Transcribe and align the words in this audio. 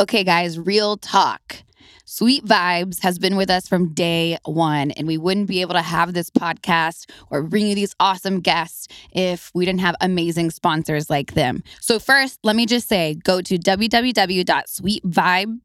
Okay, 0.00 0.24
guys, 0.24 0.58
real 0.58 0.96
talk. 0.96 1.56
Sweet 2.06 2.46
Vibes 2.46 3.02
has 3.02 3.18
been 3.18 3.36
with 3.36 3.50
us 3.50 3.68
from 3.68 3.92
day 3.92 4.38
one, 4.46 4.92
and 4.92 5.06
we 5.06 5.18
wouldn't 5.18 5.46
be 5.46 5.60
able 5.60 5.74
to 5.74 5.82
have 5.82 6.14
this 6.14 6.30
podcast 6.30 7.04
or 7.28 7.42
bring 7.42 7.66
you 7.66 7.74
these 7.74 7.94
awesome 8.00 8.40
guests 8.40 8.88
if 9.12 9.50
we 9.52 9.66
didn't 9.66 9.82
have 9.82 9.94
amazing 10.00 10.52
sponsors 10.52 11.10
like 11.10 11.34
them. 11.34 11.62
So, 11.82 11.98
first, 11.98 12.38
let 12.42 12.56
me 12.56 12.64
just 12.64 12.88
say 12.88 13.16
go 13.22 13.42
to 13.42 13.58
www.sweetvibe.com 13.58 15.60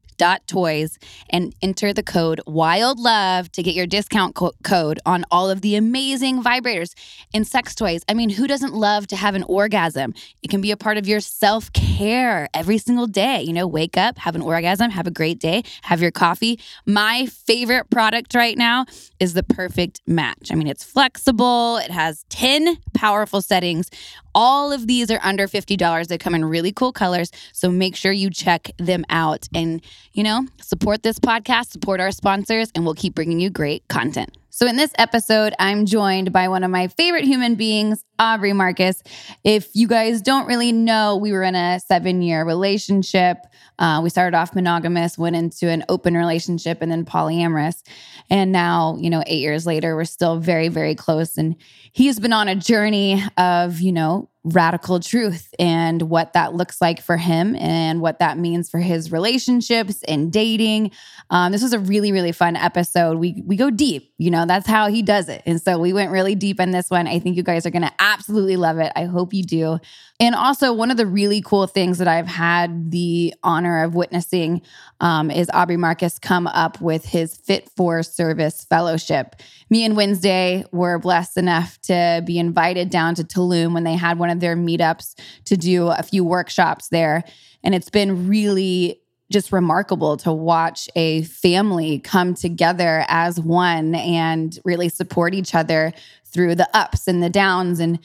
toys 0.46 0.98
and 1.30 1.54
enter 1.62 1.92
the 1.92 2.02
code 2.02 2.40
wild 2.46 2.98
love 2.98 3.50
to 3.52 3.62
get 3.62 3.74
your 3.74 3.86
discount 3.86 4.34
co- 4.34 4.52
code 4.62 4.98
on 5.06 5.24
all 5.30 5.50
of 5.50 5.60
the 5.60 5.76
amazing 5.76 6.42
vibrators 6.42 6.94
and 7.34 7.46
sex 7.46 7.74
toys. 7.74 8.02
I 8.08 8.14
mean 8.14 8.30
who 8.30 8.46
doesn't 8.46 8.74
love 8.74 9.06
to 9.08 9.16
have 9.16 9.34
an 9.34 9.42
orgasm? 9.44 10.14
It 10.42 10.48
can 10.48 10.60
be 10.60 10.70
a 10.70 10.76
part 10.76 10.96
of 10.96 11.06
your 11.06 11.20
self-care 11.20 12.48
every 12.54 12.78
single 12.78 13.06
day. 13.06 13.42
You 13.42 13.52
know 13.52 13.66
wake 13.66 13.96
up 13.96 14.18
have 14.18 14.34
an 14.34 14.42
orgasm 14.42 14.90
have 14.90 15.06
a 15.06 15.10
great 15.10 15.38
day 15.38 15.62
have 15.82 16.00
your 16.00 16.10
coffee. 16.10 16.58
My 16.84 17.26
favorite 17.26 17.90
product 17.90 18.34
right 18.34 18.56
now 18.56 18.86
is 19.20 19.34
the 19.34 19.42
perfect 19.42 20.00
match. 20.06 20.50
I 20.50 20.54
mean 20.54 20.68
it's 20.68 20.84
flexible. 20.84 21.78
It 21.78 21.90
has 21.90 22.24
10 22.30 22.78
powerful 22.94 23.42
settings 23.42 23.90
all 24.36 24.72
of 24.72 24.86
these 24.86 25.10
are 25.10 25.20
under 25.24 25.48
$50 25.48 26.06
they 26.06 26.18
come 26.18 26.34
in 26.34 26.44
really 26.44 26.70
cool 26.70 26.92
colors 26.92 27.32
so 27.52 27.70
make 27.70 27.96
sure 27.96 28.12
you 28.12 28.30
check 28.30 28.70
them 28.78 29.04
out 29.08 29.48
and 29.54 29.82
you 30.16 30.22
know, 30.22 30.46
support 30.62 31.02
this 31.02 31.18
podcast, 31.18 31.70
support 31.70 32.00
our 32.00 32.10
sponsors, 32.10 32.70
and 32.74 32.84
we'll 32.84 32.94
keep 32.94 33.14
bringing 33.14 33.38
you 33.38 33.50
great 33.50 33.86
content. 33.88 34.34
So, 34.56 34.66
in 34.66 34.76
this 34.76 34.92
episode, 34.96 35.52
I'm 35.58 35.84
joined 35.84 36.32
by 36.32 36.48
one 36.48 36.64
of 36.64 36.70
my 36.70 36.88
favorite 36.88 37.24
human 37.24 37.56
beings, 37.56 38.02
Aubrey 38.18 38.54
Marcus. 38.54 39.02
If 39.44 39.68
you 39.74 39.86
guys 39.86 40.22
don't 40.22 40.46
really 40.46 40.72
know, 40.72 41.18
we 41.18 41.32
were 41.32 41.42
in 41.42 41.54
a 41.54 41.78
seven 41.78 42.22
year 42.22 42.42
relationship. 42.42 43.36
Uh, 43.78 44.00
we 44.02 44.08
started 44.08 44.34
off 44.34 44.54
monogamous, 44.54 45.18
went 45.18 45.36
into 45.36 45.68
an 45.68 45.84
open 45.90 46.16
relationship, 46.16 46.78
and 46.80 46.90
then 46.90 47.04
polyamorous. 47.04 47.82
And 48.30 48.50
now, 48.50 48.96
you 48.98 49.10
know, 49.10 49.22
eight 49.26 49.40
years 49.40 49.66
later, 49.66 49.94
we're 49.94 50.06
still 50.06 50.38
very, 50.38 50.68
very 50.68 50.94
close. 50.94 51.36
And 51.36 51.56
he's 51.92 52.18
been 52.18 52.32
on 52.32 52.48
a 52.48 52.54
journey 52.56 53.22
of, 53.36 53.82
you 53.82 53.92
know, 53.92 54.30
radical 54.46 55.00
truth 55.00 55.52
and 55.58 56.02
what 56.02 56.32
that 56.34 56.54
looks 56.54 56.80
like 56.80 57.02
for 57.02 57.16
him 57.16 57.56
and 57.56 58.00
what 58.00 58.20
that 58.20 58.38
means 58.38 58.70
for 58.70 58.78
his 58.78 59.10
relationships 59.10 60.04
and 60.06 60.32
dating. 60.32 60.92
Um, 61.30 61.50
this 61.50 61.62
was 61.62 61.72
a 61.72 61.80
really, 61.80 62.12
really 62.12 62.30
fun 62.30 62.54
episode. 62.54 63.18
We 63.18 63.42
we 63.44 63.56
go 63.56 63.70
deep, 63.70 64.12
you 64.18 64.30
know, 64.30 64.46
that's 64.46 64.66
how 64.66 64.88
he 64.88 65.02
does 65.02 65.28
it. 65.28 65.42
And 65.46 65.60
so 65.60 65.78
we 65.78 65.92
went 65.92 66.12
really 66.12 66.36
deep 66.36 66.60
in 66.60 66.70
this 66.70 66.90
one. 66.90 67.08
I 67.08 67.18
think 67.18 67.36
you 67.36 67.42
guys 67.42 67.66
are 67.66 67.70
gonna 67.70 67.92
absolutely 67.98 68.56
love 68.56 68.78
it. 68.78 68.92
I 68.94 69.04
hope 69.04 69.34
you 69.34 69.42
do. 69.42 69.80
And 70.18 70.34
also, 70.34 70.72
one 70.72 70.90
of 70.90 70.96
the 70.96 71.06
really 71.06 71.42
cool 71.42 71.66
things 71.66 71.98
that 71.98 72.08
I've 72.08 72.28
had 72.28 72.90
the 72.90 73.34
honor 73.42 73.82
of 73.82 73.94
witnessing 73.94 74.62
um, 75.00 75.30
is 75.30 75.50
Aubrey 75.52 75.76
Marcus 75.76 76.18
come 76.18 76.46
up 76.46 76.80
with 76.80 77.04
his 77.04 77.36
Fit 77.36 77.68
for 77.76 78.02
Service 78.02 78.64
Fellowship. 78.64 79.36
Me 79.68 79.84
and 79.84 79.96
Wednesday 79.96 80.64
were 80.70 80.98
blessed 80.98 81.36
enough 81.36 81.80
to 81.82 82.22
be 82.24 82.38
invited 82.38 82.88
down 82.88 83.14
to 83.16 83.24
Tulum 83.24 83.74
when 83.74 83.84
they 83.84 83.96
had 83.96 84.18
one 84.18 84.30
of 84.30 84.40
their 84.40 84.56
meetups 84.56 85.18
to 85.44 85.56
do 85.56 85.88
a 85.88 86.02
few 86.02 86.24
workshops 86.24 86.88
there. 86.88 87.24
And 87.64 87.74
it's 87.74 87.90
been 87.90 88.28
really 88.28 89.00
just 89.30 89.50
remarkable 89.50 90.16
to 90.18 90.32
watch 90.32 90.88
a 90.94 91.22
family 91.24 91.98
come 91.98 92.34
together 92.34 93.04
as 93.08 93.40
one 93.40 93.96
and 93.96 94.56
really 94.64 94.88
support 94.88 95.34
each 95.34 95.52
other 95.52 95.92
through 96.24 96.54
the 96.54 96.68
ups 96.72 97.08
and 97.08 97.22
the 97.22 97.30
downs 97.30 97.80
and 97.80 97.98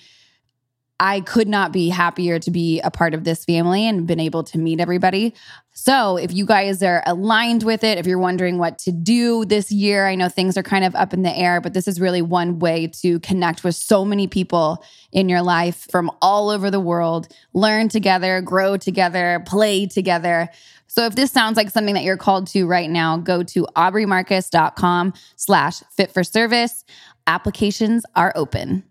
I 1.01 1.21
could 1.21 1.47
not 1.47 1.71
be 1.71 1.89
happier 1.89 2.37
to 2.37 2.51
be 2.51 2.79
a 2.81 2.91
part 2.91 3.15
of 3.15 3.23
this 3.23 3.43
family 3.43 3.87
and 3.87 4.05
been 4.05 4.19
able 4.19 4.43
to 4.43 4.59
meet 4.59 4.79
everybody. 4.79 5.33
So, 5.73 6.15
if 6.15 6.31
you 6.31 6.45
guys 6.45 6.83
are 6.83 7.01
aligned 7.07 7.63
with 7.63 7.83
it, 7.83 7.97
if 7.97 8.05
you're 8.05 8.19
wondering 8.19 8.59
what 8.59 8.77
to 8.79 8.91
do 8.91 9.43
this 9.45 9.71
year, 9.71 10.05
I 10.05 10.13
know 10.13 10.29
things 10.29 10.57
are 10.57 10.63
kind 10.63 10.85
of 10.85 10.93
up 10.93 11.11
in 11.11 11.23
the 11.23 11.35
air, 11.35 11.59
but 11.59 11.73
this 11.73 11.87
is 11.87 11.99
really 11.99 12.21
one 12.21 12.59
way 12.59 12.85
to 13.01 13.19
connect 13.21 13.63
with 13.63 13.75
so 13.75 14.05
many 14.05 14.27
people 14.27 14.85
in 15.11 15.27
your 15.27 15.41
life 15.41 15.87
from 15.89 16.11
all 16.21 16.51
over 16.51 16.69
the 16.69 16.79
world, 16.79 17.29
learn 17.53 17.89
together, 17.89 18.39
grow 18.39 18.77
together, 18.77 19.41
play 19.47 19.87
together. 19.87 20.49
So 20.85 21.07
if 21.07 21.15
this 21.15 21.31
sounds 21.31 21.57
like 21.57 21.71
something 21.71 21.95
that 21.95 22.03
you're 22.03 22.15
called 22.15 22.45
to 22.47 22.67
right 22.67 22.89
now, 22.89 23.17
go 23.17 23.41
to 23.41 23.65
aubreymarcus.com 23.75 25.13
slash 25.35 25.81
fit 25.97 26.11
for 26.11 26.23
service. 26.23 26.85
Applications 27.25 28.05
are 28.15 28.31
open. 28.35 28.83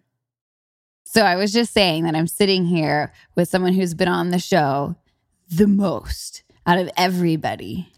So 1.13 1.23
I 1.23 1.35
was 1.35 1.53
just 1.53 1.73
saying 1.73 2.05
that 2.05 2.15
I'm 2.15 2.29
sitting 2.29 2.67
here 2.67 3.13
with 3.35 3.49
someone 3.49 3.73
who's 3.73 3.95
been 3.95 4.07
on 4.07 4.31
the 4.31 4.39
show 4.39 4.95
the 5.49 5.67
most 5.67 6.45
out 6.69 6.79
of 6.79 6.89
everybody. 6.97 7.89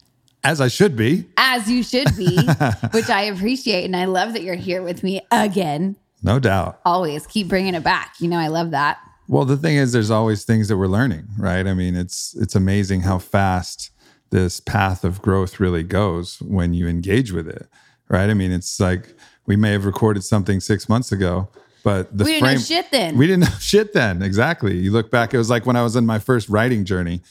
As 0.43 0.63
I 0.63 0.69
should 0.69 0.97
be. 0.97 1.27
As 1.37 1.71
you 1.71 1.83
should 1.83 2.17
be, 2.17 2.35
which 2.93 3.11
I 3.11 3.25
appreciate. 3.25 3.85
And 3.85 3.95
I 3.95 4.07
love 4.07 4.33
that 4.33 4.41
you're 4.41 4.55
here 4.55 4.81
with 4.81 5.03
me 5.03 5.21
again. 5.31 5.97
No 6.23 6.39
doubt. 6.39 6.81
Always 6.87 7.27
keep 7.27 7.49
bringing 7.49 7.75
it 7.75 7.85
back. 7.85 8.15
You 8.19 8.29
know, 8.29 8.39
I 8.39 8.47
love 8.47 8.71
that. 8.71 8.99
Well, 9.29 9.45
the 9.45 9.59
thing 9.59 9.77
is, 9.77 9.93
there's 9.93 10.11
always 10.11 10.47
things 10.47 10.69
that 10.69 10.79
we're 10.79 10.87
learning, 10.87 11.29
right? 11.37 11.67
I 11.67 11.75
mean, 11.75 11.95
it's 11.95 12.35
it's 12.41 12.55
amazing 12.55 13.03
how 13.03 13.19
fast 13.19 13.91
this 14.31 14.59
path 14.59 15.05
of 15.05 15.21
growth 15.21 15.61
really 15.61 15.83
goes 15.83 16.41
when 16.41 16.73
you 16.73 16.89
engage 16.89 17.31
with 17.31 17.47
it, 17.47 17.69
right? 18.09 18.31
I 18.31 18.35
mean, 18.35 18.53
it's 18.53 18.81
like 18.81 19.15
we 19.45 19.55
may 19.55 19.73
have 19.73 19.85
recorded 19.85 20.25
something 20.25 20.61
six 20.61 20.89
months 20.89 21.13
ago, 21.13 21.51
but 21.83 22.17
the 22.17 22.25
we 22.25 22.33
didn't 22.33 22.55
know 22.55 22.59
shit 22.59 22.91
then. 22.91 23.17
We 23.17 23.27
didn't 23.27 23.41
know 23.51 23.59
shit 23.61 23.93
then. 23.93 24.23
Exactly. 24.23 24.77
You 24.77 24.93
look 24.93 25.11
back, 25.11 25.35
it 25.35 25.39
was 25.39 25.51
like 25.51 25.67
when 25.67 25.77
I 25.77 25.83
was 25.83 25.97
in 25.97 26.07
my 26.07 26.19
first 26.19 26.49
writing 26.49 26.85
journey. 26.85 27.23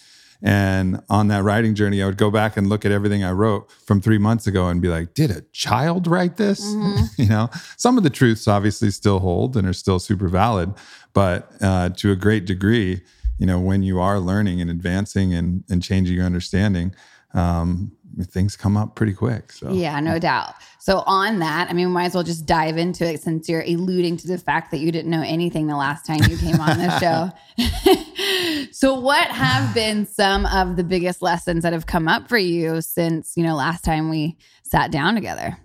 And 0.43 1.03
on 1.07 1.27
that 1.27 1.43
writing 1.43 1.75
journey, 1.75 2.01
I 2.01 2.07
would 2.07 2.17
go 2.17 2.31
back 2.31 2.57
and 2.57 2.67
look 2.67 2.83
at 2.83 2.91
everything 2.91 3.23
I 3.23 3.31
wrote 3.31 3.69
from 3.85 4.01
three 4.01 4.17
months 4.17 4.47
ago 4.47 4.69
and 4.69 4.81
be 4.81 4.87
like, 4.87 5.13
did 5.13 5.29
a 5.29 5.41
child 5.51 6.07
write 6.07 6.37
this? 6.37 6.65
Mm-hmm. 6.65 7.03
you 7.21 7.29
know, 7.29 7.49
some 7.77 7.95
of 7.95 8.03
the 8.03 8.09
truths 8.09 8.47
obviously 8.47 8.89
still 8.89 9.19
hold 9.19 9.55
and 9.55 9.67
are 9.67 9.73
still 9.73 9.99
super 9.99 10.27
valid. 10.27 10.73
But 11.13 11.51
uh, 11.61 11.89
to 11.89 12.11
a 12.11 12.15
great 12.15 12.45
degree, 12.45 13.01
you 13.37 13.45
know, 13.45 13.59
when 13.59 13.83
you 13.83 13.99
are 13.99 14.19
learning 14.19 14.61
and 14.61 14.71
advancing 14.71 15.33
and, 15.33 15.63
and 15.69 15.83
changing 15.83 16.15
your 16.15 16.25
understanding, 16.25 16.95
um, 17.33 17.91
things 18.23 18.55
come 18.55 18.77
up 18.77 18.95
pretty 18.95 19.13
quick. 19.13 19.51
So 19.51 19.71
yeah, 19.71 19.99
no 19.99 20.19
doubt. 20.19 20.53
So 20.79 21.03
on 21.05 21.39
that, 21.39 21.69
I 21.69 21.73
mean, 21.73 21.87
we 21.87 21.93
might 21.93 22.05
as 22.05 22.15
well 22.15 22.23
just 22.23 22.45
dive 22.45 22.77
into 22.77 23.05
it 23.05 23.21
since 23.21 23.47
you're 23.47 23.61
alluding 23.61 24.17
to 24.17 24.27
the 24.27 24.37
fact 24.37 24.71
that 24.71 24.77
you 24.77 24.91
didn't 24.91 25.11
know 25.11 25.21
anything 25.21 25.67
the 25.67 25.75
last 25.75 26.05
time 26.05 26.19
you 26.29 26.37
came 26.37 26.59
on 26.59 26.77
the 26.77 26.99
show. 28.65 28.69
so 28.71 28.99
what 28.99 29.27
have 29.29 29.73
been 29.73 30.05
some 30.05 30.45
of 30.47 30.77
the 30.77 30.83
biggest 30.83 31.21
lessons 31.21 31.63
that 31.63 31.73
have 31.73 31.85
come 31.85 32.07
up 32.07 32.27
for 32.27 32.37
you 32.37 32.81
since, 32.81 33.33
you 33.35 33.43
know, 33.43 33.55
last 33.55 33.83
time 33.83 34.09
we 34.09 34.37
sat 34.63 34.91
down 34.91 35.15
together? 35.15 35.57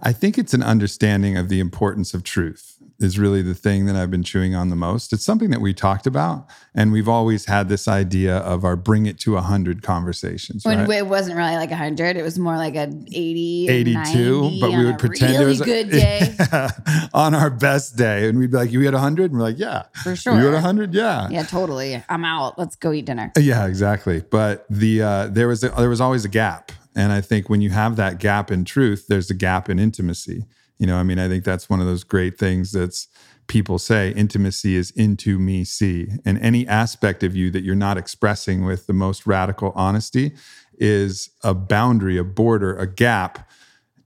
I 0.00 0.12
think 0.12 0.38
it's 0.38 0.54
an 0.54 0.62
understanding 0.62 1.36
of 1.36 1.48
the 1.48 1.58
importance 1.58 2.14
of 2.14 2.22
truth 2.22 2.75
is 2.98 3.18
really 3.18 3.42
the 3.42 3.54
thing 3.54 3.86
that 3.86 3.96
I've 3.96 4.10
been 4.10 4.22
chewing 4.22 4.54
on 4.54 4.70
the 4.70 4.76
most. 4.76 5.12
It's 5.12 5.24
something 5.24 5.50
that 5.50 5.60
we 5.60 5.74
talked 5.74 6.06
about, 6.06 6.46
and 6.74 6.92
we've 6.92 7.08
always 7.08 7.46
had 7.46 7.68
this 7.68 7.88
idea 7.88 8.38
of 8.38 8.64
our 8.64 8.76
bring 8.76 9.06
it 9.06 9.18
to 9.20 9.34
100 9.34 9.82
conversations. 9.82 10.64
When 10.64 10.88
right? 10.88 10.98
it 10.98 11.06
wasn't 11.06 11.36
really 11.36 11.56
like 11.56 11.70
100, 11.70 12.16
it 12.16 12.22
was 12.22 12.38
more 12.38 12.56
like 12.56 12.74
an 12.74 13.06
80, 13.08 13.68
82, 13.68 14.60
but 14.60 14.70
we 14.70 14.84
would 14.84 14.98
pretend 14.98 15.32
really 15.32 15.44
it 15.44 15.46
was 15.46 15.60
a 15.60 15.64
good 15.64 15.90
day. 15.90 16.34
on 17.14 17.34
our 17.34 17.50
best 17.50 17.96
day. 17.96 18.28
And 18.28 18.38
we'd 18.38 18.50
be 18.50 18.56
like, 18.56 18.72
You 18.72 18.80
had 18.82 18.94
100? 18.94 19.30
And 19.30 19.40
we're 19.40 19.46
like, 19.46 19.58
Yeah. 19.58 19.84
For 20.02 20.16
sure. 20.16 20.34
You 20.34 20.44
had 20.44 20.54
100? 20.54 20.94
Yeah. 20.94 21.28
Yeah, 21.30 21.42
totally. 21.44 22.02
I'm 22.08 22.24
out. 22.24 22.58
Let's 22.58 22.76
go 22.76 22.92
eat 22.92 23.06
dinner. 23.06 23.32
Yeah, 23.38 23.66
exactly. 23.66 24.22
But 24.30 24.66
the 24.70 25.02
uh, 25.02 25.26
there 25.28 25.48
was 25.48 25.64
a, 25.64 25.70
there 25.70 25.88
was 25.88 26.00
always 26.00 26.24
a 26.24 26.28
gap. 26.28 26.72
And 26.94 27.12
I 27.12 27.20
think 27.20 27.50
when 27.50 27.60
you 27.60 27.70
have 27.70 27.96
that 27.96 28.18
gap 28.18 28.50
in 28.50 28.64
truth, 28.64 29.06
there's 29.08 29.30
a 29.30 29.34
gap 29.34 29.68
in 29.68 29.78
intimacy. 29.78 30.46
You 30.78 30.86
know, 30.86 30.96
I 30.96 31.02
mean, 31.02 31.18
I 31.18 31.28
think 31.28 31.44
that's 31.44 31.70
one 31.70 31.80
of 31.80 31.86
those 31.86 32.04
great 32.04 32.38
things 32.38 32.72
that's 32.72 33.08
people 33.46 33.78
say 33.78 34.10
intimacy 34.10 34.76
is 34.76 34.90
into 34.92 35.38
me 35.38 35.64
see. 35.64 36.08
And 36.24 36.38
any 36.38 36.66
aspect 36.66 37.22
of 37.22 37.36
you 37.36 37.50
that 37.50 37.62
you're 37.62 37.74
not 37.74 37.96
expressing 37.96 38.64
with 38.64 38.86
the 38.86 38.92
most 38.92 39.26
radical 39.26 39.72
honesty 39.74 40.32
is 40.78 41.30
a 41.42 41.54
boundary, 41.54 42.18
a 42.18 42.24
border, 42.24 42.76
a 42.76 42.86
gap 42.86 43.48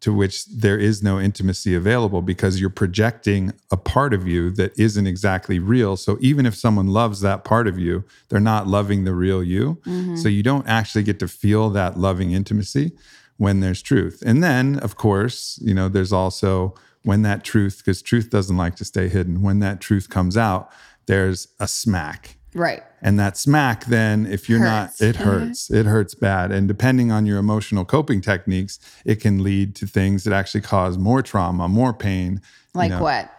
to 0.00 0.14
which 0.14 0.46
there 0.46 0.78
is 0.78 1.02
no 1.02 1.20
intimacy 1.20 1.74
available 1.74 2.22
because 2.22 2.58
you're 2.58 2.70
projecting 2.70 3.52
a 3.70 3.76
part 3.76 4.14
of 4.14 4.26
you 4.26 4.50
that 4.50 4.78
isn't 4.78 5.06
exactly 5.06 5.58
real. 5.58 5.96
So 5.96 6.16
even 6.20 6.46
if 6.46 6.54
someone 6.54 6.88
loves 6.88 7.20
that 7.20 7.44
part 7.44 7.68
of 7.68 7.78
you, 7.78 8.04
they're 8.28 8.40
not 8.40 8.66
loving 8.66 9.04
the 9.04 9.14
real 9.14 9.42
you. 9.42 9.78
Mm-hmm. 9.84 10.16
So 10.16 10.28
you 10.28 10.42
don't 10.42 10.66
actually 10.66 11.02
get 11.02 11.18
to 11.20 11.28
feel 11.28 11.68
that 11.70 11.98
loving 11.98 12.32
intimacy 12.32 12.92
when 13.40 13.60
there's 13.60 13.80
truth. 13.80 14.22
And 14.26 14.44
then, 14.44 14.78
of 14.80 14.96
course, 14.96 15.58
you 15.62 15.72
know, 15.72 15.88
there's 15.88 16.12
also 16.12 16.74
when 17.04 17.22
that 17.22 17.42
truth, 17.42 17.78
because 17.78 18.02
truth 18.02 18.28
doesn't 18.28 18.58
like 18.58 18.76
to 18.76 18.84
stay 18.84 19.08
hidden, 19.08 19.40
when 19.40 19.60
that 19.60 19.80
truth 19.80 20.10
comes 20.10 20.36
out, 20.36 20.70
there's 21.06 21.48
a 21.58 21.66
smack. 21.66 22.36
Right. 22.52 22.82
And 23.00 23.18
that 23.18 23.38
smack, 23.38 23.86
then, 23.86 24.26
if 24.26 24.50
you're 24.50 24.58
hurts. 24.58 25.00
not, 25.00 25.08
it 25.08 25.16
mm-hmm. 25.16 25.24
hurts. 25.24 25.70
it 25.70 25.86
hurts 25.86 26.14
bad. 26.14 26.52
And 26.52 26.68
depending 26.68 27.10
on 27.10 27.24
your 27.24 27.38
emotional 27.38 27.86
coping 27.86 28.20
techniques, 28.20 28.78
it 29.06 29.22
can 29.22 29.42
lead 29.42 29.74
to 29.76 29.86
things 29.86 30.24
that 30.24 30.34
actually 30.34 30.60
cause 30.60 30.98
more 30.98 31.22
trauma, 31.22 31.66
more 31.66 31.94
pain. 31.94 32.42
Like 32.74 32.90
you 32.90 32.96
know. 32.96 33.02
what? 33.02 33.30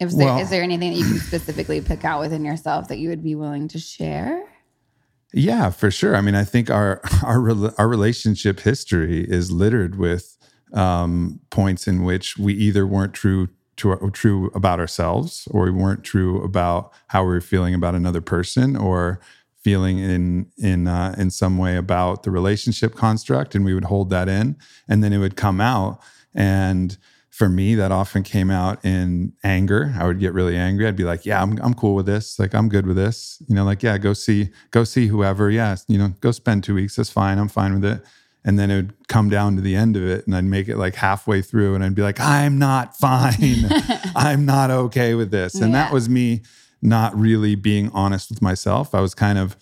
Is 0.00 0.16
there, 0.16 0.26
well, 0.26 0.40
is 0.40 0.50
there 0.50 0.64
anything 0.64 0.90
that 0.90 0.98
you 0.98 1.04
can 1.04 1.18
specifically 1.18 1.80
pick 1.80 2.04
out 2.04 2.18
within 2.18 2.44
yourself 2.44 2.88
that 2.88 2.98
you 2.98 3.10
would 3.10 3.22
be 3.22 3.36
willing 3.36 3.68
to 3.68 3.78
share? 3.78 4.44
Yeah, 5.32 5.70
for 5.70 5.90
sure. 5.90 6.16
I 6.16 6.20
mean, 6.20 6.34
I 6.34 6.44
think 6.44 6.70
our 6.70 7.00
our 7.24 7.72
our 7.78 7.88
relationship 7.88 8.60
history 8.60 9.24
is 9.28 9.50
littered 9.50 9.96
with 9.96 10.36
um, 10.72 11.40
points 11.50 11.86
in 11.86 12.04
which 12.04 12.36
we 12.38 12.54
either 12.54 12.86
weren't 12.86 13.14
true 13.14 13.48
to 13.76 13.90
our, 13.90 14.10
true 14.10 14.50
about 14.54 14.80
ourselves, 14.80 15.46
or 15.50 15.64
we 15.64 15.70
weren't 15.70 16.02
true 16.04 16.42
about 16.42 16.92
how 17.08 17.22
we 17.22 17.28
were 17.30 17.40
feeling 17.40 17.74
about 17.74 17.94
another 17.94 18.20
person, 18.20 18.76
or 18.76 19.20
feeling 19.62 19.98
in 19.98 20.46
in 20.56 20.88
uh, 20.88 21.14
in 21.18 21.30
some 21.30 21.58
way 21.58 21.76
about 21.76 22.22
the 22.22 22.30
relationship 22.30 22.94
construct, 22.94 23.54
and 23.54 23.64
we 23.64 23.74
would 23.74 23.84
hold 23.84 24.10
that 24.10 24.28
in, 24.28 24.56
and 24.88 25.04
then 25.04 25.12
it 25.12 25.18
would 25.18 25.36
come 25.36 25.60
out 25.60 26.00
and 26.34 26.96
for 27.38 27.48
me, 27.48 27.76
that 27.76 27.92
often 27.92 28.22
came 28.24 28.50
out 28.50 28.84
in 28.84 29.32
anger. 29.44 29.94
I 29.98 30.04
would 30.06 30.18
get 30.18 30.32
really 30.34 30.56
angry. 30.56 30.86
I'd 30.88 30.96
be 30.96 31.04
like, 31.04 31.24
"Yeah, 31.24 31.40
I'm 31.40 31.56
I'm 31.62 31.72
cool 31.74 31.94
with 31.94 32.06
this. 32.06 32.38
Like, 32.38 32.52
I'm 32.54 32.68
good 32.68 32.84
with 32.86 32.96
this. 32.96 33.40
You 33.48 33.54
know, 33.54 33.64
like, 33.64 33.82
yeah, 33.82 33.96
go 33.96 34.12
see 34.12 34.50
go 34.72 34.82
see 34.84 35.06
whoever. 35.06 35.48
Yeah, 35.50 35.76
you 35.86 35.98
know, 35.98 36.08
go 36.20 36.32
spend 36.32 36.64
two 36.64 36.74
weeks. 36.74 36.96
That's 36.96 37.10
fine. 37.10 37.38
I'm 37.38 37.48
fine 37.48 37.74
with 37.74 37.84
it." 37.84 38.02
And 38.44 38.58
then 38.58 38.70
it 38.70 38.76
would 38.76 39.08
come 39.08 39.28
down 39.28 39.56
to 39.56 39.62
the 39.62 39.74
end 39.76 39.96
of 39.96 40.02
it, 40.04 40.26
and 40.26 40.34
I'd 40.34 40.44
make 40.44 40.68
it 40.68 40.76
like 40.78 40.94
halfway 40.96 41.42
through, 41.42 41.74
and 41.76 41.84
I'd 41.84 41.94
be 41.94 42.02
like, 42.02 42.18
"I'm 42.20 42.58
not 42.58 42.96
fine. 43.06 43.68
I'm 44.16 44.44
not 44.44 44.70
okay 44.70 45.14
with 45.14 45.30
this." 45.30 45.54
And 45.54 45.72
Yeah. 45.72 45.84
that 45.84 45.92
was 45.92 46.08
me 46.08 46.42
not 46.82 47.16
really 47.16 47.54
being 47.54 47.90
honest 47.92 48.30
with 48.30 48.42
myself. 48.42 48.94
I 48.94 49.00
was 49.00 49.14
kind 49.14 49.38
of 49.38 49.56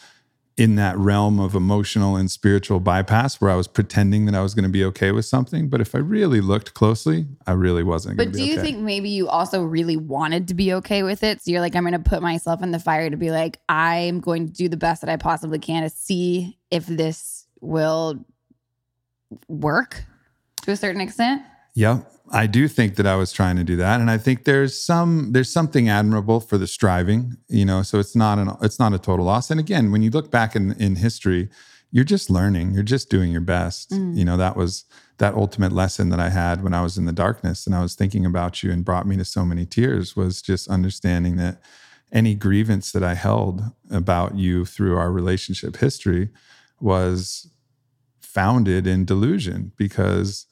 in 0.57 0.77
that 0.77 0.97
realm 0.97 1.39
of 1.39 1.55
emotional 1.55 2.17
and 2.17 2.31
spiritual 2.31 2.81
bypass 2.81 3.41
where 3.41 3.51
I 3.51 3.57
was 3.57 3.69
pretending 3.69 4.25
that 4.25 4.35
I 4.35 4.41
was 4.41 4.55
going 4.55 4.63
to 4.63 4.71
be 4.71 4.85
okay 4.87 5.13
with 5.13 5.27
something. 5.27 5.69
But 5.69 5.83
if 5.83 5.95
I 5.95 5.99
really 5.99 6.41
looked 6.41 6.73
closely, 6.73 7.27
I 7.47 7.53
really 7.53 7.83
wasn't 7.83 8.17
going 8.17 8.29
But 8.29 8.33
to 8.33 8.39
be 8.39 8.45
do 8.45 8.51
you 8.51 8.59
okay. 8.59 8.73
think 8.73 8.79
maybe 8.79 9.11
you 9.11 9.29
also 9.29 9.63
really 9.63 9.99
wanted 9.99 10.49
to 10.49 10.55
be 10.55 10.73
okay 10.75 11.03
with 11.03 11.23
it? 11.23 11.43
So 11.43 11.51
you're 11.51 11.61
like, 11.61 11.77
I'm 11.77 11.83
going 11.83 11.93
to 11.93 11.99
put 11.99 12.23
myself 12.23 12.63
in 12.63 12.71
the 12.71 12.79
fire 12.79 13.11
to 13.11 13.17
be 13.19 13.31
like, 13.31 13.59
I'm 13.69 14.21
going 14.21 14.47
to 14.47 14.53
do 14.53 14.69
the 14.71 14.79
best 14.79 15.03
that 15.03 15.11
I 15.11 15.17
possibly 15.17 15.59
can 15.59 15.83
to 15.83 15.91
see 15.91 16.59
if 16.71 16.87
this 16.87 17.47
will 17.61 18.25
work 19.49 20.05
to 20.63 20.71
a 20.71 20.77
certain 20.77 21.03
extent. 21.03 21.43
Yeah, 21.75 22.01
I 22.31 22.47
do 22.47 22.67
think 22.67 22.97
that 22.97 23.07
I 23.07 23.15
was 23.15 23.33
trying 23.33 23.57
to 23.57 23.65
do 23.65 23.77
that, 23.77 24.01
and 24.01 24.11
I 24.11 24.19
think 24.19 24.45
there's 24.45 24.81
some 24.81 25.33
there's 25.33 25.51
something 25.51 25.89
admirable 25.89 26.41
for 26.41 26.59
the 26.59 26.67
striving, 26.67 27.37
you 27.49 27.65
know. 27.65 27.83
So 27.83 27.99
it's 27.99 28.17
not 28.17 28.39
an 28.39 28.51
it's 28.63 28.79
not 28.79 28.93
a 28.93 28.99
total 28.99 29.27
loss. 29.27 29.51
And 29.51 29.61
again, 29.61 29.93
when 29.93 30.03
you 30.03 30.11
look 30.11 30.31
back 30.31 30.57
in 30.57 30.73
in 30.73 30.97
history, 30.97 31.49
you're 31.91 32.05
just 32.05 32.29
learning, 32.29 32.73
you're 32.73 32.83
just 32.83 33.11
doing 33.11 33.31
your 33.31 33.41
best. 33.41 33.91
Mm. 33.91 34.17
You 34.17 34.25
know, 34.25 34.37
that 34.37 34.57
was 34.57 34.85
that 35.19 35.35
ultimate 35.35 35.73
lesson 35.73 36.11
that 36.11 36.21
I 36.21 36.29
had 36.29 36.63
when 36.63 36.75
I 36.75 36.83
was 36.83 36.99
in 36.99 37.07
the 37.07 37.13
darkness 37.13 37.67
and 37.67 37.75
I 37.75 37.81
was 37.81 37.95
thinking 37.95 38.27
about 38.27 38.63
you 38.63 38.71
and 38.71 38.85
brought 38.85 39.07
me 39.07 39.17
to 39.17 39.25
so 39.25 39.45
many 39.45 39.65
tears 39.65 40.15
was 40.15 40.43
just 40.43 40.69
understanding 40.69 41.37
that 41.37 41.61
any 42.13 42.35
grievance 42.35 42.93
that 42.93 43.03
I 43.03 43.15
held 43.15 43.63
about 43.91 44.37
you 44.37 44.65
through 44.65 44.97
our 44.97 45.11
relationship 45.11 45.77
history 45.77 46.29
was 46.81 47.51
founded 48.21 48.87
in 48.87 49.05
delusion 49.05 49.73
because 49.77 50.47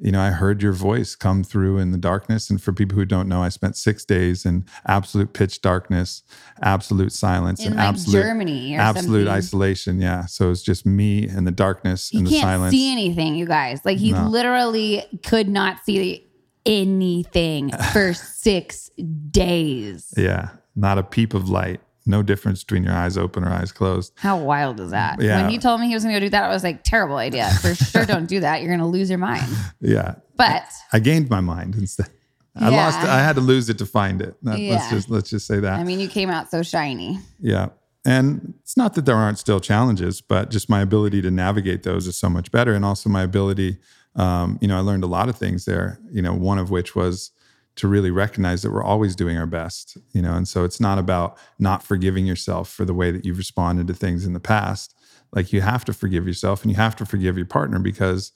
you 0.00 0.12
know, 0.12 0.20
I 0.20 0.30
heard 0.30 0.62
your 0.62 0.72
voice 0.72 1.16
come 1.16 1.42
through 1.42 1.78
in 1.78 1.90
the 1.90 1.98
darkness. 1.98 2.50
And 2.50 2.62
for 2.62 2.72
people 2.72 2.96
who 2.96 3.04
don't 3.04 3.28
know, 3.28 3.42
I 3.42 3.48
spent 3.48 3.76
six 3.76 4.04
days 4.04 4.46
in 4.46 4.64
absolute 4.86 5.32
pitch 5.32 5.60
darkness, 5.60 6.22
absolute 6.62 7.12
silence, 7.12 7.60
In 7.60 7.68
and 7.68 7.76
like 7.76 7.88
absolute 7.88 8.22
Germany 8.22 8.76
absolute 8.76 9.26
something. 9.26 9.34
isolation. 9.34 10.00
Yeah. 10.00 10.26
So 10.26 10.50
it's 10.50 10.62
just 10.62 10.86
me 10.86 11.26
and 11.28 11.46
the 11.46 11.50
darkness 11.50 12.10
He 12.10 12.18
and 12.18 12.26
the 12.26 12.30
can't 12.30 12.42
silence. 12.42 12.70
see 12.72 12.92
anything, 12.92 13.34
you 13.34 13.46
guys. 13.46 13.80
Like 13.84 13.98
he 13.98 14.12
No. 14.12 14.28
literally 14.28 15.04
could 15.24 15.48
not 15.48 15.84
see 15.84 16.24
anything 16.64 17.70
for 17.92 18.14
six 18.14 18.90
days. 19.30 20.12
yeah. 20.16 20.50
Not 20.76 20.96
a 20.98 21.02
peep 21.02 21.34
of 21.34 21.48
light. 21.48 21.80
No 22.08 22.22
difference 22.22 22.64
between 22.64 22.84
your 22.84 22.94
eyes 22.94 23.16
open 23.18 23.44
or 23.44 23.50
eyes 23.50 23.70
closed. 23.70 24.12
How 24.16 24.38
wild 24.38 24.80
is 24.80 24.90
that? 24.90 25.20
Yeah. 25.20 25.42
When 25.42 25.50
he 25.50 25.58
told 25.58 25.80
me 25.80 25.88
he 25.88 25.94
was 25.94 26.02
going 26.02 26.14
to 26.14 26.20
go 26.20 26.26
do 26.26 26.30
that, 26.30 26.44
I 26.44 26.48
was 26.48 26.64
like, 26.64 26.82
terrible 26.82 27.16
idea. 27.16 27.50
For 27.60 27.74
sure, 27.74 28.06
don't 28.06 28.26
do 28.26 28.40
that. 28.40 28.60
You're 28.62 28.70
going 28.70 28.80
to 28.80 28.86
lose 28.86 29.10
your 29.10 29.18
mind. 29.18 29.46
Yeah. 29.80 30.16
But 30.36 30.64
I 30.92 30.98
gained 31.00 31.28
my 31.30 31.40
mind 31.40 31.74
instead. 31.76 32.08
I 32.56 32.70
Yeah. 32.70 32.76
lost. 32.86 32.98
I 33.00 33.18
had 33.22 33.36
to 33.36 33.40
lose 33.42 33.68
it 33.68 33.78
to 33.78 33.86
find 33.86 34.20
it. 34.22 34.36
That- 34.42 34.58
Yeah. 34.58 34.74
Let's 34.74 34.90
just 34.90 35.10
let's 35.10 35.30
just 35.30 35.46
say 35.46 35.60
that. 35.60 35.78
I 35.78 35.84
mean, 35.84 36.00
you 36.00 36.08
came 36.08 36.30
out 36.30 36.50
so 36.50 36.62
shiny. 36.62 37.20
Yeah. 37.40 37.68
And 38.04 38.54
it's 38.62 38.76
not 38.76 38.94
that 38.94 39.04
there 39.04 39.16
aren't 39.16 39.38
still 39.38 39.60
challenges, 39.60 40.20
but 40.22 40.50
just 40.50 40.70
my 40.70 40.80
ability 40.80 41.20
to 41.22 41.30
navigate 41.30 41.82
those 41.82 42.06
is 42.06 42.16
so 42.16 42.30
much 42.30 42.50
better. 42.50 42.72
And 42.72 42.84
also 42.84 43.10
my 43.10 43.22
ability, 43.22 43.76
um, 44.16 44.58
you 44.62 44.68
know, 44.68 44.78
I 44.78 44.80
learned 44.80 45.04
a 45.04 45.08
lot 45.08 45.28
of 45.28 45.36
things 45.36 45.66
there, 45.66 46.00
you 46.10 46.22
know, 46.22 46.32
one 46.32 46.58
of 46.58 46.70
which 46.70 46.96
was 46.96 47.32
to 47.78 47.88
really 47.88 48.10
recognize 48.10 48.62
that 48.62 48.72
we're 48.72 48.82
always 48.82 49.14
doing 49.14 49.36
our 49.36 49.46
best, 49.46 49.96
you 50.12 50.20
know, 50.20 50.34
and 50.34 50.48
so 50.48 50.64
it's 50.64 50.80
not 50.80 50.98
about 50.98 51.38
not 51.58 51.82
forgiving 51.82 52.26
yourself 52.26 52.68
for 52.68 52.84
the 52.84 52.92
way 52.92 53.10
that 53.10 53.24
you've 53.24 53.38
responded 53.38 53.86
to 53.86 53.94
things 53.94 54.26
in 54.26 54.32
the 54.32 54.40
past. 54.40 54.94
Like 55.32 55.52
you 55.52 55.60
have 55.60 55.84
to 55.84 55.92
forgive 55.92 56.26
yourself 56.26 56.62
and 56.62 56.70
you 56.70 56.76
have 56.76 56.96
to 56.96 57.06
forgive 57.06 57.36
your 57.36 57.46
partner 57.46 57.78
because 57.78 58.32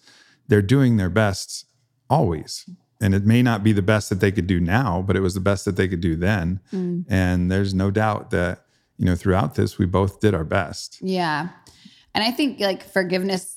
they're 0.46 0.62
doing 0.62 0.96
their 0.96 1.10
best 1.10 1.66
always. 2.08 2.68
And 3.00 3.14
it 3.14 3.24
may 3.24 3.42
not 3.42 3.64
be 3.64 3.72
the 3.72 3.82
best 3.82 4.10
that 4.10 4.20
they 4.20 4.30
could 4.30 4.46
do 4.46 4.60
now, 4.60 5.02
but 5.02 5.16
it 5.16 5.20
was 5.20 5.34
the 5.34 5.40
best 5.40 5.64
that 5.64 5.74
they 5.74 5.88
could 5.88 6.00
do 6.00 6.14
then. 6.14 6.60
Mm. 6.72 7.04
And 7.08 7.50
there's 7.50 7.74
no 7.74 7.90
doubt 7.90 8.30
that, 8.30 8.64
you 8.96 9.06
know, 9.06 9.16
throughout 9.16 9.56
this, 9.56 9.76
we 9.76 9.86
both 9.86 10.20
did 10.20 10.34
our 10.34 10.44
best. 10.44 10.98
Yeah. 11.00 11.48
And 12.14 12.22
I 12.22 12.30
think 12.30 12.60
like 12.60 12.84
forgiveness 12.84 13.56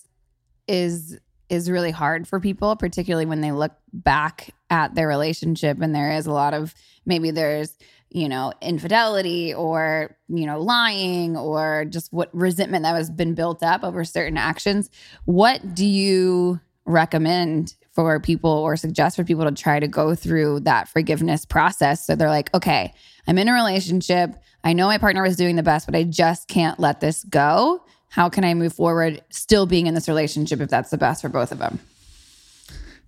is 0.68 1.20
is 1.50 1.70
really 1.70 1.92
hard 1.92 2.28
for 2.28 2.40
people, 2.40 2.76
particularly 2.76 3.26
when 3.26 3.42
they 3.42 3.52
look 3.52 3.74
back 3.94 4.50
at 4.70 4.96
their 4.96 5.08
relationship 5.08 5.80
and 5.82 5.94
there 5.94 6.12
is 6.12 6.26
a 6.26 6.32
lot 6.32 6.54
of 6.54 6.74
maybe 7.06 7.32
there's, 7.32 7.78
you 8.10 8.30
know, 8.30 8.54
infidelity 8.62 9.54
or, 9.54 10.16
you 10.28 10.46
know, 10.46 10.60
lying 10.60 11.38
or 11.38 11.86
just 11.86 12.12
what 12.12 12.30
resentment 12.34 12.84
that 12.84 12.96
has 12.96 13.10
been 13.10 13.34
built 13.34 13.62
up 13.62 13.84
over 13.84 14.04
certain 14.04 14.38
actions. 14.38 14.90
What 15.26 15.76
do 15.76 15.86
you 15.86 16.60
recommend 16.86 17.76
for 17.92 18.20
people 18.20 18.52
or 18.52 18.76
suggest 18.76 19.16
for 19.16 19.24
people 19.24 19.46
to 19.46 19.52
try 19.52 19.80
to 19.80 19.88
go 19.88 20.16
through 20.16 20.60
that 20.62 20.88
forgiveness 20.90 21.46
process 21.46 22.06
so 22.06 22.16
they're 22.16 22.30
like, 22.30 22.54
okay, 22.54 22.94
I'm 23.28 23.38
in 23.38 23.48
a 23.48 23.54
relationship. 23.54 24.36
I 24.64 24.74
know 24.74 24.88
my 24.88 24.98
partner 24.98 25.22
was 25.22 25.38
doing 25.38 25.56
the 25.56 25.64
best, 25.64 25.86
but 25.86 25.96
I 25.96 26.04
just 26.04 26.48
can't 26.48 26.80
let 26.80 27.00
this 27.00 27.24
go. 27.24 27.86
How 28.16 28.30
can 28.30 28.46
I 28.46 28.54
move 28.54 28.72
forward 28.72 29.22
still 29.30 29.66
being 29.66 29.88
in 29.88 29.94
this 29.94 30.08
relationship 30.08 30.62
if 30.62 30.70
that's 30.70 30.90
the 30.90 30.98
best 30.98 31.22
for 31.22 31.28
both 31.28 31.52
of 31.52 31.58
them? 31.58 31.80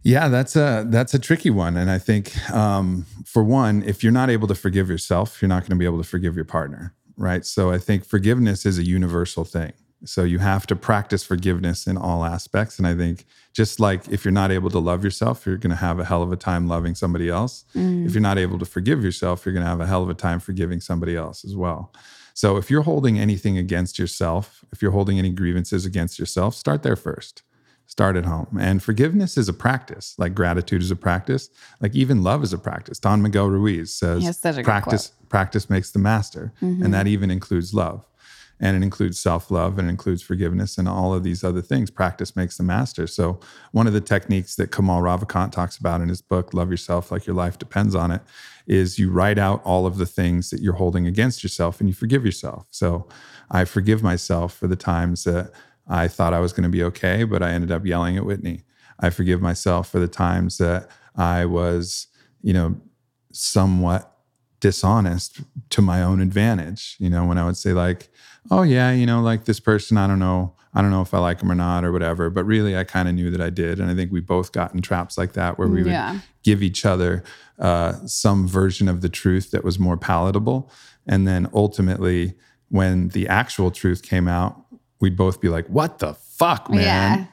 Yeah, 0.03 0.27
that's 0.27 0.57
a 0.57 0.85
that's 0.85 1.13
a 1.13 1.19
tricky 1.19 1.49
one, 1.49 1.77
and 1.77 1.89
I 1.89 1.97
think 1.97 2.35
um, 2.51 3.05
for 3.25 3.41
one, 3.41 3.83
if 3.83 4.03
you're 4.03 4.11
not 4.11 4.29
able 4.29 4.49
to 4.49 4.55
forgive 4.55 4.89
yourself, 4.89 5.41
you're 5.41 5.47
not 5.47 5.61
going 5.61 5.69
to 5.69 5.77
be 5.77 5.85
able 5.85 5.97
to 5.97 6.07
forgive 6.07 6.35
your 6.35 6.43
partner, 6.43 6.93
right? 7.15 7.45
So 7.45 7.71
I 7.71 7.77
think 7.77 8.03
forgiveness 8.03 8.65
is 8.65 8.77
a 8.77 8.83
universal 8.83 9.45
thing. 9.45 9.71
So 10.03 10.25
you 10.25 10.39
have 10.39 10.67
to 10.67 10.75
practice 10.75 11.23
forgiveness 11.23 11.87
in 11.87 11.95
all 11.95 12.25
aspects, 12.25 12.77
and 12.77 12.85
I 12.85 12.93
think 12.93 13.25
just 13.53 13.79
like 13.79 14.09
if 14.09 14.25
you're 14.25 14.33
not 14.33 14.51
able 14.51 14.69
to 14.71 14.79
love 14.79 15.05
yourself, 15.05 15.45
you're 15.45 15.55
going 15.55 15.71
to 15.71 15.77
have 15.77 15.99
a 15.99 16.05
hell 16.05 16.21
of 16.21 16.33
a 16.33 16.37
time 16.37 16.67
loving 16.67 16.95
somebody 16.95 17.29
else. 17.29 17.63
If 18.05 18.13
you're 18.13 18.21
not 18.21 18.37
able 18.37 18.59
to 18.59 18.65
forgive 18.65 19.05
yourself, 19.05 19.45
you're 19.45 19.53
going 19.53 19.63
to 19.63 19.69
have 19.69 19.79
a 19.79 19.87
hell 19.87 20.03
of 20.03 20.09
a 20.09 20.13
time 20.13 20.41
forgiving 20.41 20.81
somebody 20.81 21.15
else 21.15 21.45
as 21.45 21.55
well. 21.55 21.93
So 22.37 22.55
if 22.55 22.69
you're 22.69 22.83
holding 22.83 23.17
anything 23.17 23.57
against 23.57 23.97
yourself, 23.97 24.63
if 24.71 24.79
you're 24.79 24.91
holding 24.91 25.17
any 25.17 25.31
grievances 25.31 25.87
against 25.87 26.19
yourself, 26.19 26.53
start 26.53 26.83
there 26.83 26.95
first 26.95 27.41
start 27.87 28.17
at 28.17 28.25
home. 28.25 28.57
And 28.59 28.83
forgiveness 28.83 29.37
is 29.37 29.49
a 29.49 29.53
practice, 29.53 30.13
like 30.17 30.35
gratitude 30.35 30.81
is 30.81 30.91
a 30.91 30.95
practice, 30.95 31.49
like 31.79 31.95
even 31.95 32.21
love 32.21 32.43
is 32.43 32.53
a 32.53 32.57
practice. 32.57 32.99
Don 32.99 33.21
Miguel 33.21 33.47
Ruiz 33.47 33.93
says, 33.93 34.19
He 34.19 34.25
has 34.25 34.37
such 34.37 34.55
a 34.55 34.57
good 34.57 34.65
practice, 34.65 35.13
practice 35.29 35.69
makes 35.69 35.91
the 35.91 35.99
master. 35.99 36.53
And 36.59 36.77
mm-hmm. 36.77 36.91
that 36.91 37.07
even 37.07 37.31
includes 37.31 37.73
love. 37.73 38.05
And 38.59 38.75
it 38.75 38.83
includes 38.83 39.19
self 39.19 39.51
love 39.51 39.77
and 39.77 39.87
it 39.87 39.91
includes 39.91 40.21
forgiveness 40.23 40.77
and 40.77 40.87
all 40.87 41.13
of 41.13 41.23
these 41.23 41.43
other 41.43 41.61
things. 41.61 41.91
Practice 41.91 42.35
makes 42.35 42.57
the 42.57 42.63
master. 42.63 43.05
So, 43.05 43.39
one 43.71 43.87
of 43.87 43.93
the 43.93 44.01
techniques 44.01 44.55
that 44.55 44.71
Kamal 44.71 45.01
Ravikant 45.01 45.51
talks 45.51 45.77
about 45.77 46.01
in 46.01 46.09
his 46.09 46.21
book, 46.21 46.53
Love 46.53 46.71
Yourself 46.71 47.11
Like 47.11 47.27
Your 47.27 47.35
Life 47.35 47.59
Depends 47.59 47.93
on 47.93 48.11
It, 48.11 48.21
is 48.65 48.97
you 48.97 49.11
write 49.11 49.37
out 49.37 49.61
all 49.63 49.85
of 49.85 49.97
the 49.97 50.05
things 50.05 50.49
that 50.49 50.61
you're 50.61 50.73
holding 50.73 51.05
against 51.05 51.43
yourself 51.43 51.79
and 51.79 51.87
you 51.87 51.93
forgive 51.93 52.25
yourself. 52.25 52.67
So, 52.71 53.07
I 53.51 53.65
forgive 53.65 54.01
myself 54.01 54.55
for 54.55 54.67
the 54.67 54.75
times 54.75 55.23
that 55.25 55.51
I 55.87 56.07
thought 56.07 56.33
I 56.33 56.39
was 56.39 56.51
going 56.51 56.63
to 56.63 56.69
be 56.69 56.83
okay, 56.83 57.23
but 57.23 57.43
I 57.43 57.51
ended 57.51 57.71
up 57.71 57.85
yelling 57.85 58.17
at 58.17 58.25
Whitney. 58.25 58.63
I 58.99 59.09
forgive 59.09 59.41
myself 59.41 59.89
for 59.89 59.99
the 59.99 60.07
times 60.07 60.57
that 60.57 60.89
I 61.15 61.45
was, 61.45 62.07
you 62.41 62.53
know, 62.53 62.75
somewhat 63.31 64.16
dishonest 64.59 65.41
to 65.69 65.81
my 65.81 66.01
own 66.01 66.21
advantage. 66.21 66.95
You 66.99 67.09
know, 67.09 67.25
when 67.25 67.37
I 67.37 67.45
would 67.45 67.57
say 67.57 67.73
like, 67.73 68.09
"Oh 68.51 68.63
yeah, 68.63 68.91
you 68.91 69.05
know, 69.05 69.21
like 69.21 69.45
this 69.45 69.59
person, 69.59 69.97
I 69.97 70.07
don't 70.07 70.19
know, 70.19 70.53
I 70.73 70.81
don't 70.81 70.91
know 70.91 71.01
if 71.01 71.13
I 71.13 71.19
like 71.19 71.41
him 71.41 71.51
or 71.51 71.55
not 71.55 71.83
or 71.85 71.91
whatever," 71.91 72.29
but 72.29 72.43
really 72.45 72.77
I 72.77 72.83
kind 72.83 73.07
of 73.07 73.15
knew 73.15 73.29
that 73.31 73.41
I 73.41 73.49
did, 73.49 73.79
and 73.79 73.89
I 73.89 73.95
think 73.95 74.11
we 74.11 74.19
both 74.21 74.51
got 74.51 74.73
in 74.73 74.81
traps 74.81 75.17
like 75.17 75.33
that 75.33 75.57
where 75.57 75.67
we 75.67 75.83
would 75.83 75.91
Yeah. 75.91 76.19
give 76.43 76.61
each 76.63 76.85
other 76.85 77.23
uh, 77.59 77.93
some 78.05 78.47
version 78.47 78.87
of 78.87 79.01
the 79.01 79.09
truth 79.09 79.51
that 79.51 79.63
was 79.63 79.79
more 79.79 79.97
palatable, 79.97 80.69
and 81.07 81.27
then 81.27 81.47
ultimately, 81.53 82.35
when 82.69 83.07
the 83.09 83.27
actual 83.27 83.71
truth 83.71 84.03
came 84.03 84.27
out, 84.27 84.63
we'd 84.99 85.15
both 85.17 85.39
be 85.41 85.49
like, 85.49 85.67
"What 85.67 85.99
the 85.99 86.13
fuck, 86.13 86.69
man?" 86.69 86.79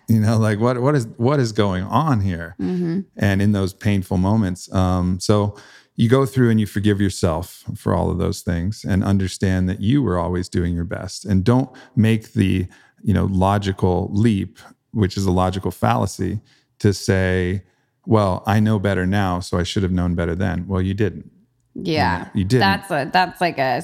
Yeah. 0.08 0.14
You 0.14 0.20
know, 0.22 0.38
like 0.38 0.60
what 0.60 0.80
what 0.80 0.94
is 0.94 1.06
what 1.18 1.40
is 1.40 1.52
going 1.52 1.84
on 1.84 2.20
here? 2.20 2.54
Mm-hmm. 2.60 3.00
and 3.16 3.42
in 3.42 3.52
those 3.52 3.74
painful 3.74 4.16
moments. 4.16 4.72
Um, 4.72 5.20
so, 5.20 5.56
you 5.96 6.08
go 6.08 6.26
through 6.26 6.50
and 6.50 6.58
you 6.60 6.66
forgive 6.66 7.00
yourself 7.00 7.62
for 7.76 7.94
all 7.94 8.10
of 8.10 8.18
those 8.18 8.40
things 8.40 8.84
and 8.84 9.04
understand 9.04 9.68
that 9.68 9.80
you 9.80 10.02
were 10.02 10.18
always 10.18 10.48
doing 10.48 10.74
your 10.74 10.84
best 10.84 11.24
and 11.24 11.44
don't 11.44 11.70
make 11.96 12.32
the 12.32 12.66
you 13.02 13.14
know 13.14 13.26
logical 13.26 14.08
leap 14.12 14.58
which 14.92 15.16
is 15.16 15.24
a 15.26 15.30
logical 15.30 15.70
fallacy 15.70 16.40
to 16.78 16.92
say 16.92 17.62
well 18.06 18.42
i 18.46 18.58
know 18.58 18.78
better 18.78 19.06
now 19.06 19.40
so 19.40 19.58
i 19.58 19.62
should 19.62 19.82
have 19.82 19.92
known 19.92 20.14
better 20.14 20.34
then 20.34 20.66
well 20.66 20.82
you 20.82 20.94
didn't 20.94 21.30
Yeah. 21.74 22.28
you 22.34 22.44
didn't. 22.44 22.60
That's 22.60 22.90
a 22.90 23.10
that's 23.12 23.40
like 23.40 23.58
a 23.58 23.82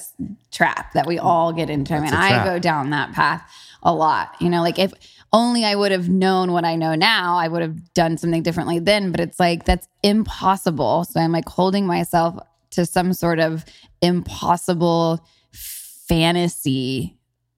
trap 0.52 0.93
that 0.93 1.07
we 1.07 1.19
all 1.19 1.52
get 1.52 1.69
into. 1.71 1.93
I 1.95 2.00
mean, 2.00 2.11
That's 2.12 2.33
I 2.35 2.45
go 2.45 2.59
down 2.61 2.90
that 2.90 3.12
path 3.12 3.43
a 3.83 3.93
lot. 3.93 4.37
You 4.40 4.49
know, 4.49 4.62
like 4.62 4.79
if 4.79 4.93
only 5.32 5.64
I 5.64 5.75
would 5.75 5.92
have 5.92 6.08
known 6.08 6.52
what 6.52 6.64
I 6.64 6.75
know 6.76 6.94
now, 6.94 7.37
I 7.37 7.46
would 7.49 7.62
have 7.62 7.92
done 7.94 8.18
something 8.18 8.42
differently 8.42 8.78
then, 8.80 9.10
but 9.12 9.20
it's 9.20 9.38
like 9.38 9.64
that's 9.64 9.87
impossible. 10.02 11.04
So 11.04 11.20
I'm 11.20 11.32
like 11.32 11.49
holding 11.49 11.87
myself 11.87 12.37
to 12.70 12.84
some 12.87 13.12
sort 13.12 13.38
of 13.38 13.64
impossible 14.02 15.25
fantasy 15.52 17.16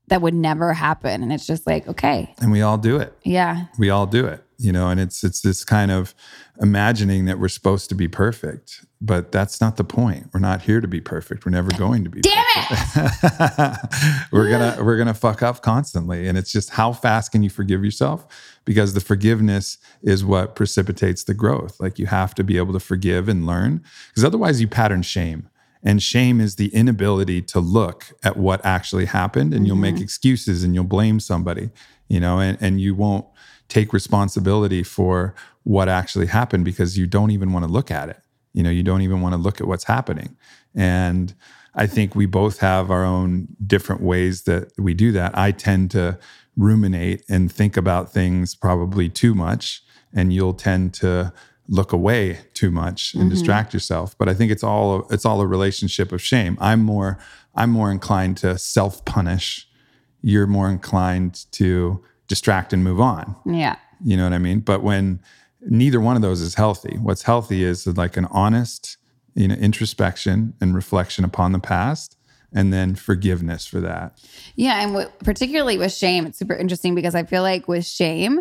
that 0.08 0.20
would 0.20 0.34
never 0.34 0.74
happen 0.74 1.22
and 1.22 1.32
it's 1.32 1.46
just 1.46 1.66
like, 1.66 1.88
okay. 1.88 2.34
and 2.40 2.52
we 2.52 2.60
all 2.60 2.76
do 2.76 2.98
it 2.98 3.16
Yeah. 3.24 3.66
we 3.78 3.88
all 3.88 4.06
do 4.06 4.26
it 4.26 4.41
you 4.58 4.72
know 4.72 4.88
and 4.88 5.00
it's 5.00 5.24
it's 5.24 5.40
this 5.40 5.64
kind 5.64 5.90
of 5.90 6.14
imagining 6.60 7.24
that 7.24 7.38
we're 7.38 7.48
supposed 7.48 7.88
to 7.88 7.94
be 7.94 8.08
perfect 8.08 8.84
but 9.04 9.32
that's 9.32 9.60
not 9.60 9.76
the 9.76 9.84
point. 9.84 10.28
We're 10.32 10.38
not 10.38 10.62
here 10.62 10.80
to 10.80 10.86
be 10.86 11.00
perfect. 11.00 11.44
We're 11.44 11.50
never 11.50 11.72
going 11.72 12.04
to 12.04 12.10
be 12.10 12.20
Damn 12.20 12.44
it. 12.54 13.78
we're 14.32 14.48
gonna 14.48 14.76
we're 14.80 14.96
gonna 14.96 15.12
fuck 15.12 15.42
up 15.42 15.60
constantly 15.60 16.28
and 16.28 16.38
it's 16.38 16.52
just 16.52 16.70
how 16.70 16.92
fast 16.92 17.32
can 17.32 17.42
you 17.42 17.50
forgive 17.50 17.84
yourself? 17.84 18.24
Because 18.64 18.94
the 18.94 19.00
forgiveness 19.00 19.76
is 20.04 20.24
what 20.24 20.54
precipitates 20.54 21.24
the 21.24 21.34
growth. 21.34 21.80
Like 21.80 21.98
you 21.98 22.06
have 22.06 22.32
to 22.36 22.44
be 22.44 22.58
able 22.58 22.72
to 22.74 22.80
forgive 22.80 23.28
and 23.28 23.44
learn 23.44 23.82
because 24.10 24.24
otherwise 24.24 24.60
you 24.60 24.68
pattern 24.68 25.02
shame 25.02 25.48
and 25.82 26.00
shame 26.00 26.40
is 26.40 26.54
the 26.54 26.72
inability 26.72 27.42
to 27.42 27.58
look 27.58 28.12
at 28.22 28.36
what 28.36 28.64
actually 28.64 29.06
happened 29.06 29.52
and 29.52 29.66
you'll 29.66 29.74
make 29.74 29.96
mm-hmm. 29.96 30.04
excuses 30.04 30.62
and 30.62 30.76
you'll 30.76 30.84
blame 30.84 31.18
somebody 31.18 31.70
you 32.06 32.20
know 32.20 32.38
and, 32.38 32.56
and 32.60 32.80
you 32.80 32.94
won't 32.94 33.26
take 33.72 33.92
responsibility 33.92 34.82
for 34.82 35.34
what 35.64 35.88
actually 35.88 36.26
happened 36.26 36.64
because 36.64 36.98
you 36.98 37.06
don't 37.06 37.30
even 37.30 37.52
want 37.52 37.64
to 37.64 37.70
look 37.70 37.90
at 37.90 38.08
it 38.08 38.20
you 38.52 38.62
know 38.62 38.70
you 38.70 38.82
don't 38.82 39.02
even 39.02 39.20
want 39.20 39.32
to 39.32 39.38
look 39.38 39.60
at 39.60 39.66
what's 39.66 39.84
happening 39.84 40.36
and 40.74 41.34
I 41.74 41.86
think 41.86 42.14
we 42.14 42.26
both 42.26 42.58
have 42.58 42.90
our 42.90 43.04
own 43.04 43.48
different 43.66 44.02
ways 44.02 44.42
that 44.42 44.72
we 44.78 44.94
do 44.94 45.12
that. 45.12 45.36
I 45.36 45.52
tend 45.52 45.90
to 45.92 46.18
ruminate 46.56 47.24
and 47.28 47.50
think 47.50 47.76
about 47.76 48.12
things 48.12 48.54
probably 48.54 49.08
too 49.08 49.34
much, 49.34 49.82
and 50.12 50.32
you'll 50.32 50.54
tend 50.54 50.92
to 50.94 51.32
look 51.68 51.92
away 51.92 52.40
too 52.52 52.70
much 52.70 53.14
and 53.14 53.22
mm-hmm. 53.22 53.30
distract 53.30 53.72
yourself. 53.72 54.16
But 54.18 54.28
I 54.28 54.34
think 54.34 54.52
it's 54.52 54.62
all 54.62 55.06
it's 55.10 55.24
all 55.24 55.40
a 55.40 55.46
relationship 55.46 56.12
of 56.12 56.20
shame. 56.20 56.58
I'm 56.60 56.80
more 56.80 57.18
I'm 57.54 57.70
more 57.70 57.90
inclined 57.90 58.36
to 58.38 58.58
self 58.58 59.04
punish. 59.06 59.66
You're 60.20 60.46
more 60.46 60.68
inclined 60.68 61.46
to 61.52 62.04
distract 62.28 62.72
and 62.72 62.82
move 62.82 63.00
on. 63.00 63.36
Yeah. 63.46 63.76
You 64.04 64.16
know 64.16 64.24
what 64.24 64.32
I 64.32 64.38
mean? 64.38 64.60
But 64.60 64.82
when 64.82 65.20
neither 65.60 66.00
one 66.00 66.16
of 66.16 66.22
those 66.22 66.40
is 66.40 66.54
healthy, 66.54 66.98
what's 67.00 67.22
healthy 67.22 67.62
is 67.62 67.86
like 67.86 68.16
an 68.16 68.26
honest, 68.30 68.96
you 69.34 69.48
know, 69.48 69.54
introspection 69.54 70.54
and 70.60 70.74
reflection 70.74 71.24
upon 71.24 71.52
the 71.52 71.58
past 71.58 72.16
and 72.54 72.72
then 72.72 72.94
forgiveness 72.94 73.66
for 73.66 73.80
that. 73.80 74.18
Yeah, 74.56 74.82
and 74.82 74.94
what, 74.94 75.18
particularly 75.20 75.78
with 75.78 75.92
shame, 75.92 76.26
it's 76.26 76.38
super 76.38 76.54
interesting 76.54 76.94
because 76.94 77.14
I 77.14 77.24
feel 77.24 77.42
like 77.42 77.68
with 77.68 77.86
shame, 77.86 78.40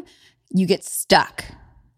you 0.49 0.65
get 0.65 0.83
stuck 0.83 1.45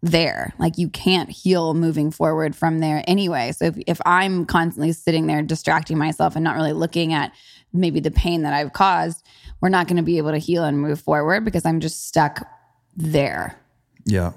there. 0.02 0.52
Like 0.58 0.78
you 0.78 0.88
can't 0.90 1.30
heal 1.30 1.74
moving 1.74 2.10
forward 2.10 2.54
from 2.54 2.78
there 2.78 3.02
anyway. 3.06 3.52
So 3.52 3.66
if, 3.66 3.78
if 3.86 4.00
I'm 4.04 4.44
constantly 4.44 4.92
sitting 4.92 5.26
there 5.26 5.42
distracting 5.42 5.98
myself 5.98 6.36
and 6.36 6.44
not 6.44 6.56
really 6.56 6.74
looking 6.74 7.12
at 7.12 7.32
maybe 7.72 8.00
the 8.00 8.10
pain 8.10 8.42
that 8.42 8.52
I've 8.52 8.72
caused, 8.72 9.26
we're 9.64 9.70
not 9.70 9.88
going 9.88 9.96
to 9.96 10.02
be 10.02 10.18
able 10.18 10.30
to 10.30 10.36
heal 10.36 10.62
and 10.62 10.78
move 10.78 11.00
forward 11.00 11.42
because 11.42 11.64
I'm 11.64 11.80
just 11.80 12.06
stuck 12.06 12.46
there. 12.94 13.58
Yeah. 14.04 14.32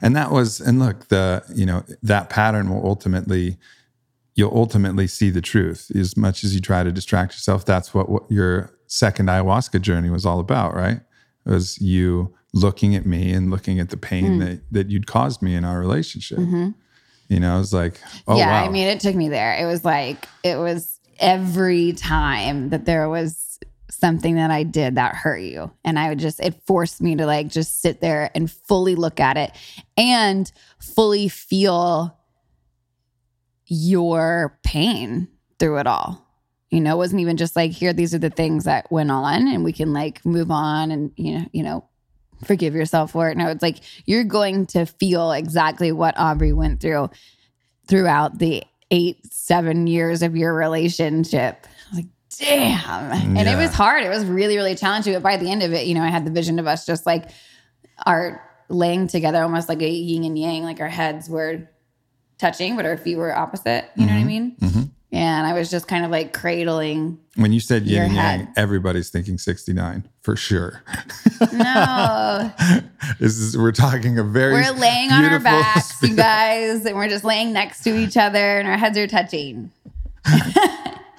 And 0.00 0.14
that 0.14 0.30
was 0.30 0.60
and 0.60 0.78
look, 0.78 1.08
the, 1.08 1.42
you 1.52 1.66
know, 1.66 1.82
that 2.04 2.30
pattern 2.30 2.70
will 2.70 2.86
ultimately 2.86 3.58
you'll 4.36 4.56
ultimately 4.56 5.08
see 5.08 5.28
the 5.28 5.40
truth 5.40 5.90
as 5.96 6.16
much 6.16 6.44
as 6.44 6.54
you 6.54 6.60
try 6.60 6.84
to 6.84 6.92
distract 6.92 7.32
yourself. 7.32 7.64
That's 7.64 7.92
what, 7.92 8.08
what 8.08 8.30
your 8.30 8.72
second 8.86 9.26
ayahuasca 9.26 9.82
journey 9.82 10.08
was 10.08 10.24
all 10.24 10.38
about, 10.38 10.76
right? 10.76 11.00
It 11.44 11.50
was 11.50 11.80
you 11.80 12.32
looking 12.52 12.94
at 12.94 13.04
me 13.04 13.32
and 13.32 13.50
looking 13.50 13.80
at 13.80 13.90
the 13.90 13.96
pain 13.96 14.38
mm. 14.38 14.38
that, 14.38 14.60
that 14.70 14.88
you'd 14.88 15.08
caused 15.08 15.42
me 15.42 15.56
in 15.56 15.64
our 15.64 15.80
relationship. 15.80 16.38
Mm-hmm. 16.38 16.68
You 17.28 17.40
know, 17.40 17.56
I 17.56 17.58
was 17.58 17.74
like, 17.74 18.00
oh, 18.28 18.38
yeah, 18.38 18.62
wow. 18.62 18.66
I 18.66 18.68
mean, 18.68 18.86
it 18.86 19.00
took 19.00 19.16
me 19.16 19.28
there. 19.28 19.56
It 19.60 19.66
was 19.66 19.84
like, 19.84 20.28
it 20.44 20.58
was 20.58 21.00
every 21.18 21.92
time 21.92 22.68
that 22.68 22.84
there 22.84 23.08
was 23.08 23.48
something 23.90 24.36
that 24.36 24.50
I 24.50 24.62
did 24.62 24.94
that 24.94 25.14
hurt 25.14 25.40
you. 25.40 25.70
And 25.84 25.98
I 25.98 26.08
would 26.08 26.18
just, 26.18 26.40
it 26.40 26.62
forced 26.66 27.00
me 27.00 27.16
to 27.16 27.26
like 27.26 27.48
just 27.48 27.80
sit 27.80 28.00
there 28.00 28.30
and 28.34 28.50
fully 28.50 28.94
look 28.94 29.20
at 29.20 29.36
it 29.36 29.52
and 29.96 30.50
fully 30.78 31.28
feel 31.28 32.16
your 33.66 34.58
pain 34.62 35.28
through 35.58 35.78
it 35.78 35.86
all. 35.86 36.26
You 36.70 36.80
know, 36.80 36.94
it 36.94 36.98
wasn't 36.98 37.20
even 37.20 37.36
just 37.36 37.56
like, 37.56 37.72
here, 37.72 37.92
these 37.92 38.14
are 38.14 38.18
the 38.18 38.30
things 38.30 38.64
that 38.64 38.90
went 38.92 39.10
on 39.10 39.48
and 39.48 39.64
we 39.64 39.72
can 39.72 39.92
like 39.92 40.24
move 40.24 40.50
on 40.50 40.90
and, 40.90 41.12
you 41.16 41.38
know, 41.38 41.46
you 41.52 41.62
know, 41.62 41.84
forgive 42.44 42.74
yourself 42.74 43.12
for 43.12 43.28
it. 43.28 43.36
No, 43.36 43.48
it's 43.48 43.62
like 43.62 43.80
you're 44.06 44.24
going 44.24 44.66
to 44.66 44.86
feel 44.86 45.32
exactly 45.32 45.92
what 45.92 46.18
Aubrey 46.18 46.52
went 46.52 46.80
through 46.80 47.10
throughout 47.86 48.38
the 48.38 48.62
eight, 48.90 49.18
seven 49.32 49.86
years 49.86 50.22
of 50.22 50.36
your 50.36 50.54
relationship. 50.54 51.66
I 52.40 53.02
was 53.02 53.10
like, 53.10 53.22
damn. 53.22 53.36
And 53.36 53.48
it 53.48 53.56
was 53.56 53.72
hard. 53.72 54.04
It 54.04 54.08
was 54.08 54.24
really, 54.24 54.56
really 54.56 54.74
challenging. 54.74 55.12
But 55.14 55.22
by 55.22 55.36
the 55.36 55.50
end 55.50 55.62
of 55.62 55.72
it, 55.72 55.86
you 55.86 55.94
know, 55.94 56.02
I 56.02 56.08
had 56.08 56.24
the 56.24 56.30
vision 56.30 56.58
of 56.58 56.66
us 56.66 56.86
just 56.86 57.06
like 57.06 57.28
our 58.06 58.42
laying 58.68 59.08
together 59.08 59.42
almost 59.42 59.68
like 59.68 59.82
a 59.82 59.88
yin 59.88 60.24
and 60.24 60.38
yang, 60.38 60.62
like 60.62 60.80
our 60.80 60.88
heads 60.88 61.28
were 61.28 61.68
touching, 62.38 62.76
but 62.76 62.86
our 62.86 62.96
feet 62.96 63.16
were 63.16 63.36
opposite. 63.36 63.86
You 63.96 64.06
know 64.06 64.12
what 64.12 64.20
I 64.20 64.24
mean? 64.24 64.56
Mhm. 64.60 64.90
And 65.12 65.44
I 65.44 65.54
was 65.54 65.68
just 65.72 65.88
kind 65.88 66.04
of 66.04 66.12
like 66.12 66.32
cradling. 66.32 67.18
When 67.34 67.52
you 67.52 67.58
said 67.58 67.82
yin 67.84 68.02
and 68.04 68.14
yang, 68.14 68.38
head. 68.40 68.48
everybody's 68.56 69.10
thinking 69.10 69.38
69 69.38 70.08
for 70.22 70.36
sure. 70.36 70.82
No, 71.52 72.52
this 73.18 73.36
is 73.38 73.58
we're 73.58 73.72
talking 73.72 74.18
a 74.20 74.22
very 74.22 74.52
we're 74.52 74.70
laying 74.70 75.10
on 75.10 75.24
our 75.24 75.40
backs, 75.40 75.96
spe- 75.96 76.04
you 76.04 76.14
guys, 76.16 76.84
and 76.86 76.94
we're 76.94 77.08
just 77.08 77.24
laying 77.24 77.52
next 77.52 77.82
to 77.82 77.96
each 77.98 78.16
other 78.16 78.60
and 78.60 78.68
our 78.68 78.76
heads 78.78 78.96
are 78.96 79.08
touching. 79.08 79.72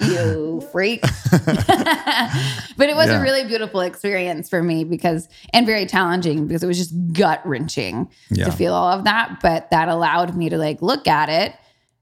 you 0.01 0.61
freak. 0.71 1.01
but 1.31 2.89
it 2.89 2.95
was 2.95 3.07
Yeah. 3.09 3.19
a 3.19 3.21
really 3.21 3.45
beautiful 3.45 3.81
experience 3.81 4.49
for 4.49 4.61
me 4.63 4.83
because, 4.83 5.27
and 5.53 5.65
very 5.65 5.85
challenging 5.85 6.47
because 6.47 6.63
it 6.63 6.67
was 6.67 6.77
just 6.77 6.93
gut 7.13 7.45
wrenching 7.45 8.09
Yeah. 8.29 8.45
to 8.45 8.51
feel 8.51 8.73
all 8.73 8.89
of 8.91 9.03
that. 9.05 9.39
But 9.41 9.69
that 9.71 9.87
allowed 9.89 10.35
me 10.35 10.49
to 10.49 10.57
like 10.57 10.81
look 10.81 11.07
at 11.07 11.29
it, 11.29 11.53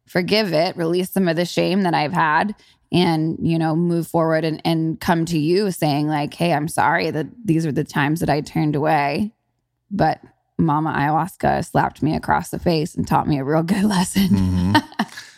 forgive 0.07 0.53
it, 0.53 0.75
release 0.77 1.09
some 1.11 1.27
of 1.27 1.35
the 1.35 1.45
shame 1.45 1.83
that 1.83 1.93
I've 1.93 2.13
had. 2.13 2.55
And, 2.91 3.37
you 3.39 3.59
know, 3.59 3.75
move 3.75 4.07
forward 4.07 4.43
and, 4.43 4.59
and 4.65 4.99
come 4.99 5.23
to 5.25 5.37
you 5.37 5.69
saying, 5.69 6.07
like, 6.07 6.33
hey, 6.33 6.53
I'm 6.53 6.67
sorry 6.67 7.11
that 7.11 7.27
these 7.45 7.63
are 7.67 7.71
the 7.71 7.83
times 7.83 8.19
that 8.21 8.31
I 8.31 8.41
turned 8.41 8.75
away. 8.75 9.31
But 9.91 10.19
Mama 10.59 10.91
Ayahuasca 10.91 11.65
slapped 11.65 12.03
me 12.03 12.15
across 12.15 12.49
the 12.49 12.59
face 12.59 12.93
and 12.95 13.07
taught 13.07 13.27
me 13.27 13.39
a 13.39 13.43
real 13.43 13.63
good 13.63 13.83
lesson. 13.95 14.27
Mhm. 14.29 14.83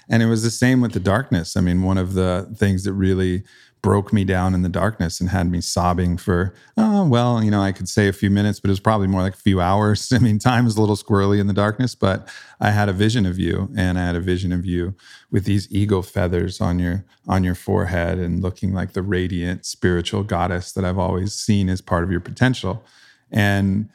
and 0.09 0.21
it 0.23 0.25
was 0.27 0.43
the 0.43 0.51
same 0.51 0.81
with 0.81 0.91
the 0.93 0.99
darkness. 0.99 1.55
I 1.55 1.61
mean, 1.61 1.83
one 1.83 1.97
of 1.97 2.13
the 2.13 2.53
things 2.57 2.83
that 2.83 2.93
really 2.93 3.43
broke 3.81 4.13
me 4.13 4.23
down 4.23 4.53
in 4.53 4.61
the 4.61 4.69
darkness 4.69 5.19
and 5.19 5.31
had 5.31 5.49
me 5.49 5.59
sobbing 5.59 6.15
for, 6.15 6.53
oh, 6.77 7.03
well, 7.07 7.43
you 7.43 7.49
know, 7.49 7.61
I 7.63 7.71
could 7.71 7.89
say 7.89 8.07
a 8.07 8.13
few 8.13 8.29
minutes, 8.29 8.59
but 8.59 8.69
it 8.69 8.73
was 8.73 8.79
probably 8.79 9.07
more 9.07 9.21
like 9.23 9.33
a 9.33 9.37
few 9.37 9.59
hours. 9.59 10.11
I 10.15 10.19
mean, 10.19 10.37
time 10.37 10.67
is 10.67 10.77
a 10.77 10.81
little 10.81 10.95
squirrely 10.95 11.39
in 11.39 11.47
the 11.47 11.53
darkness, 11.53 11.95
but 11.95 12.27
I 12.59 12.69
had 12.69 12.89
a 12.89 12.93
vision 12.93 13.25
of 13.25 13.39
you 13.39 13.71
and 13.75 13.97
I 13.97 14.05
had 14.05 14.15
a 14.15 14.19
vision 14.21 14.51
of 14.51 14.65
you 14.67 14.93
with 15.31 15.45
these 15.45 15.67
eagle 15.71 16.03
feathers 16.03 16.61
on 16.61 16.77
your 16.77 17.05
on 17.27 17.43
your 17.43 17.55
forehead 17.55 18.19
and 18.19 18.43
looking 18.43 18.71
like 18.71 18.93
the 18.93 19.01
radiant 19.01 19.65
spiritual 19.65 20.21
goddess 20.23 20.71
that 20.73 20.85
I've 20.85 20.99
always 20.99 21.33
seen 21.33 21.67
as 21.67 21.81
part 21.81 22.03
of 22.03 22.11
your 22.11 22.19
potential. 22.21 22.83
And 23.31 23.89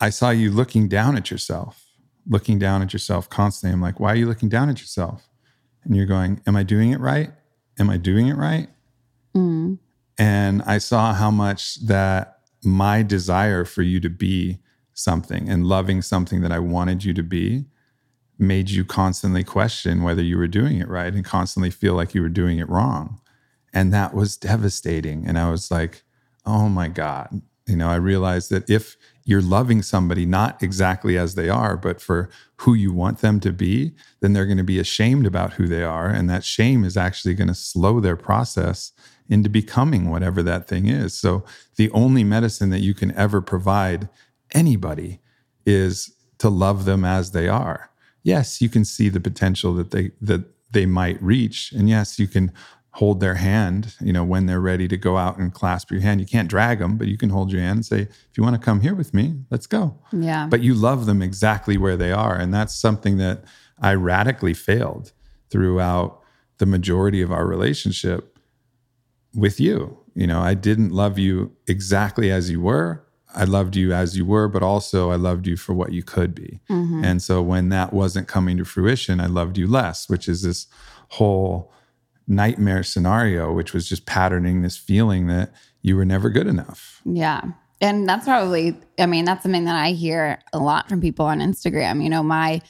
I 0.00 0.10
saw 0.10 0.30
you 0.30 0.50
looking 0.50 0.88
down 0.88 1.16
at 1.16 1.30
yourself, 1.30 1.86
looking 2.28 2.58
down 2.58 2.82
at 2.82 2.92
yourself 2.92 3.28
constantly. 3.28 3.74
I'm 3.74 3.82
like, 3.82 4.00
why 4.00 4.12
are 4.12 4.16
you 4.16 4.26
looking 4.26 4.48
down 4.48 4.68
at 4.68 4.80
yourself? 4.80 5.28
And 5.84 5.96
you're 5.96 6.06
going, 6.06 6.40
Am 6.46 6.56
I 6.56 6.62
doing 6.62 6.92
it 6.92 7.00
right? 7.00 7.30
Am 7.78 7.90
I 7.90 7.96
doing 7.96 8.28
it 8.28 8.34
right? 8.34 8.68
Mm. 9.34 9.78
And 10.18 10.62
I 10.62 10.78
saw 10.78 11.14
how 11.14 11.30
much 11.30 11.76
that 11.86 12.40
my 12.62 13.02
desire 13.02 13.64
for 13.64 13.82
you 13.82 14.00
to 14.00 14.10
be 14.10 14.58
something 14.92 15.48
and 15.48 15.66
loving 15.66 16.02
something 16.02 16.42
that 16.42 16.52
I 16.52 16.58
wanted 16.58 17.04
you 17.04 17.14
to 17.14 17.22
be 17.22 17.64
made 18.38 18.70
you 18.70 18.84
constantly 18.84 19.44
question 19.44 20.02
whether 20.02 20.22
you 20.22 20.36
were 20.36 20.46
doing 20.46 20.78
it 20.78 20.88
right 20.88 21.12
and 21.12 21.24
constantly 21.24 21.70
feel 21.70 21.94
like 21.94 22.14
you 22.14 22.22
were 22.22 22.28
doing 22.28 22.58
it 22.58 22.68
wrong. 22.68 23.20
And 23.72 23.92
that 23.92 24.14
was 24.14 24.36
devastating. 24.36 25.26
And 25.26 25.38
I 25.38 25.50
was 25.50 25.70
like, 25.70 26.02
oh 26.44 26.68
my 26.68 26.88
God. 26.88 27.42
You 27.66 27.76
know, 27.76 27.88
I 27.88 27.96
realized 27.96 28.50
that 28.50 28.68
if 28.68 28.96
you're 29.30 29.40
loving 29.40 29.80
somebody 29.80 30.26
not 30.26 30.60
exactly 30.60 31.16
as 31.16 31.36
they 31.36 31.48
are, 31.48 31.76
but 31.76 32.00
for 32.00 32.28
who 32.56 32.74
you 32.74 32.92
want 32.92 33.20
them 33.20 33.38
to 33.38 33.52
be, 33.52 33.92
then 34.18 34.32
they're 34.32 34.44
going 34.44 34.58
to 34.58 34.64
be 34.64 34.80
ashamed 34.80 35.24
about 35.24 35.52
who 35.52 35.68
they 35.68 35.84
are. 35.84 36.08
And 36.08 36.28
that 36.28 36.42
shame 36.42 36.82
is 36.82 36.96
actually 36.96 37.34
going 37.34 37.46
to 37.46 37.54
slow 37.54 38.00
their 38.00 38.16
process 38.16 38.90
into 39.28 39.48
becoming 39.48 40.10
whatever 40.10 40.42
that 40.42 40.66
thing 40.66 40.88
is. 40.88 41.14
So 41.14 41.44
the 41.76 41.92
only 41.92 42.24
medicine 42.24 42.70
that 42.70 42.80
you 42.80 42.92
can 42.92 43.14
ever 43.14 43.40
provide 43.40 44.08
anybody 44.52 45.20
is 45.64 46.12
to 46.38 46.48
love 46.48 46.84
them 46.84 47.04
as 47.04 47.30
they 47.30 47.46
are. 47.46 47.88
Yes, 48.24 48.60
you 48.60 48.68
can 48.68 48.84
see 48.84 49.08
the 49.08 49.20
potential 49.20 49.72
that 49.74 49.92
they 49.92 50.10
that 50.20 50.42
they 50.72 50.86
might 50.86 51.22
reach. 51.22 51.70
And 51.70 51.88
yes, 51.88 52.18
you 52.18 52.26
can 52.26 52.52
hold 52.92 53.20
their 53.20 53.36
hand, 53.36 53.94
you 54.00 54.12
know, 54.12 54.24
when 54.24 54.46
they're 54.46 54.60
ready 54.60 54.88
to 54.88 54.96
go 54.96 55.16
out 55.16 55.38
and 55.38 55.54
clasp 55.54 55.92
your 55.92 56.00
hand. 56.00 56.20
You 56.20 56.26
can't 56.26 56.48
drag 56.48 56.80
them, 56.80 56.96
but 56.96 57.06
you 57.06 57.16
can 57.16 57.30
hold 57.30 57.52
your 57.52 57.60
hand 57.60 57.76
and 57.76 57.86
say, 57.86 58.00
if 58.00 58.30
you 58.36 58.42
want 58.42 58.56
to 58.56 58.64
come 58.64 58.80
here 58.80 58.94
with 58.94 59.14
me, 59.14 59.36
let's 59.50 59.66
go. 59.66 59.96
Yeah. 60.12 60.48
But 60.50 60.60
you 60.60 60.74
love 60.74 61.06
them 61.06 61.22
exactly 61.22 61.78
where 61.78 61.96
they 61.96 62.10
are. 62.10 62.34
And 62.34 62.52
that's 62.52 62.74
something 62.74 63.16
that 63.18 63.44
I 63.80 63.94
radically 63.94 64.54
failed 64.54 65.12
throughout 65.50 66.20
the 66.58 66.66
majority 66.66 67.22
of 67.22 67.30
our 67.30 67.46
relationship 67.46 68.36
with 69.34 69.60
you. 69.60 69.96
You 70.14 70.26
know, 70.26 70.40
I 70.40 70.54
didn't 70.54 70.90
love 70.90 71.18
you 71.18 71.52
exactly 71.68 72.30
as 72.32 72.50
you 72.50 72.60
were. 72.60 73.06
I 73.32 73.44
loved 73.44 73.76
you 73.76 73.92
as 73.92 74.16
you 74.16 74.24
were, 74.24 74.48
but 74.48 74.64
also 74.64 75.12
I 75.12 75.14
loved 75.14 75.46
you 75.46 75.56
for 75.56 75.72
what 75.72 75.92
you 75.92 76.02
could 76.02 76.34
be. 76.34 76.60
Mm-hmm. 76.68 77.04
And 77.04 77.22
so 77.22 77.40
when 77.40 77.68
that 77.68 77.92
wasn't 77.92 78.26
coming 78.26 78.56
to 78.56 78.64
fruition, 78.64 79.20
I 79.20 79.26
loved 79.26 79.56
you 79.56 79.68
less, 79.68 80.08
which 80.08 80.28
is 80.28 80.42
this 80.42 80.66
whole 81.10 81.72
nightmare 82.30 82.84
scenario, 82.84 83.52
which 83.52 83.74
was 83.74 83.88
just 83.88 84.06
patterning 84.06 84.62
this 84.62 84.76
feeling 84.76 85.26
that 85.26 85.52
you 85.82 85.96
were 85.96 86.04
never 86.04 86.30
good 86.30 86.46
enough. 86.46 87.02
Yeah. 87.04 87.42
And 87.80 88.08
that's 88.08 88.24
probably, 88.24 88.78
I 88.98 89.06
mean, 89.06 89.24
that's 89.24 89.42
something 89.42 89.64
that 89.64 89.74
I 89.74 89.90
hear 89.90 90.38
a 90.52 90.58
lot 90.58 90.88
from 90.88 91.00
people 91.00 91.26
on 91.26 91.40
Instagram. 91.40 92.02
You 92.02 92.08
know, 92.08 92.22
my, 92.22 92.62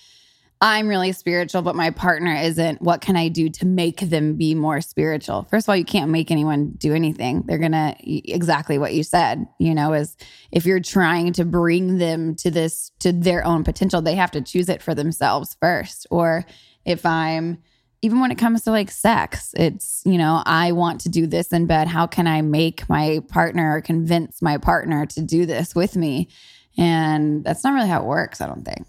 I'm 0.62 0.88
really 0.88 1.12
spiritual, 1.12 1.60
but 1.60 1.74
my 1.76 1.90
partner 1.90 2.34
isn't. 2.34 2.80
What 2.80 3.02
can 3.02 3.16
I 3.16 3.28
do 3.28 3.50
to 3.50 3.66
make 3.66 4.00
them 4.00 4.36
be 4.36 4.54
more 4.54 4.80
spiritual? 4.80 5.46
First 5.50 5.66
of 5.66 5.70
all, 5.70 5.76
you 5.76 5.84
can't 5.84 6.10
make 6.10 6.30
anyone 6.30 6.70
do 6.78 6.94
anything. 6.94 7.42
They're 7.46 7.58
going 7.58 7.72
to, 7.72 7.94
exactly 8.00 8.78
what 8.78 8.94
you 8.94 9.02
said, 9.02 9.46
you 9.58 9.74
know, 9.74 9.92
is 9.92 10.16
if 10.52 10.64
you're 10.64 10.80
trying 10.80 11.34
to 11.34 11.44
bring 11.44 11.98
them 11.98 12.34
to 12.36 12.50
this, 12.50 12.92
to 13.00 13.12
their 13.12 13.44
own 13.44 13.64
potential, 13.64 14.00
they 14.00 14.14
have 14.14 14.30
to 14.30 14.40
choose 14.40 14.70
it 14.70 14.80
for 14.80 14.94
themselves 14.94 15.56
first. 15.60 16.06
Or 16.10 16.46
if 16.86 17.04
I'm, 17.04 17.58
even 18.02 18.20
when 18.20 18.30
it 18.30 18.38
comes 18.38 18.62
to 18.62 18.70
like 18.70 18.90
sex, 18.90 19.54
it's, 19.56 20.02
you 20.04 20.16
know, 20.16 20.42
I 20.46 20.72
want 20.72 21.02
to 21.02 21.08
do 21.08 21.26
this 21.26 21.52
in 21.52 21.66
bed. 21.66 21.86
How 21.86 22.06
can 22.06 22.26
I 22.26 22.40
make 22.40 22.88
my 22.88 23.20
partner 23.28 23.76
or 23.76 23.80
convince 23.80 24.40
my 24.40 24.56
partner 24.56 25.04
to 25.06 25.20
do 25.20 25.44
this 25.44 25.74
with 25.74 25.96
me? 25.96 26.28
And 26.78 27.44
that's 27.44 27.62
not 27.62 27.74
really 27.74 27.88
how 27.88 28.00
it 28.00 28.06
works, 28.06 28.40
I 28.40 28.46
don't 28.46 28.64
think. 28.64 28.86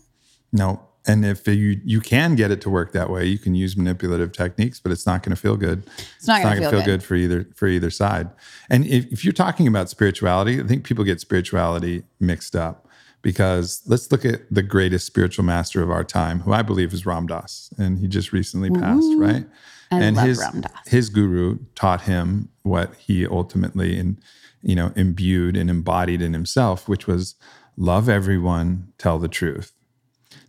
No. 0.53 0.81
And 1.07 1.25
if 1.25 1.47
you 1.47 1.81
you 1.83 1.99
can 1.99 2.35
get 2.35 2.51
it 2.51 2.61
to 2.61 2.69
work 2.69 2.91
that 2.91 3.09
way, 3.09 3.25
you 3.25 3.39
can 3.39 3.55
use 3.55 3.75
manipulative 3.75 4.31
techniques, 4.31 4.79
but 4.79 4.91
it's 4.91 5.07
not 5.07 5.23
going 5.23 5.35
to 5.35 5.41
feel 5.41 5.57
good. 5.57 5.83
It's 6.17 6.27
not 6.27 6.43
going 6.43 6.57
to 6.57 6.61
feel, 6.61 6.71
feel 6.71 6.85
good. 6.85 7.03
for 7.03 7.15
either 7.15 7.47
for 7.55 7.67
either 7.67 7.89
side. 7.89 8.29
And 8.69 8.85
if, 8.85 9.11
if 9.11 9.25
you're 9.25 9.33
talking 9.33 9.67
about 9.67 9.89
spirituality, 9.89 10.59
I 10.59 10.63
think 10.63 10.83
people 10.83 11.03
get 11.03 11.19
spirituality 11.19 12.03
mixed 12.19 12.55
up 12.55 12.87
because 13.21 13.81
let's 13.85 14.11
look 14.11 14.25
at 14.25 14.41
the 14.49 14.63
greatest 14.63 15.05
spiritual 15.05 15.45
master 15.45 15.81
of 15.81 15.91
our 15.91 16.03
time, 16.03 16.41
who 16.41 16.53
I 16.53 16.61
believe 16.61 16.93
is 16.93 17.05
Ram 17.05 17.27
Dass, 17.27 17.71
and 17.77 17.99
he 17.99 18.07
just 18.07 18.31
recently 18.31 18.69
passed, 18.69 19.13
right? 19.17 19.45
I 19.91 19.99
and 19.99 20.19
his 20.19 20.43
his 20.87 21.09
guru 21.09 21.59
taught 21.75 22.01
him 22.01 22.49
what 22.63 22.93
he 22.95 23.27
ultimately 23.27 23.97
in 23.97 24.19
you 24.61 24.75
know 24.75 24.91
imbued 24.95 25.57
and 25.57 25.69
embodied 25.69 26.21
in 26.21 26.33
himself, 26.33 26.87
which 26.87 27.07
was 27.07 27.35
love 27.77 28.09
everyone, 28.09 28.91
tell 28.97 29.19
the 29.19 29.27
truth. 29.27 29.73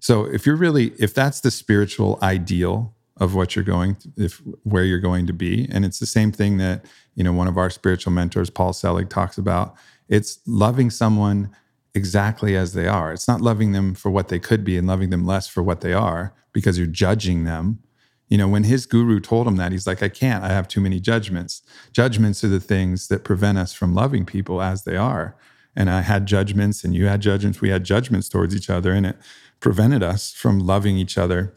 So 0.00 0.24
if 0.24 0.46
you're 0.46 0.56
really 0.56 0.92
if 0.98 1.12
that's 1.14 1.40
the 1.40 1.50
spiritual 1.50 2.18
ideal 2.22 2.94
of 3.18 3.34
what 3.34 3.54
you're 3.54 3.64
going 3.64 3.96
to, 3.96 4.12
if 4.16 4.40
where 4.62 4.84
you're 4.84 4.98
going 4.98 5.26
to 5.26 5.32
be 5.32 5.68
and 5.70 5.84
it's 5.84 5.98
the 5.98 6.06
same 6.06 6.32
thing 6.32 6.56
that 6.58 6.84
you 7.14 7.22
know 7.22 7.32
one 7.32 7.48
of 7.48 7.58
our 7.58 7.70
spiritual 7.70 8.12
mentors 8.12 8.50
Paul 8.50 8.72
Selig 8.72 9.10
talks 9.10 9.38
about 9.38 9.74
it's 10.08 10.40
loving 10.46 10.90
someone 10.90 11.50
exactly 11.94 12.56
as 12.56 12.72
they 12.72 12.86
are. 12.86 13.12
It's 13.12 13.28
not 13.28 13.40
loving 13.40 13.72
them 13.72 13.94
for 13.94 14.10
what 14.10 14.28
they 14.28 14.38
could 14.38 14.64
be 14.64 14.76
and 14.76 14.86
loving 14.86 15.10
them 15.10 15.26
less 15.26 15.46
for 15.46 15.62
what 15.62 15.80
they 15.80 15.92
are 15.92 16.34
because 16.52 16.78
you're 16.78 16.86
judging 16.86 17.44
them. 17.44 17.80
You 18.28 18.38
know 18.38 18.48
when 18.48 18.64
his 18.64 18.86
guru 18.86 19.20
told 19.20 19.46
him 19.46 19.56
that 19.56 19.72
he's 19.72 19.86
like 19.86 20.02
I 20.02 20.08
can't. 20.08 20.42
I 20.42 20.48
have 20.48 20.66
too 20.66 20.80
many 20.80 21.00
judgments. 21.00 21.62
Judgments 21.92 22.42
are 22.42 22.48
the 22.48 22.60
things 22.60 23.08
that 23.08 23.24
prevent 23.24 23.58
us 23.58 23.74
from 23.74 23.94
loving 23.94 24.24
people 24.24 24.62
as 24.62 24.84
they 24.84 24.96
are. 24.96 25.36
And 25.76 25.90
I 25.90 26.00
had 26.00 26.26
judgments 26.26 26.82
and 26.84 26.94
you 26.94 27.06
had 27.06 27.20
judgments. 27.20 27.60
We 27.60 27.68
had 27.68 27.84
judgments 27.84 28.28
towards 28.28 28.56
each 28.56 28.70
other 28.70 28.92
and 28.92 29.04
it 29.04 29.16
prevented 29.60 30.02
us 30.02 30.32
from 30.32 30.60
loving 30.60 30.96
each 30.96 31.18
other 31.18 31.54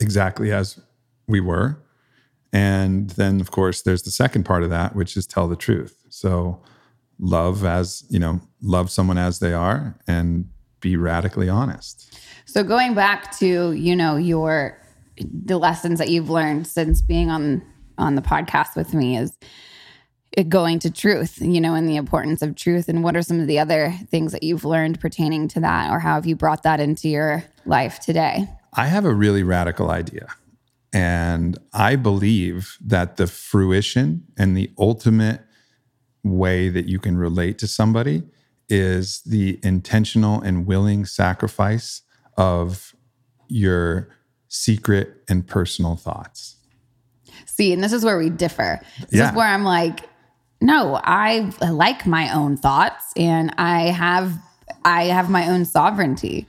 exactly 0.00 0.52
as 0.52 0.80
we 1.26 1.40
were. 1.40 1.82
And 2.52 3.10
then, 3.10 3.40
of 3.40 3.50
course, 3.50 3.82
there's 3.82 4.02
the 4.02 4.10
second 4.10 4.44
part 4.44 4.62
of 4.62 4.70
that, 4.70 4.96
which 4.96 5.16
is 5.16 5.26
tell 5.26 5.48
the 5.48 5.56
truth. 5.56 6.02
So, 6.08 6.60
love 7.20 7.64
as, 7.64 8.04
you 8.08 8.18
know, 8.18 8.40
love 8.62 8.90
someone 8.90 9.18
as 9.18 9.38
they 9.38 9.52
are 9.52 9.96
and 10.08 10.48
be 10.80 10.96
radically 10.96 11.48
honest. 11.48 12.18
So 12.46 12.64
going 12.64 12.94
back 12.94 13.36
to, 13.38 13.72
you 13.72 13.94
know, 13.94 14.16
your 14.16 14.76
the 15.18 15.58
lessons 15.58 15.98
that 15.98 16.08
you've 16.08 16.30
learned 16.30 16.66
since 16.66 17.02
being 17.02 17.30
on 17.30 17.62
on 17.98 18.14
the 18.14 18.22
podcast 18.22 18.74
with 18.74 18.94
me 18.94 19.18
is 19.18 19.36
it 20.32 20.48
going 20.48 20.78
to 20.78 20.90
truth, 20.90 21.38
you 21.40 21.60
know, 21.60 21.74
and 21.74 21.88
the 21.88 21.96
importance 21.96 22.40
of 22.40 22.54
truth 22.54 22.88
and 22.88 23.02
what 23.02 23.16
are 23.16 23.22
some 23.22 23.40
of 23.40 23.46
the 23.46 23.58
other 23.58 23.92
things 24.08 24.32
that 24.32 24.42
you've 24.42 24.64
learned 24.64 25.00
pertaining 25.00 25.48
to 25.48 25.60
that 25.60 25.90
or 25.90 25.98
how 25.98 26.14
have 26.14 26.24
you 26.24 26.36
brought 26.36 26.62
that 26.62 26.80
into 26.80 27.08
your 27.08 27.44
life 27.66 28.00
today? 28.00 28.48
I 28.72 28.86
have 28.86 29.04
a 29.04 29.12
really 29.12 29.42
radical 29.42 29.90
idea. 29.90 30.28
And 30.92 31.58
I 31.72 31.96
believe 31.96 32.76
that 32.80 33.16
the 33.16 33.26
fruition 33.26 34.24
and 34.38 34.56
the 34.56 34.70
ultimate 34.78 35.42
way 36.22 36.68
that 36.68 36.86
you 36.86 36.98
can 36.98 37.16
relate 37.16 37.58
to 37.58 37.66
somebody 37.66 38.22
is 38.68 39.20
the 39.22 39.58
intentional 39.62 40.40
and 40.40 40.66
willing 40.66 41.04
sacrifice 41.04 42.02
of 42.36 42.94
your 43.48 44.08
secret 44.48 45.22
and 45.28 45.46
personal 45.46 45.96
thoughts. 45.96 46.56
See, 47.46 47.72
and 47.72 47.82
this 47.82 47.92
is 47.92 48.04
where 48.04 48.18
we 48.18 48.30
differ. 48.30 48.80
This 49.08 49.18
Yeah. 49.20 49.30
is 49.30 49.36
where 49.36 49.46
I'm 49.46 49.64
like, 49.64 50.08
no, 50.60 51.00
I 51.02 51.50
like 51.70 52.06
my 52.06 52.32
own 52.32 52.56
thoughts 52.56 53.12
and 53.16 53.52
I 53.58 53.82
have 53.90 54.38
I 54.84 55.04
have 55.04 55.28
my 55.28 55.48
own 55.48 55.64
sovereignty. 55.64 56.46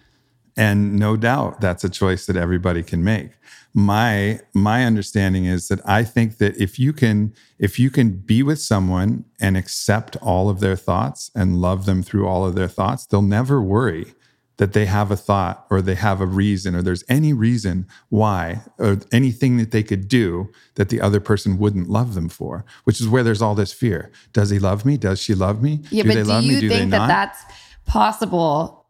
and 0.58 0.98
no 1.00 1.16
doubt 1.18 1.60
that's 1.62 1.84
a 1.84 1.90
choice 1.90 2.26
that 2.28 2.36
everybody 2.36 2.84
can 2.84 3.04
make 3.04 3.32
my 3.74 4.40
my 4.54 4.84
understanding 4.84 5.46
is 5.46 5.70
that 5.70 5.80
i 5.88 6.04
think 6.04 6.38
that 6.38 6.56
if 6.58 6.78
you 6.78 6.92
can 6.92 7.34
if 7.58 7.80
you 7.80 7.90
can 7.90 8.12
be 8.12 8.44
with 8.44 8.60
someone 8.60 9.24
and 9.40 9.56
accept 9.56 10.18
all 10.18 10.50
of 10.50 10.60
their 10.60 10.76
thoughts 10.76 11.32
and 11.36 11.62
love 11.62 11.86
them 11.86 12.04
through 12.04 12.28
all 12.28 12.46
of 12.46 12.56
their 12.56 12.68
thoughts 12.68 13.06
they'll 13.06 13.22
never 13.22 13.62
worry 13.62 14.14
that 14.62 14.74
they 14.74 14.86
have 14.86 15.10
a 15.10 15.18
thought 15.18 15.66
or 15.72 15.82
they 15.82 15.96
have 15.96 16.22
a 16.22 16.26
reason 16.26 16.76
or 16.76 16.84
there's 16.84 17.04
any 17.10 17.34
reason 17.34 17.88
why 18.10 18.62
or 18.78 19.00
anything 19.12 19.58
that 19.58 19.72
they 19.72 19.82
could 19.82 20.08
do 20.08 20.52
that 20.76 20.90
the 20.90 21.02
other 21.02 21.20
person 21.20 21.58
wouldn't 21.58 21.90
love 21.90 22.14
them 22.14 22.30
for 22.30 22.64
which 22.84 23.02
is 23.02 23.08
where 23.08 23.24
there's 23.24 23.42
all 23.42 23.56
this 23.56 23.74
fear. 23.74 24.12
Does 24.34 24.52
he 24.52 24.60
love 24.60 24.86
me? 24.86 24.98
Does 24.98 25.20
she 25.20 25.34
love 25.34 25.64
me? 25.64 25.82
Yeah, 25.90 26.04
do 26.04 26.10
but 26.10 26.16
they 26.16 26.22
do 26.22 26.30
love 26.30 26.44
you 26.44 26.54
me 26.54 26.60
do 26.60 26.70
think 26.70 26.92
that 26.92 26.98
not? 27.00 27.08
that's 27.08 27.44
possible? 27.88 28.86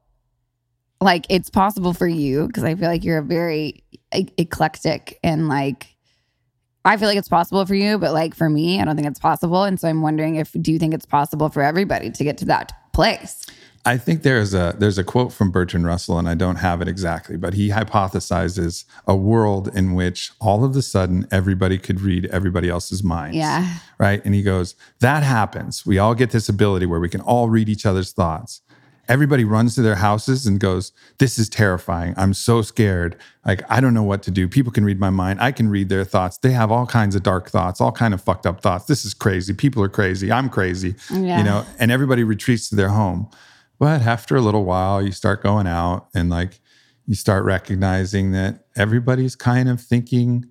Like 1.00 1.26
it's 1.30 1.50
possible 1.50 1.94
for 1.94 2.08
you 2.08 2.48
because 2.48 2.66
I 2.66 2.76
feel 2.76 2.90
like 2.90 3.06
you're 3.06 3.20
a 3.20 3.24
very 3.24 3.84
e- 4.16 4.28
eclectic 4.38 5.20
and 5.24 5.48
like 5.48 5.88
I 6.84 6.98
feel 6.98 7.08
like 7.08 7.18
it's 7.18 7.30
possible 7.30 7.64
for 7.66 7.76
you, 7.76 8.00
but 8.00 8.12
like 8.12 8.34
for 8.34 8.50
me, 8.50 8.82
I 8.82 8.86
don't 8.86 8.96
think 8.96 9.08
it's 9.08 9.20
possible. 9.20 9.64
And 9.64 9.80
so 9.80 9.88
I'm 9.88 10.02
wondering 10.02 10.36
if 10.36 10.52
do 10.60 10.72
you 10.72 10.80
think 10.80 10.94
it's 10.94 11.06
possible 11.06 11.50
for 11.50 11.62
everybody 11.62 12.10
to 12.10 12.24
get 12.24 12.38
to 12.40 12.46
that 12.46 12.72
place? 12.92 13.46
I 13.84 13.98
think 13.98 14.22
there's 14.22 14.54
a 14.54 14.76
there's 14.78 15.00
a 15.00 15.04
quote 15.04 15.34
from 15.34 15.50
Bertrand 15.50 15.86
Russell, 15.86 16.20
and 16.20 16.30
I 16.30 16.36
don't 16.36 16.58
have 16.58 16.82
it 16.82 16.88
exactly, 16.88 17.36
but 17.36 17.56
he 17.56 17.70
hypothesizes 17.70 18.86
a 19.08 19.16
world 19.16 19.70
in 19.76 19.94
which 19.94 20.32
all 20.40 20.64
of 20.64 20.76
a 20.76 20.82
sudden 20.84 21.28
everybody 21.32 21.80
could 21.80 22.00
read 22.00 22.28
everybody 22.28 22.70
else's 22.70 23.04
minds. 23.04 23.38
Yeah. 23.38 23.78
Right. 23.98 24.24
And 24.24 24.36
he 24.36 24.44
goes, 24.44 24.76
that 25.00 25.24
happens. 25.24 25.86
We 25.86 25.98
all 25.98 26.14
get 26.14 26.30
this 26.30 26.48
ability 26.48 26.86
where 26.86 27.00
we 27.00 27.10
can 27.10 27.22
all 27.22 27.50
read 27.50 27.70
each 27.70 27.86
other's 27.86 28.12
thoughts. 28.12 28.62
Everybody 29.12 29.44
runs 29.44 29.76
to 29.76 29.82
their 29.82 29.96
houses 29.96 30.46
and 30.46 30.58
goes, 30.58 30.94
This 31.18 31.38
is 31.38 31.50
terrifying. 31.50 32.14
I'm 32.16 32.34
so 32.34 32.62
scared. 32.62 33.18
Like, 33.46 33.62
I 33.70 33.82
don't 33.82 33.94
know 33.94 34.04
what 34.04 34.24
to 34.24 34.32
do. 34.32 34.48
People 34.48 34.72
can 34.72 34.86
read 34.86 35.02
my 35.02 35.10
mind. 35.10 35.42
I 35.42 35.52
can 35.52 35.68
read 35.68 35.90
their 35.90 36.06
thoughts. 36.06 36.38
They 36.38 36.54
have 36.54 36.72
all 36.72 36.86
kinds 36.86 37.14
of 37.14 37.22
dark 37.22 37.50
thoughts, 37.50 37.82
all 37.82 37.92
kind 37.92 38.14
of 38.14 38.22
fucked 38.22 38.46
up 38.46 38.62
thoughts. 38.62 38.86
This 38.86 39.04
is 39.04 39.14
crazy. 39.14 39.54
People 39.54 39.84
are 39.84 39.90
crazy. 39.90 40.32
I'm 40.32 40.48
crazy. 40.48 40.96
Yeah. 41.12 41.40
You 41.40 41.44
know, 41.44 41.66
and 41.78 41.92
everybody 41.92 42.24
retreats 42.24 42.70
to 42.70 42.76
their 42.78 42.88
home. 42.88 43.30
But 43.80 44.04
after 44.04 44.38
a 44.38 44.42
little 44.42 44.64
while, 44.64 45.02
you 45.02 45.12
start 45.12 45.44
going 45.44 45.68
out 45.68 46.08
and 46.16 46.30
like 46.30 46.62
you 47.06 47.16
start 47.16 47.44
recognizing 47.44 48.32
that 48.32 48.64
everybody's 48.78 49.36
kind 49.36 49.68
of 49.68 49.82
thinking 49.82 50.46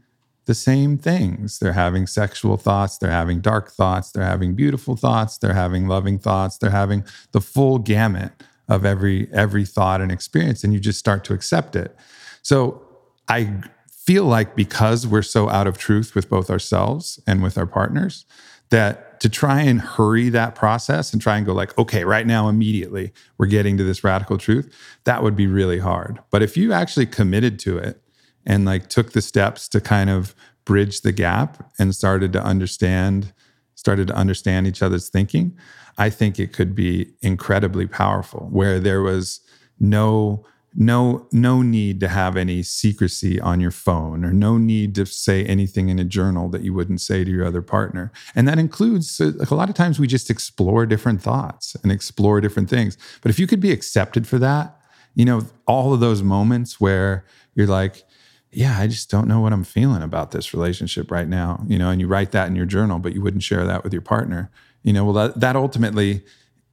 the 0.44 0.54
same 0.54 0.98
things. 0.98 1.60
They're 1.60 1.72
having 1.72 2.06
sexual 2.06 2.58
thoughts, 2.58 2.98
they're 2.98 3.10
having 3.10 3.40
dark 3.40 3.70
thoughts, 3.70 4.10
they're 4.10 4.24
having 4.24 4.54
beautiful 4.54 4.96
thoughts, 4.96 5.38
they're 5.38 5.54
having 5.54 5.86
loving 5.86 6.18
thoughts, 6.18 6.58
they're 6.58 6.70
having 6.70 7.04
the 7.32 7.40
full 7.40 7.78
gamut 7.78 8.32
of 8.70 8.87
every 8.87 9.28
every 9.33 9.66
thought 9.66 10.00
and 10.00 10.11
experience 10.11 10.64
and 10.64 10.72
you 10.72 10.80
just 10.80 10.98
start 10.98 11.24
to 11.24 11.35
accept 11.35 11.76
it. 11.76 11.94
So 12.42 12.83
I 13.28 13.61
feel 13.90 14.24
like 14.24 14.56
because 14.56 15.06
we're 15.06 15.22
so 15.22 15.50
out 15.50 15.66
of 15.66 15.76
truth 15.76 16.14
with 16.14 16.30
both 16.30 16.48
ourselves 16.48 17.20
and 17.26 17.42
with 17.42 17.59
our 17.59 17.66
partners 17.66 18.24
that 18.70 19.20
to 19.20 19.28
try 19.28 19.61
and 19.61 19.80
hurry 19.80 20.30
that 20.30 20.54
process 20.54 21.12
and 21.12 21.20
try 21.20 21.37
and 21.37 21.44
go 21.44 21.52
like 21.52 21.76
okay 21.76 22.04
right 22.04 22.26
now 22.26 22.48
immediately 22.48 23.12
we're 23.37 23.46
getting 23.46 23.76
to 23.76 23.85
this 23.85 24.02
radical 24.02 24.38
truth 24.38 24.74
that 25.04 25.22
would 25.22 25.37
be 25.37 25.46
really 25.46 25.78
hard 25.78 26.18
but 26.30 26.42
if 26.42 26.56
you 26.56 26.72
actually 26.72 27.04
committed 27.04 27.59
to 27.59 27.76
it 27.76 28.00
and 28.46 28.64
like 28.64 28.88
took 28.88 29.12
the 29.12 29.20
steps 29.20 29.68
to 29.68 29.80
kind 29.80 30.09
of 30.09 30.35
bridge 30.64 31.02
the 31.02 31.12
gap 31.12 31.70
and 31.78 31.94
started 31.94 32.33
to 32.33 32.42
understand 32.42 33.33
started 33.74 34.09
to 34.09 34.14
understand 34.14 34.66
each 34.66 34.83
other's 34.83 35.11
thinking 35.11 35.56
i 35.98 36.11
think 36.11 36.38
it 36.38 36.53
could 36.53 36.74
be 36.74 37.12
incredibly 37.22 37.87
powerful 37.87 38.48
where 38.50 38.81
there 38.81 39.03
was 39.03 39.40
no 39.79 40.44
no 40.74 41.26
no 41.33 41.62
need 41.62 41.98
to 41.98 42.07
have 42.07 42.37
any 42.37 42.62
secrecy 42.62 43.40
on 43.40 43.61
your 43.61 43.72
phone 43.72 44.24
or 44.24 44.33
no 44.33 44.57
need 44.57 44.94
to 44.94 45.05
say 45.05 45.44
anything 45.44 45.88
in 45.88 45.98
a 45.98 46.05
journal 46.05 46.48
that 46.48 46.62
you 46.62 46.72
wouldn't 46.72 47.00
say 47.00 47.24
to 47.24 47.31
your 47.31 47.44
other 47.44 47.61
partner. 47.61 48.12
And 48.37 48.46
that 48.46 48.59
includes 48.59 49.18
like 49.18 49.50
a 49.50 49.57
lot 49.57 49.68
of 49.68 49.74
times 49.74 49.98
we 49.98 50.07
just 50.07 50.31
explore 50.31 50.87
different 50.87 51.22
thoughts 51.22 51.74
and 51.83 51.90
explore 51.90 52.40
different 52.40 52.70
things. 52.70 52.96
But 53.20 53.31
if 53.31 53.38
you 53.40 53.48
could 53.48 53.59
be 53.59 53.72
accepted 53.72 54.29
for 54.29 54.38
that 54.38 54.81
you 55.14 55.24
know 55.24 55.42
all 55.66 55.92
of 55.92 56.00
those 56.00 56.22
moments 56.22 56.81
where 56.81 57.24
you're 57.55 57.66
like 57.66 58.05
yeah 58.52 58.78
i 58.78 58.86
just 58.86 59.10
don't 59.10 59.28
know 59.28 59.40
what 59.40 59.52
i'm 59.52 59.64
feeling 59.64 60.02
about 60.02 60.30
this 60.30 60.52
relationship 60.52 61.10
right 61.10 61.28
now 61.28 61.62
you 61.66 61.78
know 61.78 61.90
and 61.90 62.00
you 62.00 62.06
write 62.06 62.32
that 62.32 62.48
in 62.48 62.56
your 62.56 62.66
journal 62.66 62.98
but 62.98 63.14
you 63.14 63.22
wouldn't 63.22 63.42
share 63.42 63.64
that 63.64 63.84
with 63.84 63.92
your 63.92 64.02
partner 64.02 64.50
you 64.82 64.92
know 64.92 65.04
well 65.04 65.14
that, 65.14 65.40
that 65.40 65.56
ultimately 65.56 66.22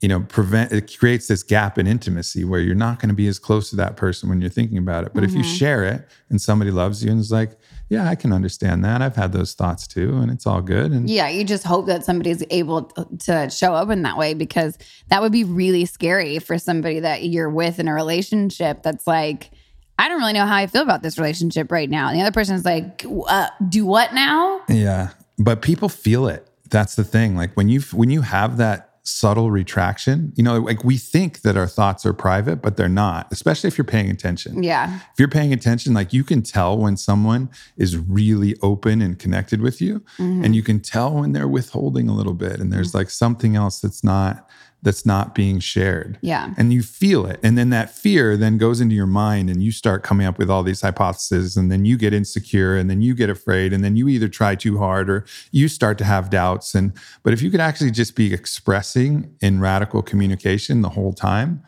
you 0.01 0.07
know 0.07 0.21
prevent 0.21 0.71
it 0.71 0.97
creates 0.97 1.27
this 1.27 1.43
gap 1.43 1.77
in 1.77 1.87
intimacy 1.87 2.43
where 2.43 2.59
you're 2.59 2.75
not 2.75 2.99
going 2.99 3.09
to 3.09 3.15
be 3.15 3.27
as 3.27 3.39
close 3.39 3.69
to 3.69 3.75
that 3.75 3.95
person 3.95 4.29
when 4.29 4.39
you're 4.41 4.49
thinking 4.49 4.77
about 4.77 5.03
it 5.03 5.13
but 5.13 5.23
mm-hmm. 5.23 5.29
if 5.29 5.35
you 5.35 5.41
mm-hmm. 5.41 5.57
share 5.57 5.83
it 5.83 6.07
and 6.29 6.41
somebody 6.41 6.71
loves 6.71 7.03
you 7.03 7.11
and 7.11 7.19
is 7.19 7.31
like 7.31 7.57
yeah 7.89 8.07
i 8.07 8.15
can 8.15 8.31
understand 8.31 8.83
that 8.85 9.01
i've 9.01 9.15
had 9.15 9.31
those 9.31 9.53
thoughts 9.53 9.87
too 9.87 10.15
and 10.17 10.31
it's 10.31 10.45
all 10.45 10.61
good 10.61 10.91
and 10.91 11.09
yeah 11.09 11.27
you 11.27 11.43
just 11.43 11.63
hope 11.63 11.87
that 11.87 12.03
somebody's 12.03 12.43
able 12.51 12.83
to 13.19 13.49
show 13.49 13.73
up 13.73 13.89
in 13.89 14.03
that 14.03 14.17
way 14.17 14.33
because 14.33 14.77
that 15.09 15.21
would 15.21 15.31
be 15.31 15.43
really 15.43 15.85
scary 15.85 16.37
for 16.37 16.59
somebody 16.59 16.99
that 16.99 17.23
you're 17.23 17.49
with 17.49 17.79
in 17.79 17.87
a 17.87 17.93
relationship 17.93 18.83
that's 18.83 19.07
like 19.07 19.51
I 19.99 20.09
don't 20.09 20.19
really 20.19 20.33
know 20.33 20.45
how 20.45 20.55
I 20.55 20.67
feel 20.67 20.83
about 20.83 21.01
this 21.01 21.17
relationship 21.17 21.71
right 21.71 21.89
now. 21.89 22.09
And 22.09 22.17
the 22.17 22.21
other 22.21 22.31
person's 22.31 22.65
like, 22.65 23.05
uh, 23.27 23.47
do 23.67 23.85
what 23.85 24.13
now? 24.13 24.61
Yeah. 24.69 25.09
But 25.39 25.61
people 25.61 25.89
feel 25.89 26.27
it. 26.27 26.47
That's 26.69 26.95
the 26.95 27.03
thing. 27.03 27.35
Like 27.35 27.55
when 27.55 27.69
you 27.69 27.81
when 27.93 28.09
you 28.09 28.21
have 28.21 28.57
that 28.57 28.87
subtle 29.07 29.49
retraction. 29.49 30.33
You 30.35 30.43
know, 30.43 30.59
like 30.59 30.83
we 30.83 30.97
think 30.97 31.41
that 31.41 31.55
our 31.55 31.67
thoughts 31.67 32.05
are 32.05 32.13
private, 32.13 32.57
but 32.57 32.75
they're 32.75 32.89
not, 32.89 33.27
especially 33.31 33.69
if 33.69 33.77
you're 33.77 33.85
paying 33.85 34.09
attention. 34.09 34.61
Yeah. 34.63 34.99
If 35.13 35.17
you're 35.17 35.29
paying 35.29 35.53
attention, 35.53 35.93
like 35.93 36.11
you 36.11 36.25
can 36.25 36.41
tell 36.41 36.77
when 36.77 36.97
someone 36.97 37.49
is 37.77 37.97
really 37.97 38.57
open 38.61 39.01
and 39.01 39.17
connected 39.17 39.61
with 39.61 39.81
you, 39.81 40.01
mm-hmm. 40.17 40.43
and 40.43 40.55
you 40.55 40.61
can 40.61 40.81
tell 40.81 41.13
when 41.13 41.31
they're 41.31 41.47
withholding 41.47 42.09
a 42.09 42.13
little 42.13 42.33
bit 42.33 42.59
and 42.59 42.71
there's 42.71 42.89
mm-hmm. 42.89 42.97
like 42.97 43.09
something 43.09 43.55
else 43.55 43.79
that's 43.79 44.03
not 44.03 44.45
that's 44.83 45.05
not 45.05 45.33
being 45.33 45.59
shared. 45.59 46.19
Yeah. 46.21 46.53
And 46.57 46.71
you 46.71 46.83
feel 46.83 47.25
it. 47.25 47.39
And 47.41 47.57
then 47.57 47.71
that 47.71 47.89
fear 47.89 48.37
then 48.37 48.57
goes 48.57 48.79
into 48.79 48.95
your 48.95 49.07
mind 49.07 49.49
and 49.49 49.63
you 49.63 49.71
start 49.71 50.03
coming 50.03 50.27
up 50.27 50.37
with 50.37 50.49
all 50.49 50.61
these 50.61 50.81
hypotheses 50.81 51.57
and 51.57 51.71
then 51.71 51.83
you 51.83 51.97
get 51.97 52.13
insecure 52.13 52.77
and 52.77 52.89
then 52.89 53.01
you 53.01 53.15
get 53.15 53.29
afraid 53.29 53.73
and 53.73 53.83
then 53.83 53.95
you 53.95 54.07
either 54.07 54.27
try 54.27 54.55
too 54.55 54.77
hard 54.77 55.09
or 55.09 55.25
you 55.51 55.67
start 55.67 55.97
to 55.97 56.05
have 56.05 56.29
doubts 56.29 56.75
and 56.75 56.93
but 57.23 57.33
if 57.33 57.41
you 57.41 57.49
could 57.49 57.59
actually 57.59 57.91
just 57.91 58.15
be 58.15 58.33
expressing 58.33 59.35
in 59.41 59.59
radical 59.59 60.01
communication 60.01 60.81
the 60.81 60.89
whole 60.89 61.13
time, 61.13 61.63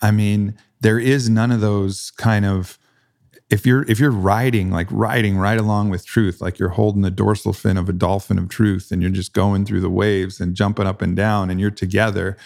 I 0.00 0.10
mean, 0.10 0.56
there 0.80 0.98
is 0.98 1.28
none 1.28 1.52
of 1.52 1.60
those 1.60 2.10
kind 2.12 2.44
of 2.44 2.78
if 3.48 3.64
you're 3.64 3.82
if 3.84 4.00
you're 4.00 4.10
riding 4.10 4.70
like 4.70 4.88
riding 4.90 5.38
right 5.38 5.58
along 5.58 5.88
with 5.88 6.04
truth 6.04 6.40
like 6.40 6.58
you're 6.58 6.70
holding 6.70 7.02
the 7.02 7.10
dorsal 7.10 7.52
fin 7.52 7.76
of 7.76 7.88
a 7.88 7.92
dolphin 7.92 8.38
of 8.38 8.48
truth 8.48 8.90
and 8.90 9.00
you're 9.02 9.10
just 9.10 9.32
going 9.32 9.64
through 9.64 9.80
the 9.80 9.90
waves 9.90 10.40
and 10.40 10.54
jumping 10.54 10.86
up 10.86 11.00
and 11.00 11.16
down 11.16 11.50
and 11.50 11.60
you're 11.60 11.70
together 11.70 12.36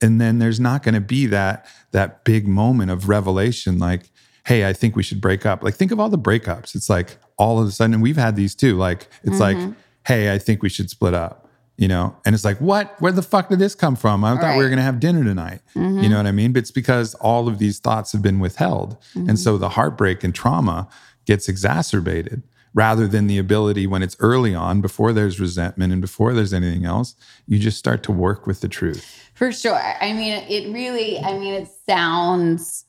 and 0.00 0.20
then 0.20 0.38
there's 0.38 0.60
not 0.60 0.82
going 0.82 0.94
to 0.94 1.00
be 1.00 1.26
that 1.26 1.66
that 1.90 2.24
big 2.24 2.48
moment 2.48 2.90
of 2.90 3.08
revelation 3.08 3.78
like 3.78 4.10
hey 4.46 4.66
i 4.66 4.72
think 4.72 4.96
we 4.96 5.02
should 5.02 5.20
break 5.20 5.44
up. 5.44 5.62
Like 5.62 5.74
think 5.74 5.92
of 5.92 6.00
all 6.00 6.08
the 6.08 6.18
breakups. 6.18 6.74
It's 6.74 6.88
like 6.88 7.18
all 7.36 7.60
of 7.60 7.68
a 7.68 7.70
sudden 7.70 7.94
and 7.94 8.02
we've 8.02 8.16
had 8.16 8.34
these 8.36 8.54
too 8.54 8.76
like 8.76 9.08
it's 9.22 9.38
mm-hmm. 9.38 9.68
like 9.68 9.76
hey 10.06 10.32
i 10.32 10.38
think 10.38 10.62
we 10.62 10.68
should 10.68 10.90
split 10.90 11.14
up 11.14 11.47
you 11.78 11.88
know? 11.88 12.14
And 12.26 12.34
it's 12.34 12.44
like 12.44 12.58
what? 12.58 13.00
Where 13.00 13.12
the 13.12 13.22
fuck 13.22 13.48
did 13.48 13.60
this 13.60 13.74
come 13.74 13.96
from? 13.96 14.24
I 14.24 14.34
thought 14.34 14.42
right. 14.42 14.58
we 14.58 14.64
were 14.64 14.68
going 14.68 14.78
to 14.78 14.82
have 14.82 15.00
dinner 15.00 15.24
tonight. 15.24 15.62
Mm-hmm. 15.74 16.00
you 16.00 16.08
know 16.10 16.18
what 16.18 16.26
i 16.26 16.32
mean? 16.32 16.52
But 16.52 16.60
it's 16.60 16.70
because 16.70 17.14
all 17.14 17.48
of 17.48 17.58
these 17.58 17.78
thoughts 17.78 18.12
have 18.12 18.20
been 18.20 18.40
withheld. 18.40 18.98
Mm-hmm. 19.14 19.30
and 19.30 19.38
so 19.38 19.56
the 19.56 19.70
heartbreak 19.70 20.22
and 20.22 20.34
trauma 20.34 20.88
gets 21.24 21.48
exacerbated 21.48 22.42
rather 22.74 23.06
than 23.06 23.26
the 23.26 23.38
ability 23.38 23.86
when 23.86 24.02
it's 24.02 24.16
early 24.20 24.54
on 24.54 24.80
before 24.80 25.12
there's 25.12 25.40
resentment 25.40 25.92
and 25.92 26.02
before 26.02 26.34
there's 26.34 26.52
anything 26.52 26.84
else 26.84 27.14
you 27.46 27.58
just 27.58 27.78
start 27.78 28.02
to 28.02 28.12
work 28.12 28.46
with 28.46 28.60
the 28.60 28.68
truth. 28.68 29.30
For 29.34 29.52
sure. 29.52 29.80
I 30.00 30.12
mean 30.12 30.44
it 30.48 30.72
really 30.72 31.18
i 31.20 31.38
mean 31.38 31.54
it 31.54 31.68
sounds 31.88 32.84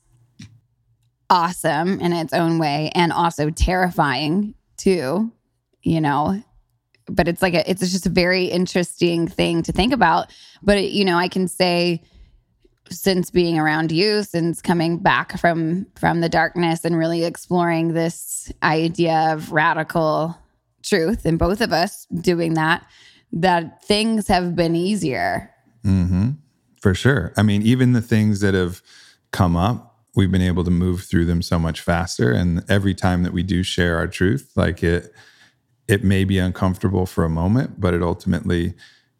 awesome 1.30 2.00
in 2.00 2.12
its 2.12 2.32
own 2.32 2.58
way 2.58 2.90
and 2.94 3.12
also 3.12 3.50
terrifying 3.50 4.54
too 4.76 5.30
you 5.82 6.00
know 6.00 6.42
but 7.14 7.28
it's 7.28 7.42
like 7.42 7.54
a, 7.54 7.68
it's 7.68 7.80
just 7.80 8.06
a 8.06 8.10
very 8.10 8.44
interesting 8.44 9.28
thing 9.28 9.62
to 9.64 9.72
think 9.72 9.92
about. 9.92 10.32
But 10.62 10.78
it, 10.78 10.92
you 10.92 11.04
know, 11.04 11.18
I 11.18 11.28
can 11.28 11.48
say 11.48 12.02
since 12.90 13.30
being 13.30 13.58
around 13.58 13.92
you, 13.92 14.22
since 14.24 14.60
coming 14.60 14.98
back 14.98 15.38
from 15.38 15.86
from 15.96 16.20
the 16.20 16.28
darkness 16.28 16.84
and 16.84 16.96
really 16.96 17.24
exploring 17.24 17.94
this 17.94 18.52
idea 18.62 19.32
of 19.32 19.52
radical 19.52 20.36
truth, 20.82 21.24
and 21.24 21.38
both 21.38 21.60
of 21.60 21.72
us 21.72 22.06
doing 22.06 22.54
that, 22.54 22.84
that 23.32 23.84
things 23.84 24.28
have 24.28 24.56
been 24.56 24.74
easier. 24.74 25.50
Mm-hmm. 25.84 26.30
For 26.80 26.94
sure. 26.94 27.32
I 27.36 27.42
mean, 27.42 27.62
even 27.62 27.92
the 27.92 28.00
things 28.00 28.40
that 28.40 28.54
have 28.54 28.82
come 29.32 29.56
up, 29.56 29.98
we've 30.16 30.32
been 30.32 30.42
able 30.42 30.64
to 30.64 30.70
move 30.70 31.04
through 31.04 31.26
them 31.26 31.42
so 31.42 31.58
much 31.58 31.80
faster. 31.80 32.32
And 32.32 32.64
every 32.70 32.94
time 32.94 33.22
that 33.22 33.32
we 33.32 33.42
do 33.42 33.62
share 33.62 33.98
our 33.98 34.06
truth, 34.06 34.50
like 34.56 34.82
it 34.82 35.12
it 35.90 36.04
may 36.04 36.22
be 36.22 36.38
uncomfortable 36.38 37.04
for 37.04 37.24
a 37.24 37.28
moment, 37.28 37.80
but 37.80 37.94
it 37.94 38.02
ultimately 38.02 38.74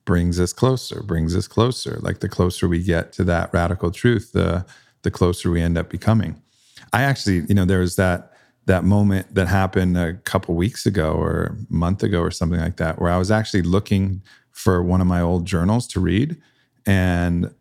brings 0.04 0.38
us 0.38 0.52
closer, 0.52 1.02
brings 1.02 1.34
us 1.34 1.48
closer. 1.48 1.98
Like 2.00 2.20
the 2.20 2.28
closer 2.28 2.68
we 2.68 2.82
get 2.82 3.12
to 3.14 3.24
that 3.24 3.52
radical 3.52 3.90
truth, 3.90 4.32
the 4.32 4.64
the 5.02 5.10
closer 5.10 5.50
we 5.50 5.62
end 5.62 5.78
up 5.78 5.88
becoming. 5.88 6.40
I 6.92 7.02
actually, 7.02 7.46
you 7.48 7.54
know, 7.54 7.64
there 7.64 7.80
was 7.80 7.96
that 7.96 8.32
that 8.66 8.84
moment 8.84 9.34
that 9.34 9.48
happened 9.48 9.96
a 9.96 10.14
couple 10.14 10.54
weeks 10.54 10.86
ago 10.86 11.12
or 11.12 11.56
a 11.70 11.72
month 11.74 12.02
ago 12.02 12.20
or 12.20 12.30
something 12.30 12.60
like 12.60 12.76
that, 12.76 13.00
where 13.00 13.10
I 13.10 13.18
was 13.18 13.30
actually 13.30 13.62
looking 13.62 14.22
for 14.52 14.82
one 14.82 15.00
of 15.00 15.06
my 15.06 15.20
old 15.20 15.46
journals 15.46 15.88
to 15.88 16.00
read, 16.00 16.36
and 16.86 17.52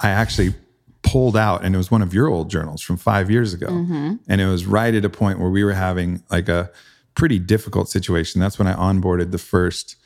I 0.00 0.10
actually 0.10 0.54
pulled 1.02 1.36
out, 1.36 1.62
and 1.62 1.74
it 1.74 1.78
was 1.78 1.90
one 1.90 2.02
of 2.02 2.14
your 2.14 2.28
old 2.28 2.48
journals 2.50 2.80
from 2.80 2.96
five 2.96 3.30
years 3.30 3.52
ago, 3.52 3.68
mm-hmm. 3.68 4.14
and 4.28 4.40
it 4.40 4.46
was 4.46 4.64
right 4.64 4.94
at 4.94 5.04
a 5.04 5.10
point 5.10 5.40
where 5.40 5.50
we 5.50 5.62
were 5.62 5.74
having 5.74 6.22
like 6.30 6.48
a 6.48 6.70
pretty 7.16 7.38
difficult 7.40 7.88
situation. 7.88 8.40
That's 8.40 8.58
when 8.58 8.68
I 8.68 8.74
onboarded 8.74 9.32
the 9.32 9.38
first 9.38 9.96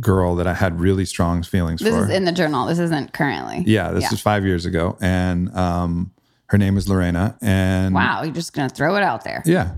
girl 0.00 0.34
that 0.36 0.46
I 0.46 0.54
had 0.54 0.80
really 0.80 1.04
strong 1.04 1.42
feelings 1.42 1.80
this 1.80 1.90
for. 1.90 2.00
This 2.00 2.10
is 2.10 2.16
in 2.16 2.24
the 2.24 2.32
journal. 2.32 2.66
This 2.66 2.78
isn't 2.78 3.12
currently. 3.12 3.62
Yeah, 3.66 3.90
this 3.90 4.04
yeah. 4.04 4.12
is 4.12 4.20
five 4.20 4.44
years 4.44 4.64
ago, 4.64 4.96
and 5.00 5.54
um, 5.54 6.12
her 6.46 6.56
name 6.56 6.76
is 6.76 6.88
Lorena. 6.88 7.36
And 7.42 7.94
wow, 7.94 8.22
you're 8.22 8.34
just 8.34 8.54
gonna 8.54 8.70
throw 8.70 8.96
it 8.96 9.02
out 9.02 9.24
there. 9.24 9.42
Yeah, 9.44 9.74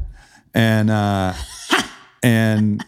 and 0.55 0.91
uh, 0.91 1.35
and 2.23 2.85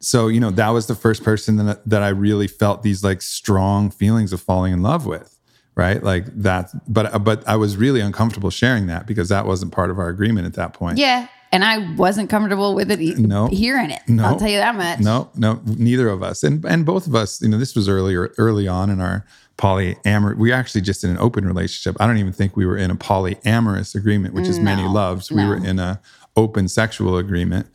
so 0.00 0.28
you 0.28 0.40
know 0.40 0.50
that 0.52 0.70
was 0.70 0.86
the 0.86 0.94
first 0.94 1.22
person 1.22 1.56
that 1.56 1.88
that 1.88 2.02
I 2.02 2.08
really 2.08 2.48
felt 2.48 2.82
these 2.82 3.04
like 3.04 3.22
strong 3.22 3.90
feelings 3.90 4.32
of 4.32 4.40
falling 4.40 4.72
in 4.72 4.82
love 4.82 5.06
with. 5.06 5.32
Right, 5.74 6.02
like 6.02 6.24
that, 6.40 6.70
but 6.88 7.22
but 7.22 7.46
I 7.46 7.56
was 7.56 7.76
really 7.76 8.00
uncomfortable 8.00 8.48
sharing 8.48 8.86
that 8.86 9.06
because 9.06 9.28
that 9.28 9.44
wasn't 9.44 9.72
part 9.72 9.90
of 9.90 9.98
our 9.98 10.08
agreement 10.08 10.46
at 10.46 10.54
that 10.54 10.72
point. 10.72 10.96
Yeah, 10.96 11.28
and 11.56 11.64
I 11.64 11.78
wasn't 11.94 12.28
comfortable 12.28 12.74
with 12.74 12.90
it. 12.90 13.00
E- 13.00 13.14
no, 13.14 13.46
hearing 13.46 13.90
it. 13.90 14.02
No, 14.06 14.26
I'll 14.26 14.38
tell 14.38 14.50
you 14.50 14.58
that 14.58 14.74
much. 14.74 15.00
No, 15.00 15.30
no, 15.34 15.62
neither 15.64 16.10
of 16.10 16.22
us, 16.22 16.42
and 16.42 16.62
and 16.66 16.84
both 16.84 17.06
of 17.06 17.14
us. 17.14 17.40
You 17.40 17.48
know, 17.48 17.56
this 17.56 17.74
was 17.74 17.88
earlier, 17.88 18.34
early 18.36 18.68
on 18.68 18.90
in 18.90 19.00
our 19.00 19.24
polyamorous. 19.56 20.36
We 20.36 20.52
actually 20.52 20.82
just 20.82 21.02
in 21.02 21.08
an 21.08 21.16
open 21.18 21.46
relationship. 21.46 21.96
I 21.98 22.06
don't 22.06 22.18
even 22.18 22.34
think 22.34 22.58
we 22.58 22.66
were 22.66 22.76
in 22.76 22.90
a 22.90 22.94
polyamorous 22.94 23.94
agreement, 23.94 24.34
which 24.34 24.46
is 24.46 24.58
no, 24.58 24.64
many 24.64 24.82
loves. 24.86 25.30
We 25.30 25.38
no. 25.38 25.48
were 25.48 25.56
in 25.56 25.78
a 25.78 25.98
open 26.36 26.68
sexual 26.68 27.16
agreement, 27.16 27.68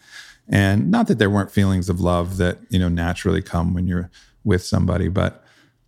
and 0.48 0.92
not 0.92 1.08
that 1.08 1.18
there 1.18 1.32
weren't 1.32 1.50
feelings 1.50 1.90
of 1.90 2.00
love 2.00 2.38
that 2.38 2.60
you 2.70 2.78
know 2.78 2.88
naturally 2.88 3.42
come 3.42 3.74
when 3.74 3.88
you're 3.88 4.12
with 4.44 4.64
somebody, 4.64 5.08
but 5.08 5.44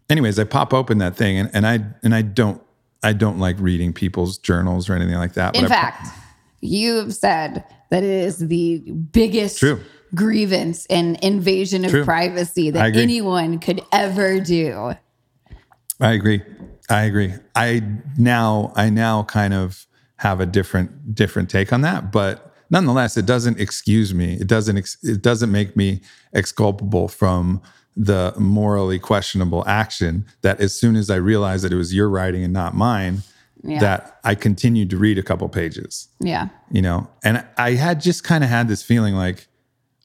anyways, 0.10 0.40
I 0.40 0.46
pop 0.46 0.74
open 0.74 0.98
that 0.98 1.16
thing, 1.16 1.38
and 1.38 1.52
and 1.54 1.68
I 1.68 1.86
and 2.02 2.16
I 2.16 2.24
don't 2.24 2.60
I 3.04 3.14
don't 3.14 3.38
like 3.38 3.56
reading 3.60 3.94
people's 3.94 4.40
journals 4.40 4.90
or 4.90 4.96
anything 4.96 5.18
like 5.18 5.34
that. 5.34 5.56
In 5.56 5.68
fact. 5.68 6.08
I, 6.08 6.20
You've 6.66 7.14
said 7.14 7.66
that 7.94 8.04
is 8.04 8.40
the 8.40 8.80
biggest 9.12 9.60
True. 9.60 9.80
grievance 10.16 10.88
and 10.88 11.16
invasion 11.24 11.86
of 11.86 11.92
True. 11.92 12.04
privacy 12.04 12.72
that 12.72 12.96
anyone 12.96 13.60
could 13.60 13.82
ever 13.92 14.40
do. 14.40 14.96
I 16.00 16.14
agree. 16.14 16.42
I 16.90 17.04
agree. 17.04 17.36
I 17.54 17.84
now 18.18 18.74
I 18.76 18.90
now 18.90 19.22
kind 19.26 19.54
of 19.54 19.86
have 20.18 20.40
a 20.40 20.48
different 20.48 21.14
different 21.14 21.52
take 21.52 21.72
on 21.72 21.82
that, 21.82 22.12
but 22.12 22.52
nonetheless, 22.72 23.16
it 23.16 23.28
doesn't 23.28 23.60
excuse 23.60 24.12
me. 24.12 24.38
It 24.42 24.48
doesn't 24.48 24.76
ex- 24.80 24.98
it 25.04 25.22
doesn't 25.22 25.52
make 25.52 25.78
me 25.78 26.02
exculpable 26.34 27.12
from 27.12 27.62
the 27.96 28.34
morally 28.40 28.98
questionable 28.98 29.64
action 29.68 30.26
that 30.42 30.60
as 30.60 30.74
soon 30.74 30.96
as 30.96 31.12
I 31.12 31.18
realized 31.18 31.64
that 31.64 31.72
it 31.72 31.76
was 31.78 31.94
your 31.94 32.10
writing 32.10 32.44
and 32.44 32.54
not 32.54 32.74
mine, 32.74 33.22
Yeah. 33.64 33.80
that 33.80 34.20
I 34.24 34.36
continued 34.36 34.90
to 34.90 34.98
read 34.98 35.18
a 35.18 35.24
couple 35.24 35.48
pages. 35.50 36.10
Yeah. 36.20 36.50
you 36.72 36.82
know 36.82 37.08
and 37.24 37.46
i 37.58 37.72
had 37.72 38.02
just 38.02 38.24
kind 38.24 38.44
of 38.44 38.50
had 38.50 38.68
this 38.68 38.84
feeling 38.84 39.16
like 39.16 39.48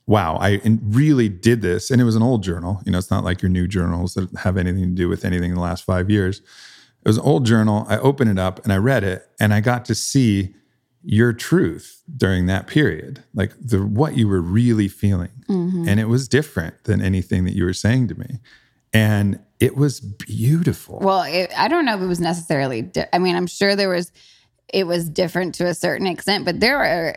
wow 0.06 0.38
i 0.40 0.60
really 0.82 1.28
did 1.28 1.60
this. 1.62 1.90
And 1.90 2.00
it 2.00 2.04
was 2.04 2.16
an 2.16 2.22
old 2.22 2.42
journal. 2.42 2.80
You 2.84 2.92
know 2.92 2.98
it's 2.98 3.10
not 3.10 3.24
like 3.24 3.42
your 3.42 3.50
new 3.50 3.66
journals 3.66 4.14
that 4.14 4.30
have 4.38 4.56
anything 4.56 4.82
to 4.84 4.94
do 4.94 5.08
with 5.08 5.24
anything 5.24 5.50
in 5.50 5.54
the 5.56 5.60
last 5.62 5.84
five 5.84 6.08
years. 6.10 6.40
It 7.04 7.08
was 7.08 7.18
an 7.18 7.24
old 7.24 7.46
journal. 7.46 7.84
I 7.88 7.98
opened 7.98 8.30
it 8.30 8.38
up 8.38 8.62
and 8.64 8.72
i 8.72 8.76
read 8.76 9.04
it 9.04 9.28
and 9.40 9.52
i 9.52 9.60
got 9.60 9.84
to 9.86 9.94
see 9.94 10.54
your 11.04 11.32
truth 11.32 12.02
during 12.16 12.46
that 12.46 12.66
period 12.66 13.22
like 13.32 13.52
the 13.60 13.78
what 13.78 14.16
you 14.16 14.26
were 14.28 14.40
really 14.42 14.88
feeling. 14.88 15.30
Mm-hmm. 15.48 15.88
And 15.88 16.00
it 16.00 16.06
was 16.06 16.28
different 16.28 16.84
than 16.84 17.00
anything 17.00 17.44
that 17.44 17.54
you 17.54 17.64
were 17.64 17.72
saying 17.72 18.08
to 18.08 18.14
me. 18.14 18.40
And 18.92 19.40
it 19.60 19.76
was 19.76 20.00
beautiful 20.00 20.98
Well, 21.00 21.22
it, 21.22 21.50
I 21.56 21.68
don't 21.68 21.84
know 21.84 21.96
if 21.96 22.00
it 22.02 22.06
was 22.06 22.20
necessarily. 22.20 22.82
Di- 22.82 23.06
I 23.12 23.18
mean, 23.18 23.34
I'm 23.36 23.46
sure 23.46 23.74
there 23.76 23.88
was. 23.90 24.12
It 24.72 24.86
was 24.86 25.08
different 25.08 25.54
to 25.56 25.66
a 25.66 25.74
certain 25.74 26.06
extent, 26.06 26.44
but 26.44 26.60
there 26.60 26.78
are. 26.78 27.16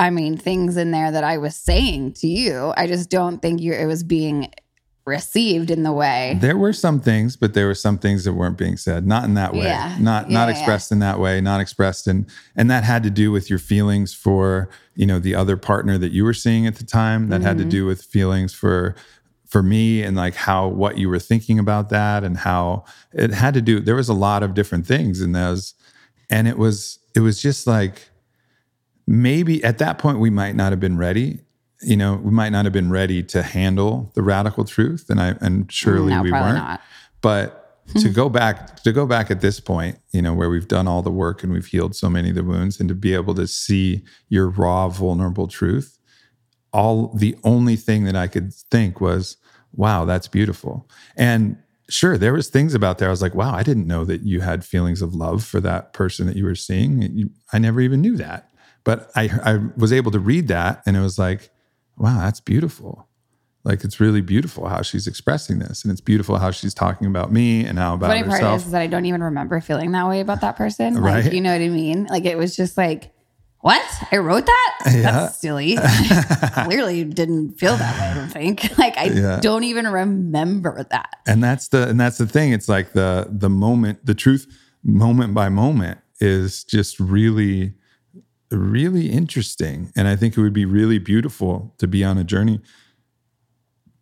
I 0.00 0.10
mean, 0.10 0.36
things 0.36 0.76
in 0.76 0.90
there 0.92 1.10
that 1.10 1.24
I 1.24 1.38
was 1.38 1.56
saying 1.56 2.12
to 2.14 2.28
you. 2.28 2.72
I 2.76 2.86
just 2.86 3.10
don't 3.10 3.40
think 3.42 3.60
you. 3.60 3.72
It 3.72 3.86
was 3.86 4.02
being 4.04 4.48
received 5.06 5.70
in 5.70 5.82
the 5.84 5.92
way. 5.92 6.36
There 6.38 6.58
were 6.58 6.72
some 6.74 7.00
things, 7.00 7.34
but 7.34 7.54
there 7.54 7.66
were 7.66 7.74
some 7.74 7.96
things 7.98 8.24
that 8.24 8.34
weren't 8.34 8.58
being 8.58 8.76
said, 8.76 9.06
not 9.06 9.24
in 9.24 9.34
that 9.34 9.54
way, 9.54 9.62
Yeah. 9.64 9.96
not 9.98 10.28
Yeah, 10.30 10.38
not 10.38 10.48
yeah. 10.48 10.54
expressed 10.54 10.92
in 10.92 10.98
that 10.98 11.18
way, 11.18 11.40
not 11.40 11.60
expressed 11.62 12.06
in, 12.06 12.26
and 12.54 12.70
that 12.70 12.84
had 12.84 13.02
to 13.04 13.10
do 13.10 13.32
with 13.32 13.48
your 13.48 13.58
feelings 13.58 14.12
for 14.12 14.68
you 14.94 15.06
know 15.06 15.18
the 15.18 15.34
other 15.34 15.56
partner 15.56 15.96
that 15.98 16.12
you 16.12 16.24
were 16.24 16.34
seeing 16.34 16.66
at 16.66 16.76
the 16.76 16.84
time. 16.84 17.28
That 17.30 17.40
had 17.40 17.56
to 17.56 17.62
Mm-hmm. 17.64 17.70
do 17.70 17.86
with 17.86 18.02
feelings 18.02 18.52
for 18.52 18.94
for 19.48 19.62
me 19.62 20.02
and 20.02 20.16
like 20.16 20.34
how 20.34 20.68
what 20.68 20.98
you 20.98 21.08
were 21.08 21.18
thinking 21.18 21.58
about 21.58 21.88
that 21.88 22.22
and 22.22 22.36
how 22.36 22.84
it 23.12 23.32
had 23.32 23.54
to 23.54 23.62
do. 23.62 23.80
There 23.80 23.96
was 23.96 24.08
a 24.08 24.14
lot 24.14 24.42
of 24.42 24.54
different 24.54 24.86
things 24.86 25.20
in 25.20 25.32
those, 25.32 25.74
and 26.30 26.46
it 26.46 26.58
was 26.58 26.98
it 27.14 27.20
was 27.20 27.40
just 27.40 27.66
like 27.66 28.08
maybe 29.06 29.64
at 29.64 29.78
that 29.78 29.98
point 29.98 30.20
we 30.20 30.30
might 30.30 30.54
not 30.54 30.70
have 30.70 30.80
been 30.80 30.98
ready 30.98 31.40
you 31.80 31.96
know 31.96 32.16
we 32.16 32.30
might 32.30 32.50
not 32.50 32.64
have 32.64 32.72
been 32.72 32.90
ready 32.90 33.22
to 33.22 33.42
handle 33.42 34.10
the 34.14 34.22
radical 34.22 34.64
truth 34.64 35.06
and 35.08 35.20
i 35.20 35.34
and 35.40 35.70
surely 35.72 36.12
no, 36.12 36.22
we 36.22 36.32
weren't 36.32 36.58
not. 36.58 36.80
but 37.20 37.64
to 37.94 38.08
hmm. 38.08 38.12
go 38.12 38.28
back 38.28 38.76
to 38.82 38.92
go 38.92 39.06
back 39.06 39.30
at 39.30 39.40
this 39.40 39.60
point 39.60 39.98
you 40.12 40.20
know 40.20 40.34
where 40.34 40.50
we've 40.50 40.68
done 40.68 40.86
all 40.86 41.02
the 41.02 41.10
work 41.10 41.42
and 41.42 41.52
we've 41.52 41.66
healed 41.66 41.94
so 41.94 42.10
many 42.10 42.30
of 42.30 42.34
the 42.34 42.44
wounds 42.44 42.80
and 42.80 42.88
to 42.88 42.94
be 42.94 43.14
able 43.14 43.34
to 43.34 43.46
see 43.46 44.02
your 44.28 44.48
raw 44.48 44.88
vulnerable 44.88 45.46
truth 45.46 45.97
all 46.72 47.08
the 47.14 47.36
only 47.44 47.76
thing 47.76 48.04
that 48.04 48.16
i 48.16 48.26
could 48.26 48.52
think 48.52 49.00
was 49.00 49.36
wow 49.72 50.04
that's 50.04 50.28
beautiful 50.28 50.88
and 51.16 51.56
sure 51.88 52.18
there 52.18 52.32
was 52.32 52.48
things 52.48 52.74
about 52.74 52.98
there 52.98 53.08
i 53.08 53.10
was 53.10 53.22
like 53.22 53.34
wow 53.34 53.54
i 53.54 53.62
didn't 53.62 53.86
know 53.86 54.04
that 54.04 54.22
you 54.22 54.40
had 54.40 54.64
feelings 54.64 55.02
of 55.02 55.14
love 55.14 55.44
for 55.44 55.60
that 55.60 55.92
person 55.92 56.26
that 56.26 56.36
you 56.36 56.44
were 56.44 56.54
seeing 56.54 57.30
i 57.52 57.58
never 57.58 57.80
even 57.80 58.00
knew 58.00 58.16
that 58.16 58.50
but 58.84 59.10
i 59.16 59.30
i 59.44 59.58
was 59.76 59.92
able 59.92 60.10
to 60.10 60.20
read 60.20 60.48
that 60.48 60.82
and 60.86 60.96
it 60.96 61.00
was 61.00 61.18
like 61.18 61.50
wow 61.96 62.20
that's 62.20 62.40
beautiful 62.40 63.08
like 63.68 63.84
it's 63.84 64.00
really 64.00 64.20
beautiful 64.22 64.66
how 64.66 64.82
she's 64.82 65.06
expressing 65.06 65.58
this 65.58 65.84
and 65.84 65.92
it's 65.92 66.00
beautiful 66.00 66.38
how 66.38 66.50
she's 66.50 66.72
talking 66.72 67.06
about 67.06 67.30
me 67.30 67.64
and 67.64 67.78
how 67.78 67.94
about 67.94 68.08
funny 68.08 68.22
part 68.22 68.34
herself 68.34 68.60
is, 68.60 68.66
is 68.66 68.72
that 68.72 68.80
I 68.80 68.86
don't 68.86 69.04
even 69.04 69.22
remember 69.22 69.60
feeling 69.60 69.92
that 69.92 70.08
way 70.08 70.20
about 70.20 70.40
that 70.40 70.56
person. 70.56 70.96
Right. 70.98 71.24
Like, 71.24 71.32
you 71.32 71.40
know 71.40 71.52
what 71.52 71.60
I 71.60 71.68
mean? 71.68 72.04
Like 72.04 72.24
it 72.24 72.38
was 72.38 72.56
just 72.56 72.78
like, 72.78 73.12
what? 73.60 73.82
I 74.12 74.18
wrote 74.18 74.46
that? 74.46 74.78
Yeah. 74.86 75.00
That's 75.02 75.36
silly. 75.38 75.76
Clearly 76.64 77.04
didn't 77.04 77.58
feel 77.58 77.76
that 77.76 77.98
way, 78.00 78.06
I 78.06 78.14
don't 78.14 78.28
think. 78.32 78.68
Like 78.78 78.96
I 78.96 79.04
Yeah. 79.06 79.40
don't 79.40 79.64
even 79.64 79.86
remember 79.88 80.86
that. 80.90 81.16
and 81.26 81.42
that's 81.42 81.68
the 81.68 81.88
and 81.88 81.98
that's 82.00 82.18
the 82.18 82.26
thing 82.26 82.52
it's 82.52 82.68
like 82.68 82.92
the 82.92 83.26
the 83.30 83.50
moment 83.50 84.04
the 84.06 84.14
truth 84.14 84.46
moment 84.84 85.34
by 85.34 85.48
moment 85.48 85.98
is 86.20 86.62
just 86.64 86.98
really 87.00 87.74
really 88.50 89.10
interesting 89.10 89.92
and 89.96 90.08
i 90.08 90.16
think 90.16 90.36
it 90.36 90.40
would 90.40 90.52
be 90.54 90.64
really 90.64 90.98
beautiful 90.98 91.74
to 91.78 91.86
be 91.86 92.02
on 92.04 92.16
a 92.16 92.24
journey 92.24 92.60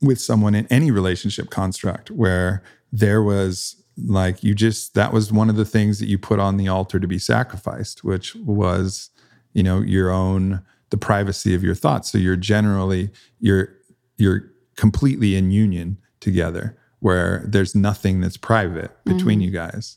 with 0.03 0.21
someone 0.21 0.55
in 0.55 0.66
any 0.69 0.90
relationship 0.90 1.51
construct 1.51 2.11
where 2.11 2.62
there 2.92 3.23
was 3.23 3.83
like 3.97 4.45
you 4.45 4.55
just 4.55 4.95
that 4.95 5.12
was 5.12 5.33
one 5.33 5.49
of 5.51 5.57
the 5.57 5.64
things 5.64 5.99
that 5.99 6.07
you 6.07 6.19
put 6.19 6.38
on 6.38 6.59
the 6.59 6.69
altar 6.69 7.01
to 7.01 7.09
be 7.09 7.19
sacrificed 7.19 8.05
which 8.05 8.35
was 8.37 9.11
you 9.57 9.62
know 9.62 9.81
your 9.81 10.11
own 10.11 10.62
the 10.90 10.99
privacy 10.99 11.55
of 11.55 11.64
your 11.64 11.75
thoughts. 11.75 12.12
So 12.12 12.19
you're 12.19 12.37
generally 12.37 13.11
you're 13.40 13.75
you're 14.19 14.53
completely 14.77 15.35
in 15.35 15.51
union 15.51 15.97
together 16.21 16.77
where 17.01 17.42
there's 17.47 17.75
nothing 17.75 18.21
that's 18.21 18.37
private 18.37 18.92
between 19.05 19.38
mm-hmm. 19.38 19.47
you 19.47 19.51
guys. 19.51 19.97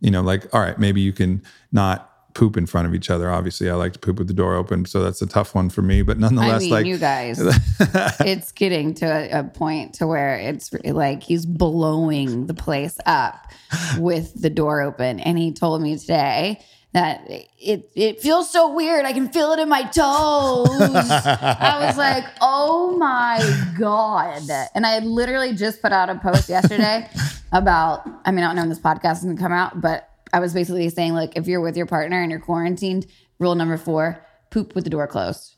You 0.00 0.10
know 0.10 0.20
like 0.20 0.54
all 0.54 0.60
right 0.60 0.78
maybe 0.78 1.00
you 1.00 1.14
can 1.14 1.42
not 1.72 2.34
poop 2.34 2.58
in 2.58 2.66
front 2.66 2.86
of 2.86 2.94
each 2.94 3.08
other. 3.08 3.30
Obviously 3.30 3.70
i 3.70 3.74
like 3.74 3.94
to 3.94 3.98
poop 3.98 4.18
with 4.18 4.28
the 4.28 4.34
door 4.34 4.54
open 4.54 4.84
so 4.84 5.02
that's 5.02 5.22
a 5.22 5.26
tough 5.26 5.54
one 5.54 5.70
for 5.70 5.80
me 5.80 6.02
but 6.02 6.18
I 6.18 6.20
nonetheless 6.20 6.60
mean, 6.60 6.70
like 6.70 6.86
you 6.86 6.98
guys, 6.98 7.40
it's 8.20 8.52
getting 8.52 8.92
to 8.94 9.06
a, 9.06 9.40
a 9.40 9.44
point 9.44 9.94
to 9.94 10.06
where 10.06 10.38
it's 10.38 10.70
like 10.84 11.22
he's 11.22 11.46
blowing 11.46 12.46
the 12.46 12.54
place 12.54 12.98
up 13.06 13.50
with 13.96 14.40
the 14.40 14.50
door 14.50 14.82
open. 14.82 15.18
And 15.20 15.38
he 15.38 15.52
told 15.52 15.80
me 15.80 15.96
today 15.98 16.60
that 16.92 17.22
it 17.58 17.90
it 17.94 18.20
feels 18.20 18.50
so 18.50 18.72
weird. 18.74 19.04
I 19.04 19.12
can 19.12 19.28
feel 19.28 19.52
it 19.52 19.58
in 19.58 19.68
my 19.68 19.82
toes. 19.82 20.68
I 20.80 21.84
was 21.86 21.96
like, 22.06 22.24
oh 22.40 22.96
my 22.96 23.38
god! 23.78 24.42
And 24.74 24.86
I 24.86 25.00
literally 25.00 25.52
just 25.54 25.82
put 25.82 25.92
out 25.92 26.08
a 26.10 26.14
post 26.16 26.48
yesterday 26.48 27.08
about. 27.52 28.08
I 28.24 28.30
mean, 28.30 28.44
I 28.44 28.48
don't 28.48 28.56
know 28.56 28.62
when 28.62 28.68
this 28.70 28.80
podcast 28.80 29.18
is 29.18 29.24
gonna 29.24 29.36
come 29.36 29.52
out, 29.52 29.80
but 29.80 30.08
I 30.32 30.40
was 30.40 30.54
basically 30.54 30.88
saying 30.88 31.12
like, 31.14 31.36
if 31.36 31.46
you're 31.46 31.60
with 31.60 31.76
your 31.76 31.86
partner 31.86 32.20
and 32.20 32.30
you're 32.30 32.40
quarantined, 32.40 33.06
rule 33.38 33.54
number 33.54 33.76
four: 33.76 34.24
poop 34.50 34.74
with 34.74 34.84
the 34.84 34.90
door 34.90 35.06
closed. 35.06 35.56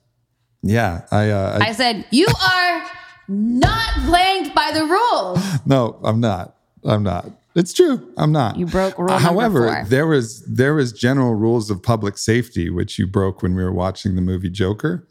yeah 0.62 1.06
i 1.10 1.30
uh 1.30 1.58
I, 1.62 1.68
I 1.68 1.72
said, 1.72 2.04
You 2.10 2.26
are 2.26 2.86
not 3.28 3.90
playing 4.06 4.52
by 4.52 4.72
the 4.74 4.84
rules. 4.84 5.38
no 5.66 5.98
i'm 6.02 6.20
not 6.20 6.56
i'm 6.84 7.02
not 7.04 7.30
it's 7.54 7.72
true 7.72 8.12
i'm 8.16 8.32
not 8.32 8.56
You 8.56 8.66
broke 8.66 8.96
rule 8.98 9.08
number 9.08 9.20
however 9.22 9.84
there 9.88 10.06
was 10.06 10.42
there 10.46 10.74
was 10.74 10.92
general 10.92 11.34
rules 11.34 11.70
of 11.70 11.82
public 11.82 12.16
safety 12.18 12.70
which 12.70 12.98
you 12.98 13.06
broke 13.06 13.42
when 13.42 13.54
we 13.54 13.62
were 13.64 13.72
watching 13.72 14.14
the 14.16 14.22
movie 14.22 14.50
joker 14.50 15.06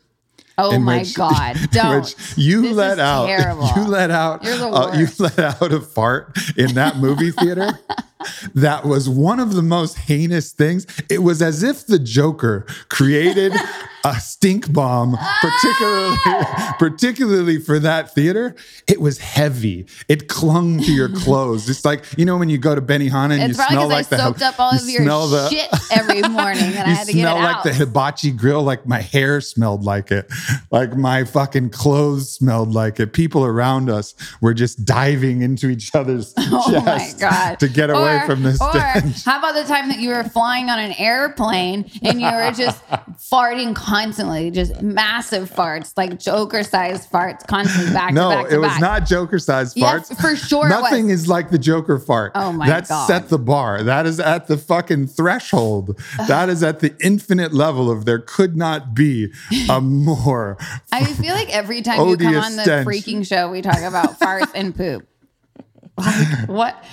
Oh 0.62 0.78
my 0.78 0.98
which- 1.00 1.16
God. 1.16 1.56
Don't. 1.72 2.02
which 2.02 2.16
you 2.38 2.62
This 2.62 2.74
let 2.76 3.00
out 3.00 3.28
terrible. 3.38 3.70
you 3.78 3.84
let 3.88 4.12
out 4.12 4.46
uh, 4.46 4.92
you 4.98 5.08
let 5.20 5.40
out 5.40 5.72
a 5.72 5.80
fart 5.80 6.38
in 6.58 6.74
that 6.76 6.98
movie 6.98 7.32
theater 7.32 7.80
that 8.54 8.86
was 8.86 9.08
one 9.08 9.40
of 9.40 9.54
the 9.54 9.62
most 9.62 9.98
heinous 9.98 10.52
things 10.52 10.86
it 11.10 11.20
was 11.20 11.42
as 11.42 11.64
if 11.64 11.86
the 11.88 11.98
joker 12.00 12.66
created 12.90 13.54
a 14.06 14.16
stink 14.20 14.72
bomb 14.74 15.18
particularly 15.42 16.18
ah! 16.26 16.76
particularly 16.80 17.60
for 17.60 17.80
that 17.80 18.14
theater 18.14 18.56
it 18.88 19.00
was 19.00 19.20
heavy 19.20 19.86
it 20.10 20.28
clung 20.28 20.80
to 20.80 20.92
your 20.92 21.10
clothes 21.16 21.70
it's 21.70 21.86
like 21.86 22.04
you 22.18 22.26
know 22.26 22.38
when 22.38 22.50
you 22.50 22.58
go 22.58 22.76
to 22.76 22.82
Benihana 22.82 23.32
and 23.40 23.50
It's 23.52 23.58
you 23.58 23.66
smell 23.66 23.88
like 23.88 24.08
I 24.08 24.10
the 24.10 24.18
soaked 24.18 24.42
up 24.42 24.60
all 24.60 24.72
of 24.74 24.88
your 24.90 25.04
smell 25.04 25.28
the- 25.28 25.50
shit 25.50 25.70
every 25.92 26.22
morning 26.24 26.64
and 26.76 26.80
I 26.80 26.90
you 26.90 26.96
had 26.96 27.08
to 27.08 27.14
get 27.14 27.20
it 27.20 27.22
smell 27.22 27.36
like 27.36 27.56
out. 27.58 27.64
the 27.64 27.74
hibachi 27.74 28.32
grill, 28.32 28.64
like 28.64 28.86
my 28.86 29.02
hair 29.02 29.42
smelled 29.42 29.84
like 29.84 30.12
it, 30.12 30.30
like 30.72 30.96
my 30.96 31.24
fucking 31.24 31.70
clothes 31.70 32.32
smelled 32.32 32.74
like 32.74 33.00
it. 33.00 33.14
People 33.14 33.46
around 33.46 33.90
us 33.90 34.16
were 34.42 34.54
just 34.54 34.86
diving 34.86 35.42
into 35.42 35.70
each 35.70 35.94
other's 35.94 36.34
Oh 36.38 36.72
my 36.86 36.98
chest 36.98 37.20
god! 37.20 37.60
to 37.60 37.68
get 37.68 37.90
away 37.90 38.09
Or- 38.09 38.09
from 38.26 38.44
this 38.44 38.62
Or 38.62 38.72
stench. 38.72 39.24
how 39.26 39.40
about 39.40 39.54
the 39.56 39.64
time 39.64 39.90
that 39.90 40.00
you 40.00 40.10
were 40.10 40.24
flying 40.24 40.70
on 40.70 40.80
an 40.80 40.94
airplane 40.98 41.90
and 42.04 42.20
you 42.22 42.28
were 42.32 42.52
just 42.52 42.82
farting 43.18 43.76
constantly, 43.76 44.52
just 44.52 44.82
massive 44.82 45.50
farts, 45.52 45.94
like 45.98 46.20
Joker-sized 46.20 47.10
farts, 47.12 47.46
constantly 47.48 47.94
back 47.94 48.14
No, 48.14 48.30
to 48.30 48.36
back 48.36 48.50
to 48.50 48.56
it 48.56 48.58
was 48.60 48.70
back. 48.70 48.82
not 48.82 49.06
Joker 49.06 49.40
sized 49.40 49.78
Yes, 49.78 50.10
farts. 50.10 50.22
for 50.22 50.36
sure 50.36 50.70
Nothing 50.70 51.10
is 51.10 51.28
like 51.28 51.50
the 51.50 51.60
Joker 51.60 52.00
fart. 52.00 52.32
Oh 52.36 52.52
my 52.52 52.68
That's 52.68 52.90
God. 52.90 53.08
set 53.08 53.30
the 53.30 53.40
bar. 53.40 53.84
That 53.84 54.06
is 54.06 54.20
at 54.20 54.48
the 54.48 54.58
fucking 54.58 55.08
threshold. 55.08 56.00
that 56.28 56.50
is 56.50 56.64
at 56.64 56.80
the 56.80 56.96
infinite 57.02 57.54
level 57.54 57.90
of 57.92 58.06
there 58.06 58.20
could 58.20 58.56
not 58.56 58.94
be 58.94 59.32
a 59.70 59.82
more 60.10 60.58
I 60.92 61.06
feel 61.06 61.34
like 61.34 61.50
every 61.50 61.82
time 61.82 62.08
you 62.08 62.18
come 62.18 62.36
on 62.36 62.56
the 62.56 62.64
stench. 62.64 62.88
freaking 62.88 63.26
show, 63.28 63.50
we 63.50 63.62
talk 63.62 63.82
about 63.82 64.20
farts 64.20 64.52
and 64.56 64.76
poop. 64.76 65.06
Like, 66.00 66.48
what? 66.48 66.84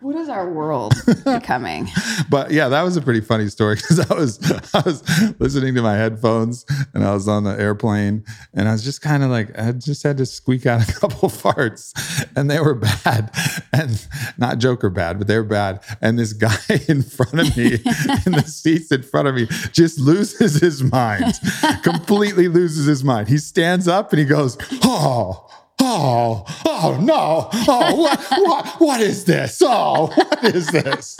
What 0.00 0.14
is 0.14 0.28
our 0.28 0.48
world 0.48 0.94
becoming? 1.24 1.88
but 2.30 2.52
yeah, 2.52 2.68
that 2.68 2.82
was 2.82 2.96
a 2.96 3.02
pretty 3.02 3.20
funny 3.20 3.48
story 3.48 3.74
because 3.74 3.98
I 3.98 4.14
was 4.14 4.38
I 4.74 4.80
was 4.82 5.02
listening 5.40 5.74
to 5.74 5.82
my 5.82 5.94
headphones 5.94 6.64
and 6.94 7.04
I 7.04 7.12
was 7.12 7.26
on 7.26 7.42
the 7.42 7.58
airplane 7.58 8.24
and 8.54 8.68
I 8.68 8.72
was 8.72 8.84
just 8.84 9.02
kind 9.02 9.24
of 9.24 9.30
like 9.30 9.58
I 9.58 9.72
just 9.72 10.04
had 10.04 10.16
to 10.18 10.26
squeak 10.26 10.66
out 10.66 10.88
a 10.88 10.92
couple 11.00 11.28
farts 11.28 11.92
and 12.36 12.48
they 12.48 12.60
were 12.60 12.76
bad 12.76 13.30
and 13.72 14.06
not 14.38 14.58
Joker 14.58 14.88
bad, 14.88 15.18
but 15.18 15.26
they 15.26 15.36
were 15.36 15.42
bad. 15.42 15.80
And 16.00 16.16
this 16.16 16.32
guy 16.32 16.56
in 16.88 17.02
front 17.02 17.40
of 17.40 17.56
me 17.56 17.74
in 17.74 18.32
the 18.32 18.44
seats 18.46 18.92
in 18.92 19.02
front 19.02 19.26
of 19.26 19.34
me 19.34 19.46
just 19.72 19.98
loses 19.98 20.60
his 20.60 20.82
mind, 20.82 21.34
completely 21.82 22.46
loses 22.46 22.86
his 22.86 23.02
mind. 23.02 23.28
He 23.28 23.38
stands 23.38 23.88
up 23.88 24.12
and 24.12 24.20
he 24.20 24.24
goes, 24.24 24.56
"Oh." 24.84 25.46
Oh, 25.80 26.44
oh 26.66 26.98
no, 27.00 27.48
oh, 27.52 27.94
what, 27.96 28.20
what, 28.30 28.66
what 28.80 29.00
is 29.00 29.24
this? 29.24 29.60
Oh, 29.64 30.06
what 30.08 30.44
is 30.54 30.66
this? 30.68 31.16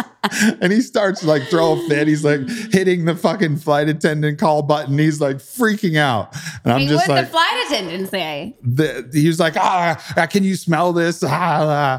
And 0.60 0.72
he 0.72 0.80
starts 0.82 1.24
like 1.24 1.44
throw 1.44 1.72
a 1.72 1.88
fit. 1.88 2.06
He's 2.08 2.24
like 2.24 2.40
hitting 2.72 3.04
the 3.04 3.14
fucking 3.14 3.56
flight 3.58 3.88
attendant 3.88 4.38
call 4.38 4.62
button. 4.62 4.98
He's 4.98 5.20
like 5.20 5.36
freaking 5.36 5.96
out. 5.96 6.34
And 6.64 6.72
I'm 6.72 6.80
Hey, 6.80 6.88
just 6.88 7.08
what 7.08 7.16
like, 7.16 7.24
the 7.26 7.30
flight 7.30 7.64
attendant 7.66 8.10
say? 8.10 8.56
the, 8.62 9.08
he 9.12 9.26
was 9.28 9.38
like, 9.40 9.56
ah, 9.56 10.14
ah, 10.16 10.26
can 10.26 10.44
you 10.44 10.56
smell 10.56 10.92
this? 10.92 11.22
Ah, 11.24 11.30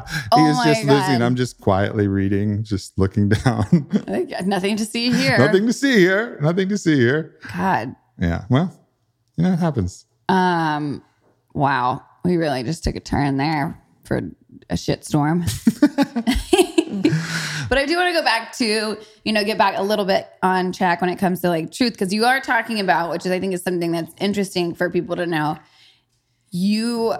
ah. 0.04 0.28
He 0.34 0.40
Oh 0.40 0.44
was 0.48 0.64
just. 0.64 0.86
God. 0.86 1.22
I'm 1.22 1.34
just 1.34 1.60
quietly 1.60 2.08
reading, 2.08 2.62
just 2.62 2.96
looking 2.98 3.28
down. 3.30 3.88
Nothing 4.44 4.76
to 4.76 4.84
see 4.84 5.10
here. 5.10 5.38
Nothing 5.38 5.66
to 5.66 5.72
see 5.72 5.96
here. 5.98 6.38
Nothing 6.40 6.68
to 6.68 6.78
see 6.78 6.96
here. 6.96 7.36
God. 7.56 7.96
Yeah. 8.20 8.44
Well, 8.50 8.72
you 9.36 9.44
know, 9.44 9.52
it 9.54 9.58
happens. 9.58 10.06
Um. 10.28 11.02
Wow. 11.54 12.04
We 12.24 12.36
really 12.36 12.62
just 12.62 12.84
took 12.84 12.96
a 12.96 13.00
turn 13.00 13.36
there 13.36 13.80
for 14.04 14.20
a 14.68 14.74
shitstorm. 14.74 15.44
but 17.68 17.78
I 17.78 17.86
do 17.86 17.96
want 17.96 18.08
to 18.08 18.12
go 18.12 18.24
back 18.24 18.56
to, 18.58 18.98
you 19.24 19.32
know, 19.32 19.44
get 19.44 19.56
back 19.56 19.74
a 19.76 19.82
little 19.82 20.04
bit 20.04 20.28
on 20.42 20.72
track 20.72 21.00
when 21.00 21.10
it 21.10 21.18
comes 21.18 21.40
to 21.42 21.48
like 21.48 21.72
truth, 21.72 21.92
because 21.92 22.12
you 22.12 22.24
are 22.24 22.40
talking 22.40 22.80
about, 22.80 23.10
which 23.10 23.24
is 23.24 23.32
I 23.32 23.40
think 23.40 23.54
is 23.54 23.62
something 23.62 23.92
that's 23.92 24.12
interesting 24.18 24.74
for 24.74 24.90
people 24.90 25.16
to 25.16 25.26
know. 25.26 25.58
You 26.50 27.14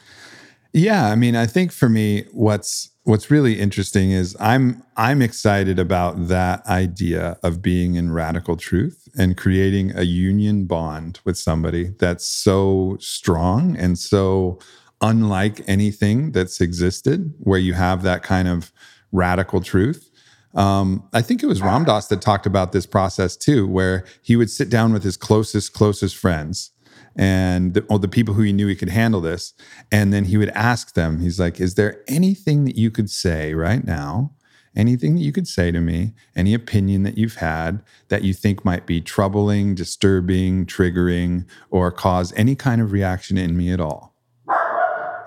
Yeah, 0.73 1.09
I 1.09 1.17
mean, 1.17 1.35
I 1.35 1.47
think 1.47 1.73
for 1.73 1.89
me, 1.89 2.27
what's 2.33 2.90
what's 3.11 3.29
really 3.29 3.59
interesting 3.59 4.13
is 4.13 4.37
I'm 4.39 4.85
I'm 4.97 5.21
excited 5.21 5.81
about 5.81 6.29
that 6.29 6.65
idea 6.67 7.37
of 7.43 7.61
being 7.61 7.97
in 7.97 8.13
radical 8.13 8.57
truth 8.57 9.09
and 9.19 9.37
creating 9.37 9.97
a 9.97 10.03
union 10.03 10.65
bond 10.67 11.19
with 11.25 11.37
somebody 11.37 11.93
that's 11.99 12.25
so 12.25 12.97
strong 13.01 13.77
and 13.77 13.99
so 13.99 14.61
unlike 15.01 15.61
anything 15.67 16.31
that's 16.31 16.61
existed, 16.61 17.35
where 17.41 17.59
you 17.59 17.73
have 17.73 18.03
that 18.03 18.23
kind 18.23 18.47
of 18.47 18.71
radical 19.11 19.61
truth. 19.61 20.09
Um, 20.55 21.03
I 21.13 21.21
think 21.23 21.43
it 21.43 21.47
was 21.47 21.63
Ram 21.63 21.85
Dass 21.85 22.07
that 22.09 22.21
talked 22.21 22.47
about 22.47 22.71
this 22.71 22.87
process 22.87 23.37
too, 23.37 23.67
where 23.67 24.05
he 24.23 24.37
would 24.37 24.51
sit 24.51 24.71
down 24.71 24.93
with 24.93 25.03
his 25.03 25.17
closest, 25.17 25.73
closest 25.73 26.17
friends 26.17 26.71
and 27.17 27.75
the, 27.75 27.81
the 27.99 28.09
people 28.09 28.35
who 28.35 28.43
he 28.43 28.53
knew 28.53 28.67
he 28.67 28.77
could 28.77 28.89
handle 28.89 29.21
this. 29.21 29.55
And 29.91 30.13
then 30.13 30.27
he 30.27 30.37
would 30.37 30.51
ask 30.51 30.95
them, 30.95 31.21
he's 31.21 31.41
like, 31.41 31.61
Is 31.61 31.75
there 31.75 32.03
anything 32.09 32.65
that 32.65 32.77
you 32.77 32.91
could 32.91 33.11
say 33.11 33.55
right 33.55 33.85
now? 33.85 34.33
Anything 34.77 35.17
that 35.17 35.23
you 35.23 35.33
could 35.33 35.49
say 35.49 35.73
to 35.73 35.81
me, 35.81 36.13
any 36.37 36.55
opinion 36.55 37.03
that 37.03 37.19
you've 37.19 37.37
had 37.37 37.83
that 38.09 38.23
you 38.23 38.33
think 38.33 38.65
might 38.65 38.87
be 38.87 39.01
troubling, 39.01 39.75
disturbing, 39.75 40.65
triggering, 40.65 41.45
or 41.71 41.91
cause 41.91 42.33
any 42.37 42.55
kind 42.55 42.81
of 42.81 42.93
reaction 42.93 43.37
in 43.37 43.57
me 43.57 43.73
at 43.73 43.81
all? 43.81 44.11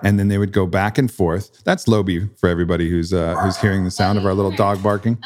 and 0.02 0.18
then 0.18 0.28
they 0.28 0.36
would 0.36 0.52
go 0.52 0.66
back 0.66 0.98
and 0.98 1.10
forth. 1.10 1.64
That's 1.64 1.88
Lobi 1.88 2.28
for 2.36 2.48
everybody 2.48 2.90
who's 2.90 3.12
uh, 3.12 3.36
who's 3.36 3.56
hearing 3.56 3.84
the 3.84 3.90
sound 3.90 4.18
of 4.18 4.26
our 4.26 4.34
little 4.34 4.50
dog 4.50 4.82
barking. 4.82 5.18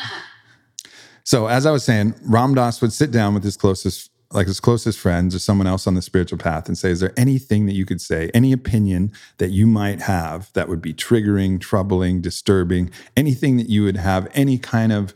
So 1.24 1.46
as 1.48 1.66
I 1.66 1.72
was 1.72 1.84
saying, 1.84 2.14
Ram 2.22 2.54
Dass 2.54 2.80
would 2.80 2.92
sit 2.92 3.10
down 3.10 3.34
with 3.34 3.44
his 3.44 3.56
closest 3.56 4.10
like 4.30 4.46
his 4.46 4.60
closest 4.60 4.98
friends 4.98 5.34
or 5.34 5.38
someone 5.38 5.66
else 5.66 5.86
on 5.86 5.94
the 5.94 6.02
spiritual 6.02 6.38
path 6.38 6.68
and 6.68 6.76
say, 6.76 6.90
Is 6.90 7.00
there 7.00 7.14
anything 7.16 7.66
that 7.66 7.72
you 7.72 7.86
could 7.86 8.00
say, 8.00 8.30
any 8.34 8.52
opinion 8.52 9.12
that 9.38 9.50
you 9.50 9.66
might 9.66 10.02
have 10.02 10.52
that 10.52 10.68
would 10.68 10.82
be 10.82 10.92
triggering, 10.92 11.60
troubling, 11.60 12.20
disturbing, 12.20 12.90
anything 13.16 13.56
that 13.56 13.68
you 13.68 13.84
would 13.84 13.96
have 13.96 14.28
any 14.34 14.58
kind 14.58 14.92
of 14.92 15.14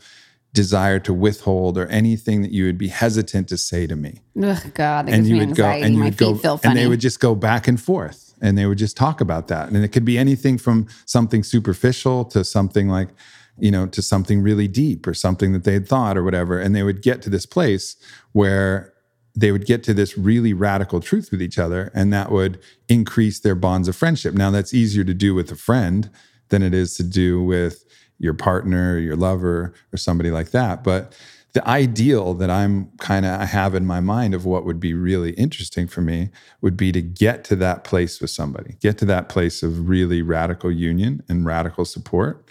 desire 0.51 0.99
to 0.99 1.13
withhold 1.13 1.77
or 1.77 1.87
anything 1.87 2.41
that 2.43 2.51
you 2.51 2.65
would 2.65 2.77
be 2.77 2.87
hesitant 2.87 3.47
to 3.49 3.57
say 3.57 3.85
to 3.87 3.95
me? 3.95 4.21
Ugh, 4.41 4.73
God, 4.73 5.09
and 5.09 5.27
you 5.27 5.37
would 5.37 5.55
go 5.55 5.65
and 5.65 5.93
you 5.93 5.99
My 5.99 6.05
would 6.05 6.17
go 6.17 6.35
feel 6.35 6.57
funny. 6.57 6.71
and 6.71 6.77
they 6.79 6.87
would 6.87 6.99
just 6.99 7.19
go 7.19 7.35
back 7.35 7.67
and 7.67 7.79
forth 7.81 8.33
and 8.41 8.57
they 8.57 8.65
would 8.65 8.77
just 8.77 8.97
talk 8.97 9.21
about 9.21 9.47
that 9.47 9.69
and 9.69 9.77
it 9.77 9.87
could 9.89 10.05
be 10.05 10.17
anything 10.17 10.57
from 10.57 10.87
something 11.05 11.43
superficial 11.43 12.25
to 12.25 12.43
something 12.43 12.87
like 12.89 13.09
you 13.57 13.71
know 13.71 13.87
to 13.87 14.01
something 14.01 14.41
really 14.41 14.67
deep 14.67 15.07
or 15.07 15.13
something 15.13 15.53
that 15.53 15.63
they 15.63 15.73
had 15.73 15.87
thought 15.87 16.17
or 16.17 16.23
whatever 16.23 16.59
and 16.59 16.75
they 16.75 16.83
would 16.83 17.01
get 17.01 17.21
to 17.21 17.29
this 17.29 17.45
place 17.45 17.95
where 18.33 18.92
they 19.35 19.51
would 19.51 19.65
get 19.65 19.83
to 19.83 19.93
this 19.93 20.17
really 20.17 20.53
radical 20.53 20.99
truth 20.99 21.29
with 21.31 21.41
each 21.41 21.57
other 21.57 21.91
and 21.95 22.13
that 22.13 22.31
would 22.31 22.59
increase 22.87 23.39
their 23.39 23.55
bonds 23.55 23.87
of 23.87 23.95
friendship 23.95 24.33
now 24.33 24.51
that's 24.51 24.73
easier 24.73 25.03
to 25.03 25.13
do 25.13 25.33
with 25.33 25.51
a 25.51 25.55
friend 25.55 26.09
than 26.49 26.61
it 26.61 26.73
is 26.73 26.95
to 26.97 27.03
do 27.03 27.43
with 27.43 27.83
your 28.19 28.33
partner 28.33 28.97
your 28.97 29.15
lover 29.15 29.73
or 29.91 29.97
somebody 29.97 30.31
like 30.31 30.51
that 30.51 30.83
but 30.83 31.15
the 31.53 31.67
ideal 31.67 32.33
that 32.33 32.49
I'm 32.49 32.89
kind 32.97 33.25
of 33.25 33.39
I 33.39 33.45
have 33.45 33.75
in 33.75 33.85
my 33.85 33.99
mind 33.99 34.33
of 34.33 34.45
what 34.45 34.65
would 34.65 34.79
be 34.79 34.93
really 34.93 35.31
interesting 35.33 35.87
for 35.87 36.01
me 36.01 36.29
would 36.61 36.75
be 36.75 36.91
to 36.91 37.01
get 37.01 37.43
to 37.45 37.55
that 37.57 37.83
place 37.83 38.19
with 38.19 38.31
somebody, 38.31 38.75
get 38.81 38.97
to 38.99 39.05
that 39.05 39.29
place 39.29 39.61
of 39.61 39.87
really 39.87 40.23
radical 40.23 40.71
union 40.71 41.23
and 41.29 41.45
radical 41.45 41.85
support. 41.85 42.43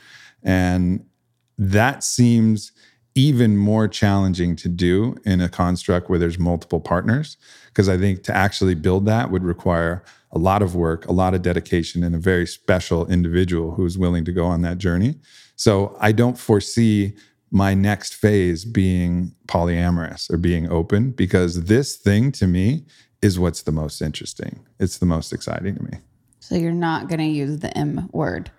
And 0.42 1.04
that 1.58 2.04
seems 2.04 2.70
even 3.14 3.56
more 3.56 3.88
challenging 3.88 4.56
to 4.56 4.68
do 4.68 5.16
in 5.24 5.40
a 5.40 5.48
construct 5.48 6.08
where 6.08 6.18
there's 6.18 6.38
multiple 6.38 6.80
partners. 6.80 7.36
Because 7.66 7.88
I 7.88 7.98
think 7.98 8.22
to 8.24 8.36
actually 8.36 8.74
build 8.74 9.06
that 9.06 9.30
would 9.30 9.44
require 9.44 10.04
a 10.30 10.38
lot 10.38 10.62
of 10.62 10.74
work, 10.74 11.06
a 11.06 11.12
lot 11.12 11.34
of 11.34 11.42
dedication, 11.42 12.02
and 12.02 12.14
a 12.14 12.18
very 12.18 12.46
special 12.46 13.06
individual 13.10 13.72
who's 13.72 13.98
willing 13.98 14.24
to 14.24 14.32
go 14.32 14.46
on 14.46 14.62
that 14.62 14.78
journey. 14.78 15.16
So 15.56 15.96
I 16.00 16.12
don't 16.12 16.38
foresee 16.38 17.14
my 17.50 17.74
next 17.74 18.14
phase 18.14 18.64
being 18.64 19.34
polyamorous 19.46 20.30
or 20.32 20.38
being 20.38 20.70
open 20.70 21.10
because 21.10 21.64
this 21.64 21.96
thing 21.96 22.32
to 22.32 22.46
me 22.46 22.86
is 23.20 23.38
what's 23.38 23.62
the 23.62 23.72
most 23.72 24.00
interesting. 24.00 24.66
It's 24.80 24.98
the 24.98 25.06
most 25.06 25.32
exciting 25.32 25.76
to 25.76 25.82
me. 25.82 25.98
so 26.40 26.56
you're 26.56 26.72
not 26.72 27.08
going 27.08 27.20
to 27.20 27.26
use 27.26 27.58
the 27.58 27.76
M 27.76 28.08
word. 28.12 28.50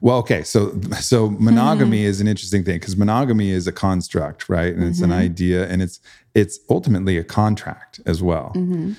Well, 0.00 0.18
okay, 0.18 0.42
so 0.42 0.78
so 1.00 1.30
monogamy 1.30 2.02
hmm. 2.02 2.08
is 2.08 2.20
an 2.20 2.28
interesting 2.28 2.64
thing 2.64 2.76
because 2.76 2.96
monogamy 2.96 3.50
is 3.50 3.66
a 3.66 3.72
construct, 3.72 4.48
right? 4.48 4.72
And 4.72 4.84
it's 4.84 5.00
an 5.00 5.10
mm-hmm. 5.10 5.20
idea, 5.20 5.68
and 5.68 5.82
it's 5.82 6.00
it's 6.34 6.58
ultimately 6.70 7.18
a 7.18 7.24
contract 7.24 8.00
as 8.06 8.22
well. 8.22 8.52
Mm-hmm. 8.54 8.92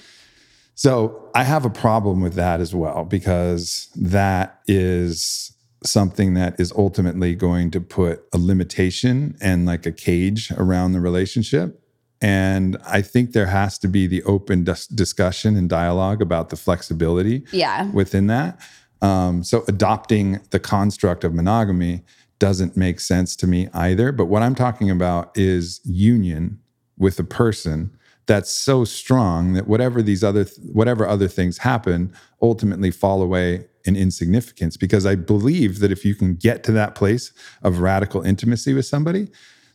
So 0.75 1.29
I 1.35 1.43
have 1.43 1.65
a 1.65 1.69
problem 1.69 2.21
with 2.21 2.35
that 2.35 2.61
as 2.61 2.73
well 2.73 3.03
because 3.03 3.89
that 3.95 4.61
is 4.65 5.53
something 5.83 6.35
that 6.35 6.59
is 6.59 6.71
ultimately 6.71 7.35
going 7.35 7.71
to 7.71 7.81
put 7.81 8.23
a 8.33 8.37
limitation 8.37 9.37
and 9.41 9.65
like 9.65 9.85
a 9.85 9.91
cage 9.91 10.51
around 10.51 10.93
the 10.93 10.99
relationship. 11.01 11.81
And 12.21 12.77
I 12.85 13.01
think 13.01 13.31
there 13.31 13.47
has 13.47 13.77
to 13.79 13.87
be 13.87 14.07
the 14.07 14.23
open 14.23 14.63
dis- 14.63 14.87
discussion 14.87 15.55
and 15.55 15.69
dialogue 15.69 16.21
about 16.21 16.49
the 16.49 16.57
flexibility 16.57 17.43
Yeah. 17.51 17.89
within 17.91 18.27
that. 18.27 18.59
Um, 19.01 19.43
so 19.43 19.63
adopting 19.67 20.41
the 20.51 20.59
construct 20.59 21.23
of 21.23 21.33
monogamy 21.33 22.03
doesn't 22.39 22.77
make 22.77 22.99
sense 22.99 23.35
to 23.37 23.47
me 23.47 23.69
either. 23.73 24.11
But 24.11 24.25
what 24.25 24.41
I'm 24.41 24.55
talking 24.55 24.89
about 24.89 25.37
is 25.37 25.81
union 25.83 26.59
with 26.97 27.19
a 27.19 27.23
person 27.23 27.91
that's 28.29 28.51
so 28.51 28.85
strong 28.85 29.53
that 29.53 29.67
whatever 29.67 30.03
these 30.03 30.23
other 30.23 30.45
whatever 30.71 31.07
other 31.07 31.27
things 31.27 31.57
happen 31.57 32.13
ultimately 32.43 32.91
fall 32.91 33.23
away 33.23 33.65
in 33.85 33.95
insignificance 33.95 34.77
because 34.77 35.03
i 35.03 35.15
believe 35.15 35.79
that 35.79 35.91
if 35.91 36.05
you 36.05 36.13
can 36.13 36.35
get 36.35 36.63
to 36.63 36.71
that 36.71 36.93
place 36.93 37.33
of 37.63 37.79
radical 37.79 38.21
intimacy 38.21 38.71
with 38.71 38.85
somebody 38.85 39.27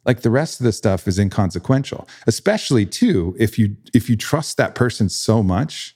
like 0.07 0.21
the 0.21 0.31
rest 0.31 0.61
of 0.61 0.65
the 0.65 0.73
stuff 0.73 1.09
is 1.09 1.19
inconsequential 1.19 2.07
especially 2.29 2.87
too 2.87 3.35
if 3.41 3.59
you 3.59 3.77
if 3.93 4.09
you 4.09 4.17
trust 4.17 4.57
that 4.57 4.77
person 4.77 5.09
so 5.09 5.43
much 5.43 5.94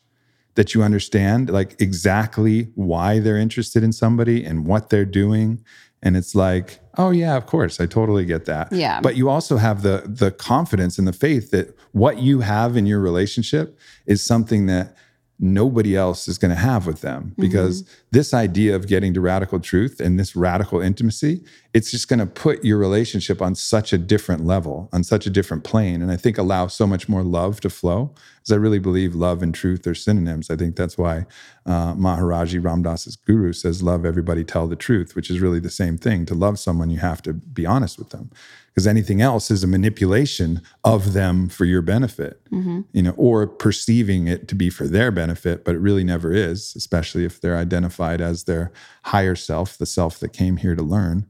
that 0.58 0.74
you 0.74 0.82
understand 0.82 1.48
like 1.50 1.80
exactly 1.80 2.56
why 2.74 3.20
they're 3.20 3.36
interested 3.38 3.84
in 3.84 3.92
somebody 3.92 4.44
and 4.44 4.66
what 4.66 4.90
they're 4.90 5.04
doing 5.24 5.62
and 6.02 6.16
it's 6.16 6.34
like 6.34 6.80
oh 6.96 7.10
yeah 7.10 7.36
of 7.36 7.46
course 7.46 7.78
i 7.80 7.86
totally 7.86 8.24
get 8.24 8.44
that 8.46 8.66
Yeah. 8.72 9.00
but 9.00 9.14
you 9.14 9.28
also 9.28 9.56
have 9.56 9.82
the 9.82 10.02
the 10.04 10.32
confidence 10.32 10.98
and 10.98 11.06
the 11.06 11.12
faith 11.12 11.52
that 11.52 11.66
what 11.92 12.18
you 12.18 12.40
have 12.40 12.76
in 12.76 12.86
your 12.86 12.98
relationship 12.98 13.78
is 14.06 14.20
something 14.20 14.66
that 14.66 14.96
nobody 15.40 15.96
else 15.96 16.26
is 16.26 16.36
going 16.36 16.50
to 16.50 16.60
have 16.60 16.86
with 16.86 17.00
them 17.00 17.32
because 17.38 17.88
this 18.10 18.34
idea 18.34 18.74
of 18.74 18.88
getting 18.88 19.14
to 19.14 19.20
radical 19.20 19.60
truth 19.60 20.00
and 20.00 20.18
this 20.18 20.34
radical 20.34 20.80
intimacy 20.80 21.44
it's 21.74 21.92
just 21.92 22.08
going 22.08 22.18
to 22.18 22.26
put 22.26 22.64
your 22.64 22.76
relationship 22.76 23.40
on 23.40 23.54
such 23.54 23.92
a 23.92 23.98
different 23.98 24.44
level 24.44 24.88
on 24.92 25.04
such 25.04 25.26
a 25.26 25.30
different 25.30 25.62
plane. 25.62 26.02
And 26.02 26.10
i 26.10 26.16
think 26.16 26.38
allow 26.38 26.66
so 26.66 26.86
much 26.86 27.08
more 27.08 27.22
love 27.22 27.60
to 27.60 27.70
flow 27.70 28.12
because 28.36 28.52
i 28.52 28.56
really 28.56 28.80
believe 28.80 29.14
love 29.14 29.42
and 29.42 29.54
truth 29.54 29.86
are 29.86 29.94
synonyms. 29.94 30.50
I 30.50 30.56
think 30.56 30.74
that's 30.74 30.98
why 30.98 31.26
uh, 31.66 31.94
maharaji 31.94 32.62
ram 32.64 32.82
dass's 32.82 33.14
guru 33.14 33.52
says 33.52 33.80
love 33.82 34.04
everybody 34.04 34.42
tell 34.42 34.66
the 34.66 34.76
truth 34.76 35.14
which 35.14 35.30
is 35.30 35.38
really 35.40 35.60
the 35.60 35.70
same 35.70 35.98
thing. 35.98 36.26
To 36.26 36.34
love 36.34 36.58
someone 36.58 36.90
you 36.90 36.98
have 36.98 37.22
to 37.22 37.32
be 37.32 37.64
honest 37.64 37.96
with 37.96 38.10
them 38.10 38.30
because 38.78 38.86
anything 38.86 39.20
else 39.20 39.50
is 39.50 39.64
a 39.64 39.66
manipulation 39.66 40.62
of 40.84 41.12
them 41.12 41.48
for 41.48 41.64
your 41.64 41.82
benefit 41.82 42.40
mm-hmm. 42.52 42.82
you 42.92 43.02
know 43.02 43.14
or 43.16 43.46
perceiving 43.46 44.28
it 44.28 44.46
to 44.46 44.54
be 44.54 44.70
for 44.70 44.86
their 44.86 45.10
benefit 45.10 45.64
but 45.64 45.74
it 45.74 45.78
really 45.78 46.04
never 46.04 46.32
is 46.32 46.74
especially 46.76 47.24
if 47.24 47.40
they're 47.40 47.56
identified 47.56 48.20
as 48.20 48.44
their 48.44 48.72
higher 49.02 49.34
self 49.34 49.76
the 49.78 49.86
self 49.86 50.20
that 50.20 50.32
came 50.32 50.56
here 50.58 50.74
to 50.74 50.82
learn. 50.82 51.26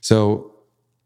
So 0.00 0.54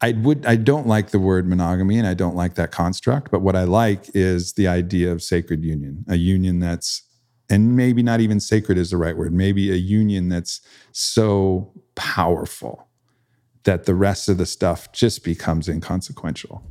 I 0.01 0.13
would 0.13 0.45
I 0.47 0.57
don't 0.57 0.87
like 0.87 1.11
the 1.11 1.19
word 1.19 1.49
monogamy 1.49 1.99
and 1.99 2.07
I 2.07 2.15
don't 2.15 2.37
like 2.37 2.55
that 2.55 2.71
construct, 2.71 3.31
but 3.31 3.41
what 3.41 3.57
I 3.57 3.65
like 3.65 4.07
is 4.15 4.55
the 4.55 4.69
idea 4.69 5.13
of 5.13 5.23
sacred 5.23 5.65
union, 5.65 6.05
a 6.09 6.17
union 6.17 6.59
that's 6.59 7.03
and 7.51 7.77
maybe 7.77 8.03
not 8.03 8.21
even 8.21 8.41
sacred 8.41 8.79
is 8.79 8.91
the 8.91 8.97
right 8.97 9.17
word, 9.17 9.33
maybe 9.33 9.71
a 9.71 9.77
union 9.77 10.29
that's 10.29 10.61
so 10.93 11.73
powerful 11.95 12.89
that 13.65 13.85
the 13.85 13.95
rest 13.95 14.29
of 14.29 14.39
the 14.39 14.47
stuff 14.47 14.93
just 14.93 15.25
becomes 15.25 15.69
inconsequential. 15.69 16.63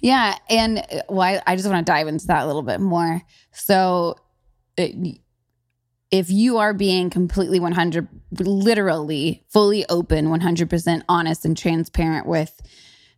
Yeah, 0.00 0.36
and 0.48 0.78
uh, 0.78 1.02
well, 1.08 1.22
I, 1.22 1.42
I 1.46 1.56
just 1.56 1.68
want 1.68 1.86
to 1.86 1.90
dive 1.90 2.08
into 2.08 2.26
that 2.28 2.44
a 2.44 2.46
little 2.46 2.62
bit 2.62 2.80
more. 2.80 3.22
So, 3.52 4.16
it, 4.76 5.18
if 6.10 6.30
you 6.30 6.58
are 6.58 6.72
being 6.72 7.10
completely 7.10 7.60
100, 7.60 8.08
literally 8.40 9.44
fully 9.48 9.84
open, 9.88 10.28
100% 10.28 11.02
honest 11.08 11.44
and 11.44 11.56
transparent 11.56 12.26
with 12.26 12.60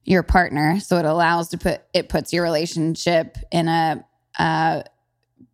your 0.05 0.23
partner, 0.23 0.81
so 0.81 0.97
it 0.97 1.05
allows 1.05 1.51
to 1.51 1.59
put 1.59 1.83
it 1.95 2.09
puts 2.09 2.33
your 2.33 2.43
relationship 2.43 3.37
in 3.53 3.69
a, 3.69 4.05
a 4.39 4.85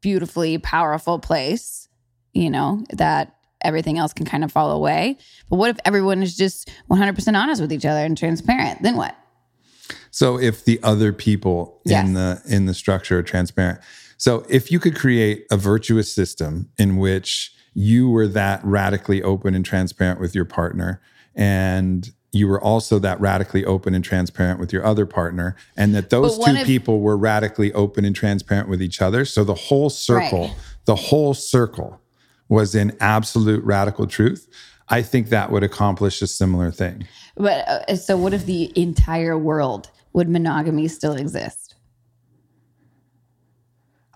beautifully 0.00 0.58
powerful 0.58 1.18
place, 1.18 1.88
you 2.32 2.48
know, 2.48 2.84
that 2.90 3.35
everything 3.62 3.98
else 3.98 4.12
can 4.12 4.26
kind 4.26 4.44
of 4.44 4.52
fall 4.52 4.70
away. 4.70 5.16
But 5.50 5.56
what 5.56 5.70
if 5.70 5.78
everyone 5.84 6.22
is 6.22 6.36
just 6.36 6.70
100% 6.90 7.36
honest 7.36 7.60
with 7.60 7.72
each 7.72 7.84
other 7.86 8.00
and 8.04 8.16
transparent? 8.16 8.82
Then 8.82 8.96
what? 8.96 9.16
So 10.10 10.38
if 10.38 10.64
the 10.64 10.80
other 10.82 11.12
people 11.12 11.80
Yes. 11.84 12.06
in 12.06 12.14
the 12.14 12.40
in 12.46 12.66
the 12.66 12.74
structure 12.74 13.18
are 13.18 13.22
transparent. 13.22 13.80
So 14.18 14.44
if 14.48 14.72
you 14.72 14.78
could 14.80 14.96
create 14.96 15.44
a 15.50 15.56
virtuous 15.56 16.12
system 16.12 16.70
in 16.78 16.96
which 16.96 17.52
you 17.74 18.08
were 18.08 18.26
that 18.28 18.60
radically 18.64 19.22
open 19.22 19.54
and 19.54 19.64
transparent 19.64 20.18
with 20.20 20.34
your 20.34 20.46
partner 20.46 21.00
and 21.34 22.10
you 22.32 22.48
were 22.48 22.60
also 22.60 22.98
that 22.98 23.20
radically 23.20 23.64
open 23.64 23.94
and 23.94 24.02
transparent 24.04 24.58
with 24.58 24.72
your 24.72 24.84
other 24.84 25.04
partner 25.06 25.54
and 25.76 25.94
that 25.94 26.08
those 26.10 26.38
two 26.38 26.50
if- 26.52 26.66
people 26.66 27.00
were 27.00 27.16
radically 27.16 27.72
open 27.74 28.04
and 28.06 28.16
transparent 28.16 28.68
with 28.68 28.80
each 28.82 29.02
other 29.02 29.24
so 29.26 29.44
the 29.44 29.54
whole 29.54 29.90
circle 29.90 30.42
Right. 30.48 30.56
the 30.86 30.96
whole 30.96 31.34
circle 31.34 32.00
was 32.48 32.74
in 32.74 32.96
absolute 33.00 33.62
radical 33.64 34.06
truth 34.06 34.48
i 34.88 35.02
think 35.02 35.28
that 35.28 35.50
would 35.50 35.62
accomplish 35.62 36.22
a 36.22 36.26
similar 36.26 36.70
thing 36.70 37.06
But 37.36 37.68
uh, 37.68 37.96
so, 37.96 38.16
what 38.16 38.32
if 38.32 38.46
the 38.46 38.72
entire 38.80 39.36
world 39.36 39.90
would 40.14 40.28
monogamy 40.28 40.88
still 40.88 41.14
exist? 41.14 41.74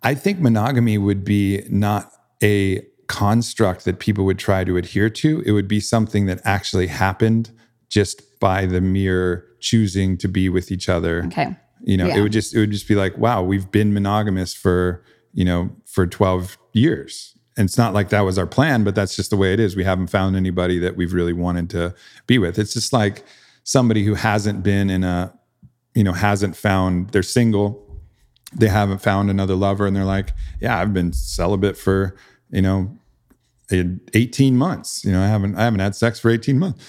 I 0.03 0.15
think 0.15 0.41
monogamy 0.41 0.97
would 0.99 1.25
be 1.25 1.63
not 1.69 2.11
a 2.43 2.83
construct 3.07 3.85
that 3.85 3.99
people 3.99 4.25
would 4.25 4.39
try 4.39 4.65
to 4.65 4.77
adhere 4.77 5.11
to. 5.11 5.43
It 5.45 5.53
would 5.53 5.69
be 5.69 5.81
something 5.81 6.27
that 6.27 6.41
actually 6.45 6.87
happened 6.87 7.51
just 7.91 8.23
by 8.41 8.65
the 8.65 8.81
mere 8.81 9.45
choosing 9.61 10.17
to 10.19 10.29
be 10.29 10.49
with 10.49 10.71
each 10.73 10.89
other. 10.89 11.25
Okay. 11.27 11.55
You 11.83 11.97
know, 11.99 12.07
Yeah. 12.07 12.19
it 12.19 12.23
would 12.23 12.33
just 12.33 12.55
it 12.55 12.59
would 12.61 12.71
just 12.71 12.89
be 12.89 12.95
like, 12.95 13.19
wow, 13.19 13.43
we've 13.43 13.71
been 13.71 13.93
monogamous 13.93 14.55
for, 14.55 15.05
you 15.35 15.45
know, 15.45 15.71
for 15.85 16.07
12 16.07 16.57
years. 16.73 17.37
And 17.57 17.67
it's 17.67 17.79
not 17.79 17.93
like 17.93 18.11
that 18.11 18.21
was 18.21 18.39
our 18.39 18.47
plan, 18.47 18.85
but 18.85 18.95
that's 18.95 19.17
just 19.17 19.31
the 19.31 19.37
way 19.37 19.53
it 19.53 19.61
is. 19.61 19.77
We 19.77 19.85
haven't 19.85 20.07
found 20.07 20.37
anybody 20.37 20.79
that 20.79 20.97
we've 20.97 21.13
really 21.13 21.33
wanted 21.33 21.69
to 21.71 21.95
be 22.27 22.39
with. 22.39 22.59
It's 22.59 22.73
just 22.73 22.93
like 22.93 23.25
somebody 23.65 24.05
who 24.05 24.15
hasn't 24.15 24.63
been 24.63 24.89
in 24.89 25.05
a, 25.05 25.35
you 25.95 26.05
know, 26.05 26.13
hasn't 26.13 26.57
found 26.57 27.11
they're 27.11 27.23
single 27.23 27.91
they 28.53 28.69
haven't 28.69 28.99
found 28.99 29.31
another 29.31 29.55
lover 29.55 29.87
and 29.87 29.95
they're 29.95 30.05
like, 30.05 30.33
yeah, 30.61 30.79
I've 30.79 30.93
been 30.93 31.13
celibate 31.13 31.77
for, 31.77 32.17
you 32.51 32.63
know, 32.63 32.97
eh, 33.71 33.85
18 34.15 34.57
months. 34.57 35.05
You 35.05 35.13
know, 35.13 35.23
I 35.23 35.29
haven't 35.29 35.57
I 35.57 35.65
haven't 35.65 35.81
had 35.81 35.95
sex 35.95 36.19
for 36.19 36.31
18 36.31 36.59
months. 36.59 36.85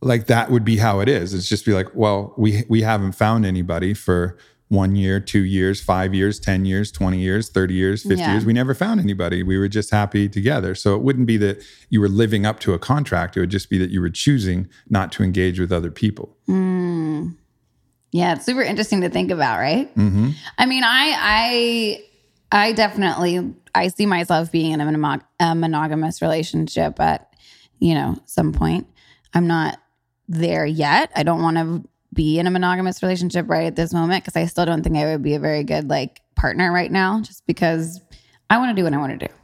Like 0.00 0.26
that 0.26 0.50
would 0.50 0.64
be 0.64 0.78
how 0.78 1.00
it 1.00 1.08
is. 1.08 1.34
It's 1.34 1.48
just 1.48 1.64
be 1.64 1.72
like, 1.72 1.94
well, 1.94 2.34
we 2.36 2.64
we 2.68 2.82
haven't 2.82 3.12
found 3.12 3.44
anybody 3.44 3.94
for 3.94 4.36
one 4.72 4.96
year, 4.96 5.20
two 5.20 5.42
years, 5.44 5.82
five 5.82 6.14
years, 6.14 6.40
10 6.40 6.64
years, 6.64 6.90
20 6.90 7.18
years, 7.18 7.50
30 7.50 7.74
years, 7.74 8.02
50 8.02 8.16
Yeah. 8.16 8.32
years. 8.32 8.46
We 8.46 8.54
never 8.54 8.72
found 8.72 9.00
anybody. 9.00 9.42
We 9.42 9.58
were 9.58 9.68
just 9.68 9.90
happy 9.90 10.30
together. 10.30 10.74
So 10.74 10.94
it 10.96 11.02
wouldn't 11.02 11.26
be 11.26 11.36
that 11.36 11.62
you 11.90 12.00
were 12.00 12.08
living 12.08 12.46
up 12.46 12.58
to 12.60 12.72
a 12.72 12.78
contract. 12.78 13.36
It 13.36 13.40
would 13.40 13.50
just 13.50 13.68
be 13.68 13.76
that 13.76 13.90
you 13.90 14.00
were 14.00 14.08
choosing 14.08 14.68
not 14.88 15.12
to 15.12 15.22
engage 15.22 15.60
with 15.60 15.72
other 15.72 15.90
people. 15.90 16.36
Yeah, 18.14 18.34
it's 18.34 18.44
super 18.46 18.62
interesting 18.62 19.00
to 19.02 19.08
think 19.10 19.30
about, 19.30 19.58
right? 19.58 19.94
Mm-hmm. 19.94 20.30
I 20.58 20.66
mean, 20.66 20.84
I, 20.84 21.14
I, 21.18 22.04
I 22.50 22.72
definitely, 22.72 23.54
I 23.74 23.88
see 23.88 24.06
myself 24.06 24.52
being 24.52 24.72
in 24.72 24.80
a, 24.80 24.84
monog- 24.84 25.24
a 25.40 25.54
monogamous 25.54 26.20
relationship 26.22 26.98
at, 27.00 27.28
you 27.78 27.94
know, 27.94 28.18
some 28.26 28.52
point. 28.52 28.86
I'm 29.34 29.46
not 29.46 29.78
there 30.28 30.64
yet. 30.66 31.10
I 31.16 31.22
don't 31.24 31.42
want 31.42 31.56
to 31.58 31.88
be 32.12 32.38
in 32.38 32.46
a 32.46 32.50
monogamous 32.50 33.02
relationship 33.02 33.48
right 33.48 33.66
at 33.66 33.76
this 33.76 33.92
moment 33.94 34.22
because 34.24 34.36
I 34.36 34.46
still 34.46 34.66
don't 34.66 34.82
think 34.82 34.96
I 34.96 35.06
would 35.06 35.22
be 35.22 35.34
a 35.34 35.38
very 35.40 35.64
good 35.64 35.88
like 35.88 36.20
partner 36.34 36.72
right 36.72 36.90
now, 36.90 37.20
just 37.20 37.46
because 37.46 38.00
I 38.50 38.58
want 38.58 38.70
to 38.70 38.80
do 38.80 38.84
what 38.84 38.92
I 38.92 38.98
want 38.98 39.18
to 39.18 39.28
do. 39.28 39.34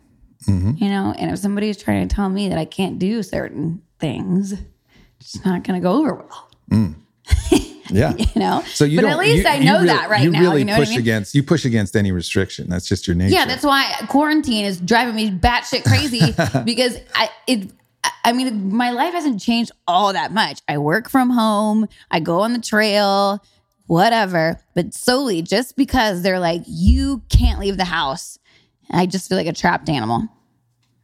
Mm-hmm. 0.52 0.82
You 0.84 0.90
know, 0.90 1.14
and 1.18 1.30
if 1.30 1.38
somebody's 1.38 1.76
trying 1.76 2.06
to 2.08 2.14
tell 2.14 2.28
me 2.28 2.48
that 2.48 2.58
I 2.58 2.64
can't 2.64 2.98
do 2.98 3.22
certain 3.22 3.82
things, 3.98 4.54
it's 5.20 5.44
not 5.44 5.64
going 5.64 5.80
to 5.80 5.82
go 5.82 5.92
over 6.00 6.14
well. 6.14 6.48
Yeah. 7.90 8.12
You 8.18 8.26
know, 8.36 8.62
So 8.66 8.84
you 8.84 9.00
but 9.00 9.08
at 9.08 9.18
least 9.18 9.44
you- 9.44 9.48
I 9.50 9.58
know 9.60 9.76
really- 9.76 9.86
that 9.86 10.10
right 10.10 10.22
you 10.22 10.30
now. 10.30 10.40
really 10.40 10.58
you 10.60 10.64
know 10.66 10.72
what 10.74 10.80
I 10.82 10.82
push 10.82 10.90
mean? 10.90 10.98
against 10.98 11.34
you 11.34 11.42
push 11.42 11.64
against 11.64 11.96
any 11.96 12.12
restriction. 12.12 12.68
That's 12.68 12.86
just 12.86 13.06
your 13.06 13.16
nature. 13.16 13.32
Yeah, 13.34 13.46
that's 13.46 13.64
why 13.64 13.90
quarantine 14.08 14.66
is 14.66 14.78
driving 14.78 15.14
me 15.14 15.30
batshit 15.30 15.84
crazy 15.84 16.20
because 16.66 16.98
I 17.14 17.30
it. 17.46 17.70
I 18.24 18.32
mean, 18.32 18.74
my 18.74 18.90
life 18.90 19.14
hasn't 19.14 19.40
changed 19.40 19.72
all 19.86 20.12
that 20.12 20.32
much. 20.32 20.60
I 20.68 20.78
work 20.78 21.08
from 21.08 21.30
home. 21.30 21.88
I 22.10 22.20
go 22.20 22.40
on 22.40 22.52
the 22.52 22.60
trail, 22.60 23.42
whatever. 23.86 24.60
But 24.74 24.94
solely 24.94 25.42
just 25.42 25.76
because 25.76 26.22
they're 26.22 26.40
like, 26.40 26.62
you 26.66 27.22
can't 27.28 27.60
leave 27.60 27.76
the 27.76 27.84
house, 27.84 28.38
I 28.90 29.06
just 29.06 29.28
feel 29.28 29.38
like 29.38 29.46
a 29.46 29.52
trapped 29.52 29.88
animal. 29.88 30.28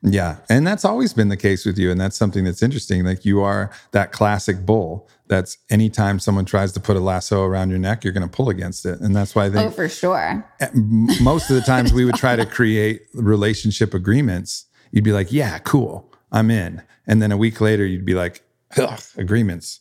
Yeah. 0.07 0.37
And 0.51 0.67
that's 0.67 0.85
always 0.85 1.15
been 1.15 1.31
the 1.31 1.37
case 1.37 1.65
with 1.65 1.79
you. 1.79 1.91
And 1.91 1.99
that's 1.99 2.17
something 2.17 2.45
that's 2.45 2.63
interesting. 2.63 3.05
Like 3.05 3.25
you 3.25 3.41
are 3.41 3.71
that 3.93 4.13
classic 4.13 4.67
bull 4.67 5.09
that's 5.29 5.57
anytime 5.71 6.21
someone 6.21 6.45
tries 6.45 6.73
to 6.73 6.81
put 6.81 6.97
a 6.97 7.01
lasso 7.01 7.43
around 7.43 7.71
your 7.71 7.79
neck, 7.79 8.05
you're 8.05 8.13
going 8.13 8.29
to 8.29 8.35
pull 8.35 8.51
against 8.51 8.85
it. 8.85 9.01
And 9.01 9.17
that's 9.17 9.35
why 9.35 9.49
think 9.49 9.69
Oh, 9.69 9.71
for 9.71 9.89
sure. 9.89 10.47
Eh, 10.61 10.69
most 10.75 11.49
of 11.49 11.57
the 11.57 11.63
times 11.67 11.95
we 11.95 12.05
would 12.05 12.17
try 12.17 12.37
to 12.37 12.45
create 12.45 13.07
relationship 13.15 13.95
agreements. 13.95 14.67
You'd 14.93 15.05
be 15.05 15.13
like, 15.13 15.33
yeah, 15.33 15.59
cool, 15.61 16.13
I'm 16.35 16.51
in. 16.51 16.83
And 17.07 17.23
then 17.23 17.33
a 17.33 17.37
week 17.37 17.61
later, 17.61 17.87
you'd 17.87 18.05
be 18.05 18.15
like, 18.15 18.43
Ugh, 18.77 19.01
agreements. 19.17 19.81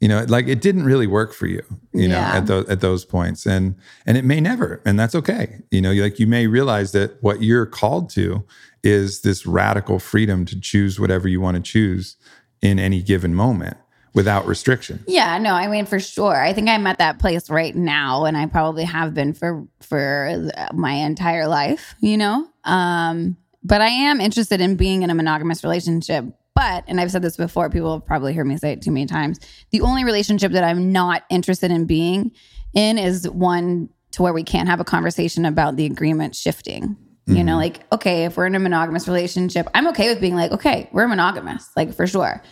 You 0.00 0.08
know, 0.08 0.24
like 0.28 0.48
it 0.48 0.60
didn't 0.60 0.84
really 0.84 1.06
work 1.06 1.32
for 1.32 1.46
you, 1.46 1.62
you 1.92 2.08
know, 2.08 2.18
at 2.18 2.46
those 2.46 2.68
at 2.68 2.80
those 2.80 3.06
points. 3.06 3.46
And 3.46 3.76
and 4.04 4.18
it 4.18 4.24
may 4.24 4.38
never, 4.38 4.82
and 4.84 4.98
that's 4.98 5.14
okay. 5.14 5.62
You 5.70 5.80
know, 5.80 5.92
like 5.92 6.18
you 6.18 6.26
may 6.26 6.46
realize 6.46 6.92
that 6.92 7.22
what 7.22 7.42
you're 7.42 7.64
called 7.64 8.10
to 8.10 8.44
is 8.82 9.22
this 9.22 9.46
radical 9.46 9.98
freedom 9.98 10.44
to 10.44 10.60
choose 10.60 11.00
whatever 11.00 11.26
you 11.26 11.40
want 11.40 11.56
to 11.56 11.62
choose 11.62 12.16
in 12.60 12.78
any 12.78 13.00
given 13.00 13.34
moment 13.34 13.78
without 14.14 14.46
restriction. 14.46 15.02
Yeah, 15.06 15.38
no, 15.38 15.54
I 15.54 15.68
mean 15.68 15.86
for 15.86 16.00
sure. 16.00 16.36
I 16.36 16.52
think 16.52 16.68
I'm 16.68 16.86
at 16.86 16.98
that 16.98 17.18
place 17.18 17.48
right 17.48 17.74
now, 17.74 18.26
and 18.26 18.36
I 18.36 18.44
probably 18.46 18.84
have 18.84 19.14
been 19.14 19.32
for 19.32 19.66
for 19.80 20.50
my 20.74 20.92
entire 20.92 21.48
life. 21.48 21.94
You 22.00 22.18
know, 22.18 22.46
um, 22.64 23.38
but 23.64 23.80
I 23.80 23.88
am 23.88 24.20
interested 24.20 24.60
in 24.60 24.76
being 24.76 25.02
in 25.02 25.10
a 25.10 25.14
monogamous 25.14 25.64
relationship. 25.64 26.24
But, 26.54 26.84
and 26.86 27.00
I've 27.00 27.10
said 27.10 27.22
this 27.22 27.36
before, 27.36 27.68
people 27.68 27.94
have 27.94 28.06
probably 28.06 28.32
heard 28.32 28.46
me 28.46 28.56
say 28.56 28.72
it 28.72 28.82
too 28.82 28.92
many 28.92 29.06
times. 29.06 29.40
The 29.70 29.80
only 29.80 30.04
relationship 30.04 30.52
that 30.52 30.62
I'm 30.62 30.92
not 30.92 31.24
interested 31.28 31.72
in 31.72 31.86
being 31.86 32.30
in 32.74 32.96
is 32.96 33.28
one 33.28 33.88
to 34.12 34.22
where 34.22 34.32
we 34.32 34.44
can't 34.44 34.68
have 34.68 34.78
a 34.78 34.84
conversation 34.84 35.44
about 35.44 35.74
the 35.74 35.86
agreement 35.86 36.36
shifting. 36.36 36.96
You 37.26 37.42
know, 37.42 37.52
mm-hmm. 37.52 37.56
like, 37.56 37.80
okay, 37.90 38.26
if 38.26 38.36
we're 38.36 38.44
in 38.44 38.54
a 38.54 38.58
monogamous 38.58 39.08
relationship, 39.08 39.66
I'm 39.72 39.88
okay 39.88 40.10
with 40.10 40.20
being 40.20 40.36
like, 40.36 40.52
okay, 40.52 40.90
we're 40.92 41.08
monogamous, 41.08 41.70
like 41.74 41.94
for 41.94 42.06
sure. 42.06 42.42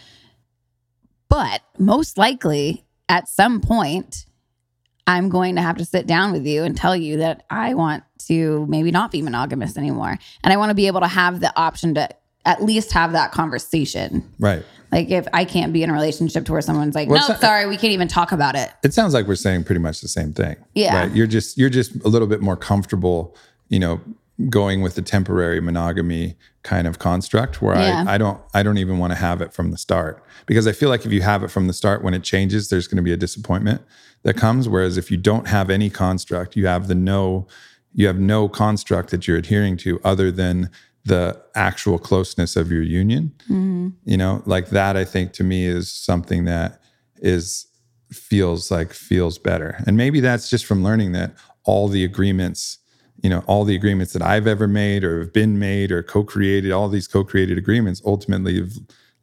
But 1.29 1.61
most 1.79 2.17
likely, 2.17 2.87
at 3.07 3.29
some 3.29 3.61
point, 3.61 4.25
I'm 5.07 5.29
going 5.29 5.57
to 5.57 5.63
have 5.63 5.77
to 5.79 5.85
sit 5.85 6.07
down 6.07 6.33
with 6.33 6.47
you 6.47 6.63
and 6.63 6.77
tell 6.77 6.95
you 6.95 7.19
that 7.19 7.45
I 7.51 7.75
want 7.75 8.05
to 8.27 8.67
maybe 8.69 8.91
not 8.91 9.11
be 9.11 9.21
monogamous 9.23 9.77
anymore. 9.77 10.19
And 10.45 10.53
I 10.53 10.57
want 10.57 10.71
to 10.71 10.75
be 10.75 10.87
able 10.87 11.01
to 11.01 11.09
have 11.09 11.41
the 11.41 11.57
option 11.59 11.95
to 11.95 12.09
at 12.45 12.63
least 12.63 12.93
have 12.93 13.13
that 13.13 13.33
conversation. 13.33 14.29
Right. 14.39 14.65
Like 14.91 15.11
if 15.11 15.27
I 15.33 15.45
can't 15.45 15.73
be 15.73 15.83
in 15.83 15.91
a 15.91 15.93
relationship 15.93 16.45
to 16.47 16.53
where 16.53 16.61
someone's 16.61 16.95
like, 16.95 17.09
Well, 17.09 17.27
no, 17.29 17.35
sorry, 17.37 17.67
we 17.67 17.77
can't 17.77 17.93
even 17.93 18.09
talk 18.09 18.31
about 18.31 18.55
it. 18.55 18.71
It 18.85 18.93
sounds 18.93 19.15
like 19.15 19.27
we're 19.27 19.35
saying 19.37 19.65
pretty 19.65 19.81
much 19.81 20.01
the 20.01 20.09
same 20.09 20.33
thing. 20.33 20.57
Yeah. 20.75 21.01
Right? 21.01 21.13
You're 21.13 21.27
just 21.27 21.57
you're 21.57 21.71
just 21.71 21.95
a 22.05 22.09
little 22.09 22.29
bit 22.29 22.41
more 22.41 22.57
comfortable, 22.57 23.35
you 23.69 23.79
know, 23.79 24.01
going 24.51 24.83
with 24.83 24.95
the 24.95 25.03
temporary 25.03 25.61
monogamy 25.61 26.37
kind 26.63 26.87
of 26.87 26.99
construct 26.99 27.61
where 27.61 27.77
Yeah. 27.77 28.05
I, 28.07 28.15
I 28.15 28.19
don't 28.19 28.41
I 28.55 28.63
don't 28.63 28.79
even 28.79 28.99
want 28.99 29.13
to 29.13 29.19
have 29.19 29.41
it 29.41 29.53
from 29.53 29.71
the 29.71 29.79
start. 29.79 30.25
Because 30.47 30.67
I 30.67 30.73
feel 30.73 30.89
like 30.89 31.07
if 31.07 31.13
you 31.13 31.23
have 31.23 31.43
it 31.43 31.49
from 31.49 31.67
the 31.67 31.73
start, 31.73 32.03
when 32.03 32.15
it 32.15 32.23
changes, 32.23 32.69
there's 32.69 32.89
going 32.89 32.97
to 32.97 33.03
be 33.03 33.13
a 33.13 33.17
disappointment 33.17 33.83
that 34.23 34.37
comes. 34.37 34.69
Whereas 34.69 34.97
if 34.97 35.11
you 35.11 35.17
don't 35.17 35.49
have 35.49 35.71
any 35.71 35.89
construct, 35.89 36.57
you 36.57 36.67
have 36.67 36.89
the 36.89 36.95
no, 36.95 37.47
you 37.95 38.07
have 38.07 38.19
no 38.19 38.49
construct 38.49 39.11
that 39.11 39.29
you're 39.29 39.37
adhering 39.37 39.77
to 39.79 40.01
other 40.05 40.31
than 40.31 40.71
the 41.05 41.41
actual 41.55 41.99
closeness 41.99 42.55
of 42.55 42.71
your 42.71 42.83
union 42.83 43.33
mm-hmm. 43.45 43.89
you 44.05 44.17
know 44.17 44.41
like 44.47 44.69
that 44.69 44.97
i 44.97 45.05
think 45.05 45.33
to 45.33 45.43
me 45.43 45.67
is 45.67 45.91
something 45.91 46.45
that 46.45 46.81
is 47.17 47.67
feels 48.13 48.71
like 48.71 48.93
feels 48.93 49.37
better 49.37 49.83
and 49.87 49.97
maybe 49.97 50.21
that's 50.21 50.49
just 50.49 50.65
from 50.65 50.85
learning 50.85 51.11
that 51.13 51.35
all 51.65 51.89
the 51.89 52.05
agreements 52.05 52.79
you 53.23 53.31
know 53.31 53.43
all 53.47 53.65
the 53.65 53.75
agreements 53.75 54.13
that 54.13 54.23
i've 54.23 54.47
ever 54.47 54.67
made 54.67 55.05
or 55.05 55.21
have 55.21 55.33
been 55.33 55.59
made 55.59 55.91
or 55.93 56.03
co-created 56.03 56.73
all 56.73 56.89
these 56.89 57.09
co-created 57.09 57.57
agreements 57.57 58.03
ultimately 58.05 58.59
have 58.59 58.73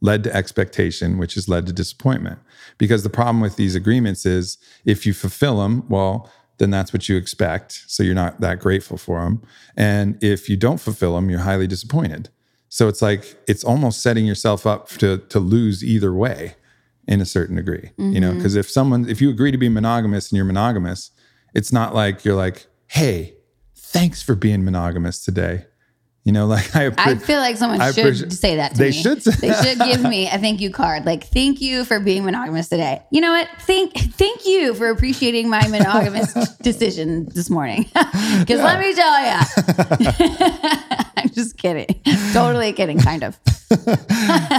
led 0.00 0.24
to 0.24 0.34
expectation 0.34 1.18
which 1.18 1.34
has 1.34 1.48
led 1.48 1.66
to 1.66 1.72
disappointment. 1.72 2.38
Because 2.78 3.02
the 3.02 3.10
problem 3.10 3.40
with 3.40 3.56
these 3.56 3.74
agreements 3.74 4.24
is 4.24 4.58
if 4.84 5.06
you 5.06 5.12
fulfill 5.12 5.60
them 5.60 5.84
well 5.88 6.30
then 6.58 6.70
that's 6.70 6.92
what 6.92 7.08
you 7.08 7.16
expect 7.16 7.84
so 7.86 8.02
you're 8.02 8.14
not 8.14 8.40
that 8.40 8.58
grateful 8.58 8.98
for 8.98 9.22
them 9.22 9.42
and 9.76 10.22
if 10.22 10.48
you 10.48 10.56
don't 10.56 10.78
fulfill 10.78 11.14
them 11.14 11.30
you're 11.30 11.40
highly 11.40 11.66
disappointed. 11.66 12.28
So 12.68 12.88
it's 12.88 13.02
like 13.02 13.36
it's 13.48 13.64
almost 13.64 14.02
setting 14.02 14.26
yourself 14.26 14.66
up 14.66 14.88
to 14.98 15.18
to 15.18 15.40
lose 15.40 15.84
either 15.84 16.12
way 16.14 16.56
in 17.08 17.20
a 17.20 17.26
certain 17.26 17.56
degree. 17.56 17.90
You 17.98 18.20
know, 18.20 18.28
mm-hmm. 18.30 18.38
because 18.38 18.54
if 18.54 18.70
someone 18.70 19.08
if 19.08 19.20
you 19.20 19.28
agree 19.28 19.50
to 19.50 19.58
be 19.58 19.68
monogamous 19.68 20.30
and 20.30 20.36
you're 20.36 20.44
monogamous, 20.44 21.10
it's 21.52 21.72
not 21.72 21.94
like 21.94 22.24
you're 22.24 22.36
like, 22.36 22.66
"Hey, 22.86 23.34
thanks 23.92 24.22
for 24.22 24.34
being 24.34 24.64
monogamous 24.64 25.24
today." 25.24 25.66
You 26.22 26.32
know, 26.32 26.46
like 26.46 26.76
I 26.76 26.90
I 26.98 27.14
feel 27.14 27.38
like 27.38 27.56
someone 27.56 27.80
I 27.80 27.92
should 27.92 28.04
appreciate- 28.04 28.32
say 28.34 28.56
that 28.56 28.72
to 28.72 28.78
they 28.78 28.90
me. 28.90 28.92
should 29.02 29.22
say- 29.22 29.48
they 29.48 29.54
should 29.64 29.78
give 29.78 30.02
me 30.02 30.28
a 30.28 30.38
thank 30.38 30.60
you 30.60 30.70
card. 30.70 31.06
Like, 31.06 31.24
thank 31.28 31.62
you 31.62 31.82
for 31.86 31.98
being 31.98 32.24
monogamous 32.26 32.68
today. 32.68 33.00
You 33.10 33.22
know 33.22 33.30
what? 33.32 33.48
Thank 33.62 33.94
thank 34.16 34.46
you 34.46 34.74
for 34.74 34.90
appreciating 34.90 35.48
my 35.48 35.66
monogamous 35.68 36.34
decision 36.62 37.26
this 37.34 37.48
morning. 37.48 37.86
Because 38.40 38.60
let 38.60 38.78
me 38.80 38.94
tell 38.94 39.18
you, 39.24 39.40
I'm 41.16 41.30
just 41.30 41.56
kidding. 41.58 41.86
Totally 42.32 42.72
kidding, 42.72 42.98
kind 42.98 43.22
of. 43.24 43.38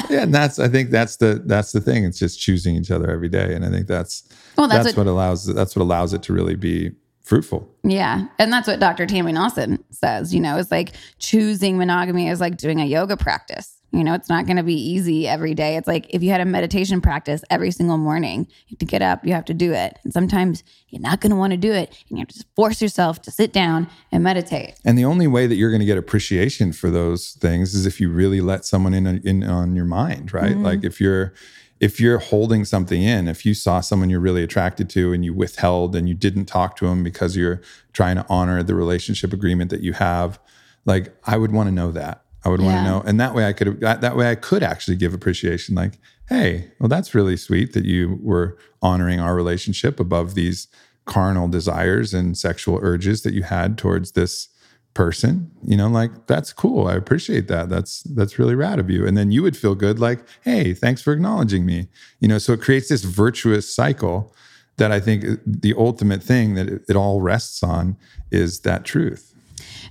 yeah, 0.10 0.24
and 0.24 0.34
that's 0.34 0.58
I 0.60 0.68
think 0.68 0.90
that's 0.90 1.18
the 1.18 1.42
that's 1.46 1.72
the 1.72 1.82
thing. 1.82 2.04
It's 2.06 2.18
just 2.20 2.40
choosing 2.40 2.76
each 2.76 2.92
other 2.92 3.10
every 3.10 3.30
day, 3.30 3.54
and 3.54 3.66
I 3.66 3.70
think 3.70 3.88
that's 3.88 4.24
Well, 4.58 4.68
that's 4.68 4.86
that's, 4.86 4.98
what- 4.98 5.06
what, 5.06 5.12
allows 5.12 5.46
that's 5.46 5.76
what 5.76 5.84
allows 5.84 6.14
it 6.14 6.24
to 6.24 6.34
really 6.34 6.56
be 6.56 6.92
fruitful. 7.24 7.70
Yeah. 7.84 8.28
And 8.40 8.52
that's 8.52 8.68
what 8.68 8.80
Dr. 8.80 9.06
Tammy 9.06 9.32
Nelson 9.32 9.84
says, 9.92 10.34
you 10.34 10.42
know, 10.42 10.58
it's 10.58 10.72
like 10.72 10.94
choosing 11.20 11.78
monogamy 11.78 12.30
is 12.30 12.40
like 12.40 12.58
doing 12.58 12.82
a 12.82 12.86
yoga 12.86 13.18
practice. 13.18 13.78
You 13.94 14.06
know, 14.06 14.14
it's 14.14 14.30
not 14.30 14.46
going 14.46 14.56
to 14.56 14.64
be 14.64 14.74
easy 14.74 15.28
every 15.28 15.54
day. 15.54 15.76
It's 15.76 15.88
like 15.88 16.06
if 16.10 16.24
you 16.24 16.30
had 16.30 16.40
a 16.40 16.46
meditation 16.46 17.02
practice 17.02 17.44
every 17.50 17.72
single 17.72 17.98
morning, 17.98 18.48
you 18.68 18.76
have 18.76 18.80
to 18.80 18.86
get 18.86 19.02
up, 19.02 19.26
you 19.26 19.34
have 19.34 19.44
to 19.46 19.54
do 19.54 19.74
it. 19.74 20.00
And 20.06 20.14
sometimes 20.14 20.64
you're 20.88 21.02
not 21.02 21.20
going 21.20 21.32
to 21.32 21.36
want 21.36 21.52
to 21.52 21.58
do 21.58 21.74
it. 21.74 21.90
And 22.10 22.18
you 22.18 22.22
have 22.22 22.30
to 22.30 22.36
just 22.36 22.48
force 22.56 22.82
yourself 22.82 23.22
to 23.24 23.32
sit 23.32 23.52
down 23.52 23.90
and 24.10 24.24
meditate. 24.24 24.76
And 24.86 24.98
the 24.98 25.04
only 25.04 25.28
way 25.28 25.46
that 25.46 25.56
you're 25.56 25.72
going 25.72 25.82
to 25.82 25.86
get 25.86 25.98
appreciation 25.98 26.72
for 26.72 26.90
those 26.90 27.34
things 27.34 27.74
is 27.74 27.86
if 27.86 28.00
you 28.00 28.10
really 28.10 28.40
let 28.40 28.64
someone 28.64 28.94
in 28.94 29.06
in 29.08 29.44
on 29.44 29.76
your 29.76 29.86
mind, 29.86 30.34
right? 30.34 30.52
Mm-hmm. 30.52 30.64
Like 30.64 30.86
if 30.86 31.02
you're 31.02 31.34
if 31.82 32.00
you're 32.00 32.20
holding 32.20 32.64
something 32.64 33.02
in, 33.02 33.28
if 33.28 33.44
you 33.44 33.56
saw 33.56 33.82
someone 33.82 34.10
you're 34.10 34.20
really 34.20 34.44
attracted 34.44 34.88
to 34.92 35.12
and 35.14 35.26
you 35.26 35.34
withheld 35.34 35.96
and 35.96 36.08
you 36.08 36.14
didn't 36.14 36.46
talk 36.46 36.76
to 36.78 36.88
them 36.88 37.04
because 37.04 37.36
you're 37.36 37.60
trying 37.92 38.16
to 38.16 38.26
honor 38.30 38.62
the 38.62 38.76
relationship 38.76 39.34
agreement 39.34 39.72
that 39.72 39.82
you 39.82 39.94
have, 39.94 40.40
like 40.86 41.14
I 41.26 41.38
would 41.38 41.52
want 41.52 41.68
to 41.68 41.74
know 41.74 41.92
that. 41.92 42.24
I 42.44 42.50
would 42.50 42.62
want 42.62 42.78
to 42.78 42.84
know, 42.84 43.04
and 43.06 43.20
that 43.20 43.36
way 43.36 43.46
I 43.46 43.54
could 43.54 43.82
that, 43.82 44.02
that 44.02 44.16
way 44.16 44.32
I 44.32 44.34
could 44.34 44.64
actually 44.64 44.98
give 44.98 45.14
appreciation. 45.14 45.76
Like, 45.76 46.00
hey, 46.28 46.72
well, 46.80 46.90
that's 46.90 47.14
really 47.14 47.38
sweet 47.38 47.74
that 47.74 47.86
you 47.86 48.20
were 48.20 48.58
honoring 48.82 49.20
our 49.20 49.36
relationship 49.36 50.00
above 50.00 50.34
these 50.34 50.68
carnal 51.06 51.48
desires 51.48 52.16
and 52.16 52.36
sexual 52.36 52.80
urges 52.82 53.22
that 53.22 53.36
you 53.36 53.44
had 53.44 53.78
towards 53.78 54.14
this 54.14 54.48
person 54.94 55.50
you 55.64 55.78
know 55.78 55.88
like 55.88 56.28
that's 56.28 56.52
cool. 56.52 56.88
I 56.88 56.96
appreciate 56.96 57.48
that. 57.48 57.70
That's 57.70 58.04
that's 58.04 58.38
really 58.38 58.56
rad 58.56 58.78
of 58.78 58.90
you. 58.90 59.08
And 59.08 59.18
then 59.18 59.32
you 59.32 59.42
would 59.44 59.56
feel 59.56 59.76
good 59.76 60.00
like 60.00 60.20
hey 60.42 60.74
thanks 60.74 61.02
for 61.02 61.14
acknowledging 61.14 61.66
me. 61.66 61.88
You 62.20 62.28
know 62.28 62.38
so 62.38 62.54
it 62.54 62.62
creates 62.62 62.90
this 62.90 63.04
virtuous 63.04 63.74
cycle 63.74 64.34
that 64.78 64.92
i 64.92 65.00
think 65.00 65.26
the 65.46 65.76
ultimate 65.78 66.24
thing 66.24 66.56
that 66.56 66.68
it, 66.68 66.82
it 66.90 66.96
all 66.96 67.22
rests 67.22 67.62
on 67.62 67.98
is 68.32 68.62
that 68.62 68.86
truth. 68.86 69.34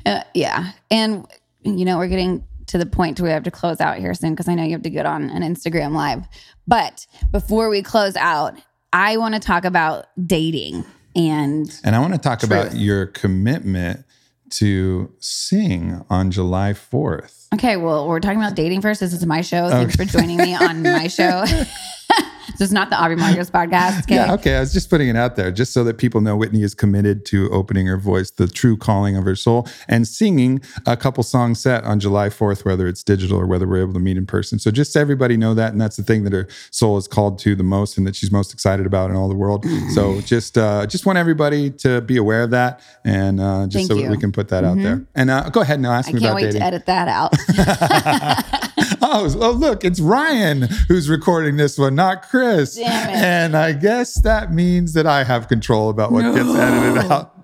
Uh, 0.04 0.22
yeah. 0.34 0.72
And, 0.90 1.26
you 1.62 1.84
know, 1.84 1.98
we're 1.98 2.08
getting 2.08 2.44
to 2.66 2.78
the 2.78 2.86
point 2.86 3.16
to 3.16 3.22
where 3.22 3.30
we 3.30 3.34
have 3.34 3.42
to 3.44 3.50
close 3.50 3.80
out 3.80 3.98
here 3.98 4.14
soon 4.14 4.30
because 4.30 4.48
I 4.48 4.54
know 4.54 4.64
you 4.64 4.72
have 4.72 4.82
to 4.82 4.90
get 4.90 5.06
on 5.06 5.28
an 5.30 5.42
Instagram 5.42 5.92
live. 5.92 6.26
But 6.66 7.06
before 7.30 7.68
we 7.68 7.82
close 7.82 8.16
out, 8.16 8.54
I 8.92 9.16
want 9.18 9.34
to 9.34 9.40
talk 9.40 9.64
about 9.64 10.06
dating 10.26 10.84
and 11.16 11.80
and 11.82 11.96
i 11.96 11.98
want 11.98 12.12
to 12.12 12.20
talk 12.20 12.44
about 12.44 12.76
your 12.76 13.06
commitment 13.06 14.04
to 14.50 15.12
sing 15.20 16.04
on 16.10 16.30
july 16.30 16.72
4th 16.72 17.40
Okay, 17.52 17.76
well, 17.76 18.06
we're 18.06 18.20
talking 18.20 18.38
about 18.38 18.54
dating 18.54 18.80
first. 18.80 19.00
This 19.00 19.12
is 19.12 19.26
my 19.26 19.40
show. 19.40 19.68
Thanks 19.68 19.96
for 19.96 20.04
joining 20.04 20.36
me 20.36 20.54
on 20.54 20.84
my 20.84 21.08
show. 21.08 21.44
this 22.58 22.68
is 22.68 22.72
not 22.72 22.90
the 22.90 23.00
Aubrey 23.00 23.16
Marcus 23.16 23.50
podcast. 23.50 24.00
Okay. 24.00 24.10
Yeah, 24.20 24.34
okay. 24.34 24.56
I 24.56 24.60
was 24.60 24.72
just 24.72 24.90
putting 24.90 25.08
it 25.08 25.16
out 25.16 25.36
there 25.36 25.52
just 25.52 25.72
so 25.72 25.84
that 25.84 25.96
people 25.96 26.20
know 26.20 26.36
Whitney 26.36 26.62
is 26.62 26.74
committed 26.74 27.24
to 27.26 27.48
opening 27.50 27.86
her 27.86 27.96
voice, 27.96 28.30
the 28.30 28.48
true 28.48 28.76
calling 28.76 29.16
of 29.16 29.24
her 29.24 29.36
soul, 29.36 29.68
and 29.88 30.06
singing 30.06 30.60
a 30.84 30.96
couple 30.96 31.22
songs 31.22 31.60
set 31.60 31.84
on 31.84 32.00
July 32.00 32.28
4th, 32.28 32.64
whether 32.64 32.88
it's 32.88 33.02
digital 33.02 33.38
or 33.38 33.46
whether 33.46 33.68
we're 33.68 33.80
able 33.80 33.92
to 33.94 34.00
meet 34.00 34.16
in 34.16 34.26
person. 34.26 34.58
So 34.58 34.70
just 34.70 34.92
so 34.92 35.00
everybody 35.00 35.36
know 35.36 35.54
that. 35.54 35.72
And 35.72 35.80
that's 35.80 35.96
the 35.96 36.02
thing 36.02 36.24
that 36.24 36.32
her 36.32 36.48
soul 36.70 36.98
is 36.98 37.06
called 37.06 37.38
to 37.40 37.54
the 37.54 37.62
most 37.62 37.96
and 37.96 38.06
that 38.06 38.16
she's 38.16 38.32
most 38.32 38.52
excited 38.52 38.84
about 38.84 39.10
in 39.10 39.16
all 39.16 39.28
the 39.28 39.36
world. 39.36 39.64
So 39.94 40.20
just 40.22 40.58
uh, 40.58 40.86
just 40.86 41.06
want 41.06 41.18
everybody 41.18 41.70
to 41.70 42.00
be 42.00 42.16
aware 42.16 42.42
of 42.42 42.50
that 42.50 42.80
and 43.04 43.40
uh, 43.40 43.66
just 43.66 43.74
Thank 43.74 43.88
so 43.88 43.94
that 43.94 44.00
you. 44.00 44.06
Mm-hmm. 44.06 44.12
we 44.12 44.18
can 44.18 44.32
put 44.32 44.48
that 44.48 44.64
out 44.64 44.76
there. 44.78 45.04
And 45.14 45.30
uh, 45.30 45.48
go 45.50 45.60
ahead 45.60 45.80
now, 45.80 45.92
ask 45.92 46.08
I 46.08 46.12
me 46.12 46.20
can't 46.20 46.32
about 46.32 46.42
wait 46.42 46.52
to 46.52 46.62
edit 46.62 46.86
that 46.86 47.08
out. 47.08 47.32
oh, 49.02 49.32
oh, 49.40 49.50
look, 49.52 49.84
it's 49.84 50.00
Ryan 50.00 50.62
who's 50.88 51.08
recording 51.08 51.56
this 51.56 51.78
one, 51.78 51.94
not 51.94 52.22
Chris. 52.22 52.39
Chris. 52.40 52.78
And 52.78 53.56
I 53.56 53.72
guess 53.72 54.20
that 54.22 54.52
means 54.52 54.94
that 54.94 55.06
I 55.06 55.24
have 55.24 55.48
control 55.48 55.90
about 55.90 56.12
what 56.12 56.22
no. 56.22 56.34
gets 56.34 56.48
edited 56.48 57.10
out. 57.10 57.36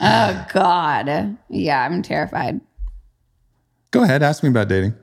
Oh, 0.00 0.46
God. 0.52 1.36
Yeah, 1.48 1.84
I'm 1.84 2.02
terrified. 2.02 2.60
Go 3.90 4.02
ahead. 4.02 4.22
Ask 4.22 4.42
me 4.42 4.48
about 4.48 4.68
dating. 4.68 4.94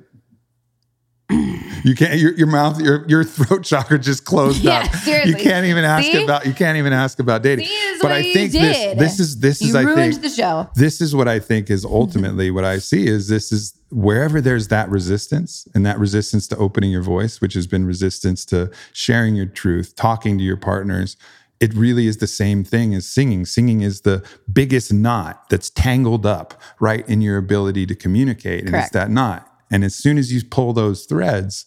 you 1.83 1.95
can't 1.95 2.19
your, 2.19 2.33
your 2.33 2.47
mouth 2.47 2.79
your 2.79 3.05
your 3.07 3.23
throat 3.23 3.63
chakra 3.65 3.99
just 3.99 4.25
closed 4.25 4.63
Yeah, 4.63 4.79
up. 4.79 4.95
seriously. 4.95 5.31
You 5.31 5.37
can't 5.37 5.65
even 5.65 5.83
ask 5.83 6.05
See? 6.05 6.23
about 6.23 6.45
you 6.45 6.53
can't 6.53 6.77
even 6.77 6.93
ask 6.93 7.19
about 7.19 7.43
dating. 7.43 7.65
See, 7.65 7.71
this 7.71 7.95
is 7.95 8.01
but 8.01 8.07
what 8.11 8.17
I 8.17 8.23
think 8.23 8.51
this 8.51 8.97
this 8.97 9.19
is 9.19 9.39
this 9.39 9.61
You 9.61 9.67
is 9.69 9.75
I 9.75 9.93
think 9.95 10.21
the 10.21 10.29
show. 10.29 10.69
this 10.75 11.01
is 11.01 11.15
what 11.15 11.27
I 11.27 11.39
think 11.39 11.69
is 11.69 11.85
ultimately 11.85 12.51
what 12.51 12.63
I 12.63 12.79
see 12.79 13.07
is 13.07 13.27
this 13.27 13.51
is 13.51 13.73
wherever 13.89 14.41
there's 14.41 14.67
that 14.67 14.89
resistance 14.89 15.67
and 15.73 15.85
that 15.85 15.97
resistance 15.97 16.47
to 16.47 16.57
opening 16.57 16.91
your 16.91 17.01
voice, 17.03 17.39
which 17.39 17.53
has 17.53 17.67
been 17.67 17.85
resistance 17.85 18.43
to 18.45 18.69
sharing 18.93 19.35
your 19.35 19.45
truth, 19.45 19.95
talking 19.95 20.37
to 20.37 20.43
your 20.43 20.57
partners. 20.57 21.15
It 21.59 21.73
really 21.73 22.05
is 22.05 22.17
the 22.17 22.27
same 22.27 22.63
thing 22.63 22.93
as 22.93 23.07
singing. 23.07 23.43
Singing 23.45 23.81
is 23.81 24.01
the 24.01 24.23
biggest 24.51 24.93
knot 24.93 25.49
that's 25.49 25.71
tangled 25.71 26.23
up 26.25 26.61
right 26.79 27.07
in 27.09 27.21
your 27.21 27.37
ability 27.37 27.87
to 27.87 27.95
communicate. 27.95 28.59
And 28.61 28.69
Correct. 28.69 28.87
it's 28.87 28.93
that 28.93 29.09
knot. 29.09 29.51
And 29.71 29.83
as 29.83 29.95
soon 29.95 30.17
as 30.17 30.31
you 30.31 30.43
pull 30.43 30.73
those 30.73 31.05
threads, 31.05 31.65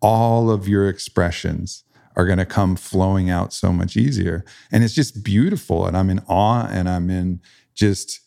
all 0.00 0.50
of 0.50 0.68
your 0.68 0.88
expressions 0.88 1.84
are 2.16 2.26
going 2.26 2.38
to 2.38 2.46
come 2.46 2.76
flowing 2.76 3.30
out 3.30 3.52
so 3.52 3.72
much 3.72 3.96
easier. 3.96 4.44
And 4.72 4.82
it's 4.82 4.94
just 4.94 5.22
beautiful. 5.22 5.86
And 5.86 5.96
I'm 5.96 6.10
in 6.10 6.20
awe 6.28 6.68
and 6.70 6.88
I'm 6.88 7.10
in 7.10 7.40
just 7.74 8.20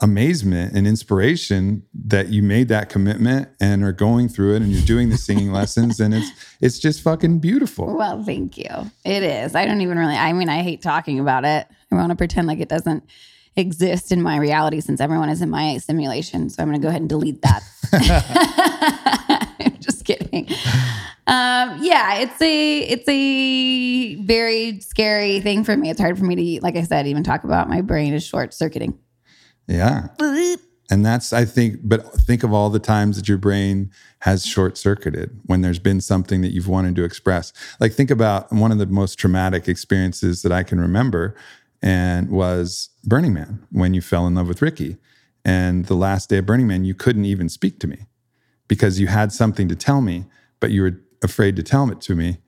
amazement 0.00 0.74
and 0.74 0.86
inspiration 0.86 1.82
that 1.92 2.28
you 2.28 2.42
made 2.42 2.68
that 2.68 2.88
commitment 2.88 3.48
and 3.60 3.82
are 3.82 3.92
going 3.92 4.28
through 4.28 4.54
it 4.54 4.62
and 4.62 4.70
you're 4.70 4.84
doing 4.86 5.10
the 5.10 5.16
singing 5.16 5.52
lessons 5.52 5.98
and 5.98 6.14
it's 6.14 6.30
it's 6.60 6.78
just 6.78 7.02
fucking 7.02 7.40
beautiful. 7.40 7.96
Well, 7.96 8.22
thank 8.22 8.56
you. 8.56 8.68
It 9.04 9.24
is. 9.24 9.56
I 9.56 9.66
don't 9.66 9.80
even 9.80 9.98
really, 9.98 10.14
I 10.14 10.32
mean, 10.32 10.48
I 10.48 10.62
hate 10.62 10.82
talking 10.82 11.18
about 11.18 11.44
it. 11.44 11.66
I 11.90 11.94
want 11.96 12.10
to 12.10 12.16
pretend 12.16 12.46
like 12.46 12.60
it 12.60 12.68
doesn't 12.68 13.04
exist 13.58 14.12
in 14.12 14.22
my 14.22 14.36
reality 14.36 14.80
since 14.80 15.00
everyone 15.00 15.28
is 15.28 15.42
in 15.42 15.50
my 15.50 15.78
simulation. 15.78 16.48
So 16.48 16.62
I'm 16.62 16.68
going 16.68 16.80
to 16.80 16.84
go 16.84 16.88
ahead 16.88 17.00
and 17.00 17.08
delete 17.08 17.42
that. 17.42 17.62
I'm 19.60 19.76
just 19.80 20.04
kidding. 20.04 20.48
Um, 21.26 21.78
yeah, 21.82 22.20
it's 22.20 22.40
a 22.40 22.78
it's 22.78 23.08
a 23.08 24.14
very 24.22 24.80
scary 24.80 25.40
thing 25.40 25.64
for 25.64 25.76
me. 25.76 25.90
It's 25.90 26.00
hard 26.00 26.18
for 26.18 26.24
me 26.24 26.58
to, 26.58 26.62
like 26.62 26.76
I 26.76 26.82
said, 26.82 27.06
even 27.06 27.22
talk 27.22 27.44
about. 27.44 27.68
My 27.68 27.80
brain 27.80 28.14
is 28.14 28.24
short 28.24 28.54
circuiting. 28.54 28.98
Yeah. 29.66 30.08
And 30.90 31.04
that's, 31.04 31.34
I 31.34 31.44
think, 31.44 31.80
but 31.82 32.12
think 32.14 32.42
of 32.42 32.52
all 32.52 32.70
the 32.70 32.78
times 32.78 33.16
that 33.16 33.28
your 33.28 33.36
brain 33.36 33.90
has 34.20 34.46
short 34.46 34.78
circuited 34.78 35.38
when 35.44 35.60
there's 35.60 35.78
been 35.78 36.00
something 36.00 36.40
that 36.40 36.48
you've 36.48 36.66
wanted 36.66 36.96
to 36.96 37.04
express. 37.04 37.52
Like, 37.78 37.92
think 37.92 38.10
about 38.10 38.50
one 38.50 38.72
of 38.72 38.78
the 38.78 38.86
most 38.86 39.18
traumatic 39.18 39.68
experiences 39.68 40.40
that 40.42 40.52
I 40.52 40.62
can 40.62 40.80
remember 40.80 41.36
and 41.82 42.30
was 42.30 42.90
Burning 43.04 43.34
Man 43.34 43.66
when 43.70 43.94
you 43.94 44.00
fell 44.00 44.26
in 44.26 44.34
love 44.34 44.48
with 44.48 44.62
Ricky. 44.62 44.96
And 45.44 45.86
the 45.86 45.94
last 45.94 46.28
day 46.28 46.38
of 46.38 46.46
Burning 46.46 46.66
Man, 46.66 46.84
you 46.84 46.94
couldn't 46.94 47.24
even 47.24 47.48
speak 47.48 47.78
to 47.80 47.86
me 47.86 48.06
because 48.66 49.00
you 49.00 49.06
had 49.06 49.32
something 49.32 49.68
to 49.68 49.76
tell 49.76 50.00
me, 50.00 50.26
but 50.60 50.70
you 50.70 50.82
were 50.82 51.00
afraid 51.22 51.56
to 51.56 51.62
tell 51.62 51.90
it 51.90 52.00
to 52.02 52.14
me. 52.14 52.38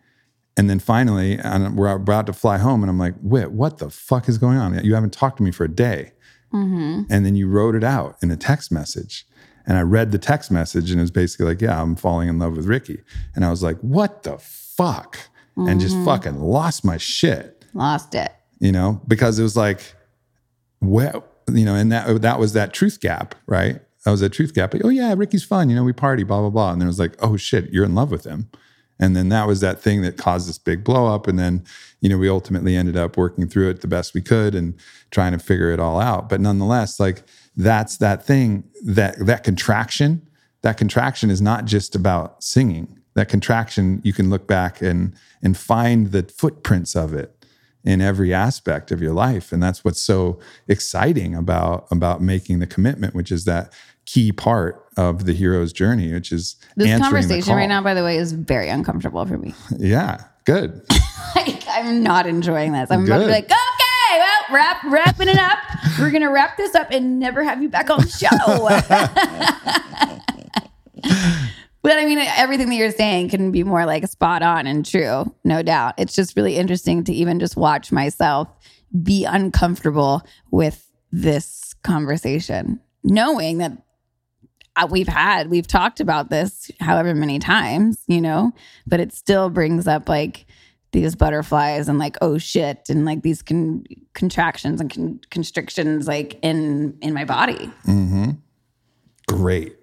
And 0.56 0.68
then 0.68 0.78
finally, 0.78 1.38
and 1.38 1.76
we're 1.76 1.94
about 1.94 2.26
to 2.26 2.32
fly 2.32 2.58
home, 2.58 2.82
and 2.82 2.90
I'm 2.90 2.98
like, 2.98 3.14
Wait, 3.22 3.52
what 3.52 3.78
the 3.78 3.88
fuck 3.88 4.28
is 4.28 4.36
going 4.36 4.58
on? 4.58 4.84
You 4.84 4.94
haven't 4.94 5.12
talked 5.12 5.38
to 5.38 5.42
me 5.42 5.50
for 5.52 5.64
a 5.64 5.68
day 5.68 6.12
mm-hmm. 6.52 7.02
and 7.10 7.26
then 7.26 7.36
you 7.36 7.48
wrote 7.48 7.74
it 7.74 7.84
out 7.84 8.16
in 8.22 8.30
a 8.30 8.36
text 8.36 8.72
message. 8.72 9.26
And 9.66 9.76
I 9.76 9.82
read 9.82 10.10
the 10.10 10.18
text 10.18 10.50
message 10.50 10.90
and 10.90 10.98
it 10.98 11.02
was 11.02 11.10
basically 11.10 11.46
like, 11.46 11.60
yeah, 11.60 11.80
I'm 11.80 11.94
falling 11.94 12.28
in 12.28 12.38
love 12.38 12.56
with 12.56 12.66
Ricky. 12.66 13.02
And 13.34 13.44
I 13.44 13.50
was 13.50 13.62
like, 13.62 13.78
what 13.80 14.22
the 14.22 14.38
fuck? 14.38 15.18
And 15.56 15.78
just 15.78 15.94
mm-hmm. 15.94 16.06
fucking 16.06 16.40
lost 16.40 16.84
my 16.86 16.96
shit, 16.96 17.66
Lost 17.74 18.14
it. 18.14 18.32
You 18.60 18.70
know, 18.70 19.00
because 19.08 19.38
it 19.38 19.42
was 19.42 19.56
like, 19.56 19.94
well, 20.80 21.24
you 21.50 21.64
know, 21.64 21.74
and 21.74 21.90
that 21.90 22.22
that 22.22 22.38
was 22.38 22.52
that 22.52 22.72
truth 22.72 23.00
gap, 23.00 23.34
right? 23.46 23.80
That 24.04 24.10
was 24.12 24.20
that 24.20 24.30
truth 24.30 24.54
gap. 24.54 24.72
Like, 24.72 24.84
oh 24.84 24.88
yeah, 24.88 25.14
Ricky's 25.16 25.44
fun, 25.44 25.68
you 25.68 25.76
know, 25.76 25.84
we 25.84 25.92
party, 25.92 26.22
blah, 26.22 26.40
blah, 26.40 26.50
blah. 26.50 26.72
And 26.72 26.80
then 26.80 26.86
it 26.86 26.90
was 26.90 27.00
like, 27.00 27.16
oh 27.20 27.36
shit, 27.36 27.70
you're 27.72 27.84
in 27.84 27.94
love 27.94 28.10
with 28.10 28.24
him. 28.24 28.48
And 28.98 29.16
then 29.16 29.30
that 29.30 29.46
was 29.46 29.60
that 29.60 29.80
thing 29.80 30.02
that 30.02 30.18
caused 30.18 30.48
this 30.48 30.58
big 30.58 30.84
blow 30.84 31.12
up. 31.12 31.26
And 31.26 31.38
then, 31.38 31.64
you 32.00 32.08
know, 32.08 32.18
we 32.18 32.28
ultimately 32.28 32.76
ended 32.76 32.96
up 32.96 33.16
working 33.16 33.48
through 33.48 33.70
it 33.70 33.80
the 33.80 33.88
best 33.88 34.12
we 34.14 34.20
could 34.20 34.54
and 34.54 34.74
trying 35.10 35.32
to 35.32 35.38
figure 35.38 35.70
it 35.70 35.80
all 35.80 35.98
out. 35.98 36.28
But 36.28 36.40
nonetheless, 36.40 37.00
like 37.00 37.22
that's 37.56 37.96
that 37.96 38.24
thing 38.24 38.64
that 38.84 39.18
that 39.24 39.42
contraction, 39.42 40.26
that 40.62 40.76
contraction 40.76 41.30
is 41.30 41.40
not 41.40 41.64
just 41.64 41.94
about 41.94 42.44
singing. 42.44 42.98
That 43.14 43.28
contraction, 43.28 44.00
you 44.04 44.12
can 44.12 44.28
look 44.28 44.46
back 44.46 44.82
and 44.82 45.14
and 45.42 45.56
find 45.56 46.12
the 46.12 46.22
footprints 46.24 46.94
of 46.94 47.14
it 47.14 47.39
in 47.84 48.00
every 48.00 48.34
aspect 48.34 48.90
of 48.90 49.00
your 49.00 49.12
life. 49.12 49.52
And 49.52 49.62
that's 49.62 49.84
what's 49.84 50.00
so 50.00 50.38
exciting 50.68 51.34
about 51.34 51.86
about 51.90 52.20
making 52.20 52.58
the 52.58 52.66
commitment, 52.66 53.14
which 53.14 53.32
is 53.32 53.44
that 53.46 53.72
key 54.06 54.32
part 54.32 54.86
of 54.96 55.24
the 55.24 55.32
hero's 55.32 55.72
journey, 55.72 56.12
which 56.12 56.32
is 56.32 56.56
This 56.76 56.98
conversation 56.98 57.54
right 57.54 57.68
now, 57.68 57.82
by 57.82 57.94
the 57.94 58.02
way, 58.02 58.16
is 58.16 58.32
very 58.32 58.68
uncomfortable 58.68 59.24
for 59.24 59.38
me. 59.38 59.54
Yeah, 59.78 60.24
good. 60.44 60.82
like 61.36 61.62
I'm 61.68 62.02
not 62.02 62.26
enjoying 62.26 62.72
this. 62.72 62.90
I'm 62.90 63.04
about 63.04 63.18
to 63.18 63.26
be 63.26 63.30
like, 63.30 63.44
okay, 63.44 64.18
well, 64.18 64.42
wrap 64.50 64.82
wrapping 64.84 65.28
it 65.28 65.38
up. 65.38 65.58
We're 65.98 66.10
gonna 66.10 66.30
wrap 66.30 66.56
this 66.56 66.74
up 66.74 66.88
and 66.90 67.18
never 67.18 67.44
have 67.44 67.62
you 67.62 67.68
back 67.68 67.88
on 67.88 68.00
the 68.00 68.08
show. 68.08 68.28
but 71.82 71.92
I 71.92 72.04
mean, 72.04 72.18
everything 72.18 72.68
that 72.68 72.76
you're 72.76 72.90
saying 72.90 73.30
can 73.30 73.50
be 73.52 73.64
more 73.64 73.86
like 73.86 74.06
spot 74.08 74.42
on 74.42 74.66
and 74.66 74.84
true, 74.84 75.34
no 75.44 75.62
doubt. 75.62 75.94
It's 75.98 76.14
just 76.14 76.36
really 76.36 76.56
interesting 76.56 77.04
to 77.04 77.12
even 77.12 77.40
just 77.40 77.56
watch 77.56 77.90
myself 77.90 78.48
be 79.02 79.24
uncomfortable 79.24 80.22
with 80.50 80.90
this 81.12 81.74
conversation, 81.82 82.80
knowing 83.02 83.58
that 83.58 83.72
uh, 84.76 84.86
we've 84.90 85.08
had 85.08 85.50
we've 85.50 85.66
talked 85.66 85.98
about 86.00 86.30
this 86.30 86.70
however 86.78 87.12
many 87.12 87.40
times 87.40 87.98
you 88.06 88.20
know 88.20 88.52
but 88.86 89.00
it 89.00 89.12
still 89.12 89.50
brings 89.50 89.88
up 89.88 90.08
like 90.08 90.46
these 90.92 91.16
butterflies 91.16 91.88
and 91.88 91.98
like 91.98 92.16
oh 92.20 92.38
shit 92.38 92.88
and 92.88 93.04
like 93.04 93.22
these 93.22 93.42
con- 93.42 93.84
contractions 94.14 94.80
and 94.80 94.94
con- 94.94 95.20
constrictions 95.30 96.06
like 96.06 96.38
in 96.42 96.96
in 97.02 97.12
my 97.12 97.24
body 97.24 97.68
Mm-hmm. 97.84 98.30
Great. 99.28 99.76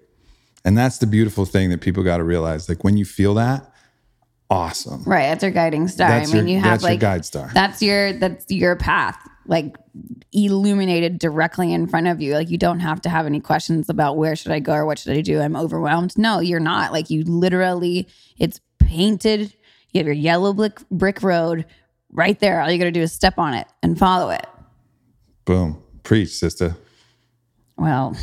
And 0.64 0.76
that's 0.76 0.98
the 0.98 1.06
beautiful 1.06 1.44
thing 1.44 1.70
that 1.70 1.80
people 1.80 2.02
got 2.02 2.18
to 2.18 2.24
realize. 2.24 2.68
Like 2.68 2.84
when 2.84 2.96
you 2.96 3.04
feel 3.04 3.34
that, 3.34 3.72
awesome. 4.50 5.02
right 5.04 5.24
that's 5.28 5.42
your 5.42 5.52
guiding 5.52 5.88
star 5.88 6.08
That's 6.08 6.30
i 6.30 6.34
mean 6.34 6.48
your, 6.48 6.56
you 6.56 6.62
have 6.62 6.80
that's 6.80 6.82
your 6.82 6.90
like 6.92 7.00
guide 7.00 7.24
star. 7.24 7.50
that's 7.52 7.82
your 7.82 8.14
that's 8.14 8.50
your 8.50 8.76
path 8.76 9.18
like 9.46 9.76
illuminated 10.32 11.18
directly 11.18 11.72
in 11.72 11.86
front 11.86 12.06
of 12.06 12.20
you 12.20 12.34
like 12.34 12.48
you 12.50 12.58
don't 12.58 12.80
have 12.80 13.00
to 13.02 13.08
have 13.10 13.26
any 13.26 13.40
questions 13.40 13.88
about 13.90 14.16
where 14.16 14.34
should 14.36 14.52
i 14.52 14.58
go 14.58 14.72
or 14.72 14.86
what 14.86 14.98
should 14.98 15.12
i 15.16 15.20
do 15.20 15.40
i'm 15.40 15.56
overwhelmed 15.56 16.16
no 16.16 16.40
you're 16.40 16.60
not 16.60 16.92
like 16.92 17.10
you 17.10 17.24
literally 17.24 18.08
it's 18.38 18.60
painted 18.78 19.52
you 19.92 19.98
have 19.98 20.06
your 20.06 20.14
yellow 20.14 20.52
brick 20.54 20.80
brick 20.90 21.22
road 21.22 21.66
right 22.10 22.38
there 22.40 22.60
all 22.62 22.70
you 22.70 22.78
gotta 22.78 22.90
do 22.90 23.02
is 23.02 23.12
step 23.12 23.38
on 23.38 23.52
it 23.54 23.66
and 23.82 23.98
follow 23.98 24.30
it 24.30 24.46
Boom. 25.44 25.82
Preach, 26.04 26.30
sister. 26.30 26.74
well 27.76 28.16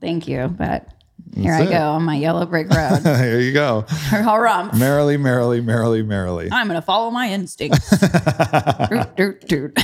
thank 0.00 0.28
you 0.28 0.46
but 0.46 0.86
here 1.34 1.52
i 1.54 1.62
it. 1.62 1.70
go 1.70 1.92
on 1.92 2.02
my 2.02 2.16
yellow 2.16 2.44
brick 2.46 2.68
road 2.74 3.00
Here 3.02 3.40
you 3.40 3.52
go. 3.52 3.84
Harumph. 3.88 4.78
Merrily, 4.78 5.16
merrily, 5.16 5.60
merrily, 5.60 6.02
merrily. 6.02 6.48
i'm 6.52 6.66
gonna 6.66 6.82
follow 6.82 7.10
my 7.10 7.28
instincts 7.30 7.90
Doot, 8.88 9.16
doot, 9.16 9.46
doot. 9.46 9.78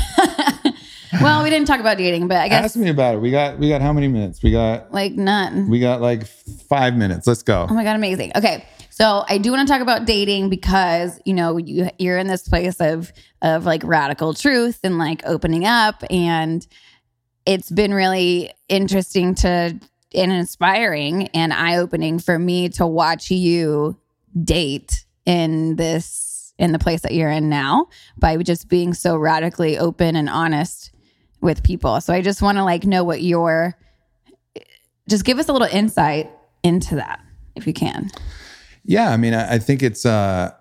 well 1.20 1.42
we 1.42 1.50
didn't 1.50 1.66
talk 1.66 1.80
about 1.80 1.98
dating 1.98 2.28
but 2.28 2.38
i 2.38 2.48
guess 2.48 2.64
Ask 2.64 2.76
me 2.76 2.88
about 2.90 3.14
it. 3.16 3.18
We 3.20 3.30
got 3.30 3.58
we 3.58 3.68
got 3.68 3.80
how 3.80 3.92
many 3.92 4.08
minutes? 4.08 4.42
We 4.42 4.50
got 4.50 4.92
like 4.92 5.12
none 5.12 5.68
we 5.70 5.78
got 5.80 6.00
like 6.00 6.26
five 6.26 6.94
minutes. 6.96 7.26
Let's 7.26 7.42
go. 7.42 7.66
Oh 7.68 7.74
my 7.74 7.84
god, 7.84 7.96
amazing. 7.96 8.32
Okay. 8.36 8.64
So 8.90 9.24
I 9.28 9.36
do 9.38 9.52
want 9.52 9.66
to 9.68 9.72
talk 9.72 9.82
about 9.82 10.06
dating 10.06 10.48
because, 10.48 11.20
you 11.26 11.34
know, 11.34 11.58
you 11.58 11.90
you're 11.98 12.16
in 12.18 12.26
this 12.26 12.48
place 12.48 12.80
of 12.80 13.12
of 13.42 13.64
like 13.66 13.82
radical 13.84 14.32
truth 14.34 14.80
and 14.82 14.98
like 14.98 15.22
opening 15.26 15.64
up 15.66 16.02
and 16.10 16.66
it's 17.44 17.70
been 17.70 17.92
really 17.94 18.50
interesting 18.68 19.34
to 19.36 19.78
and 20.14 20.32
inspiring 20.32 21.28
and 21.28 21.52
eye-opening 21.52 22.18
for 22.18 22.38
me 22.38 22.68
to 22.70 22.86
watch 22.86 23.30
you 23.30 23.98
date 24.42 25.04
in 25.24 25.76
this 25.76 26.54
in 26.58 26.72
the 26.72 26.78
place 26.78 27.02
that 27.02 27.12
you're 27.12 27.30
in 27.30 27.48
now 27.50 27.86
by 28.16 28.36
just 28.38 28.68
being 28.68 28.94
so 28.94 29.16
radically 29.16 29.76
open 29.76 30.16
and 30.16 30.28
honest 30.28 30.90
with 31.42 31.62
people. 31.62 32.00
So 32.00 32.14
I 32.14 32.22
just 32.22 32.40
want 32.40 32.56
to 32.56 32.64
like 32.64 32.84
know 32.84 33.04
what 33.04 33.22
your 33.22 33.76
just 35.08 35.24
give 35.24 35.38
us 35.38 35.48
a 35.48 35.52
little 35.52 35.68
insight 35.68 36.30
into 36.62 36.96
that 36.96 37.20
if 37.54 37.66
you 37.66 37.72
can. 37.72 38.10
Yeah, 38.84 39.10
I 39.10 39.16
mean, 39.16 39.34
I, 39.34 39.54
I 39.54 39.58
think 39.58 39.82
it's 39.82 40.06
uh 40.06 40.52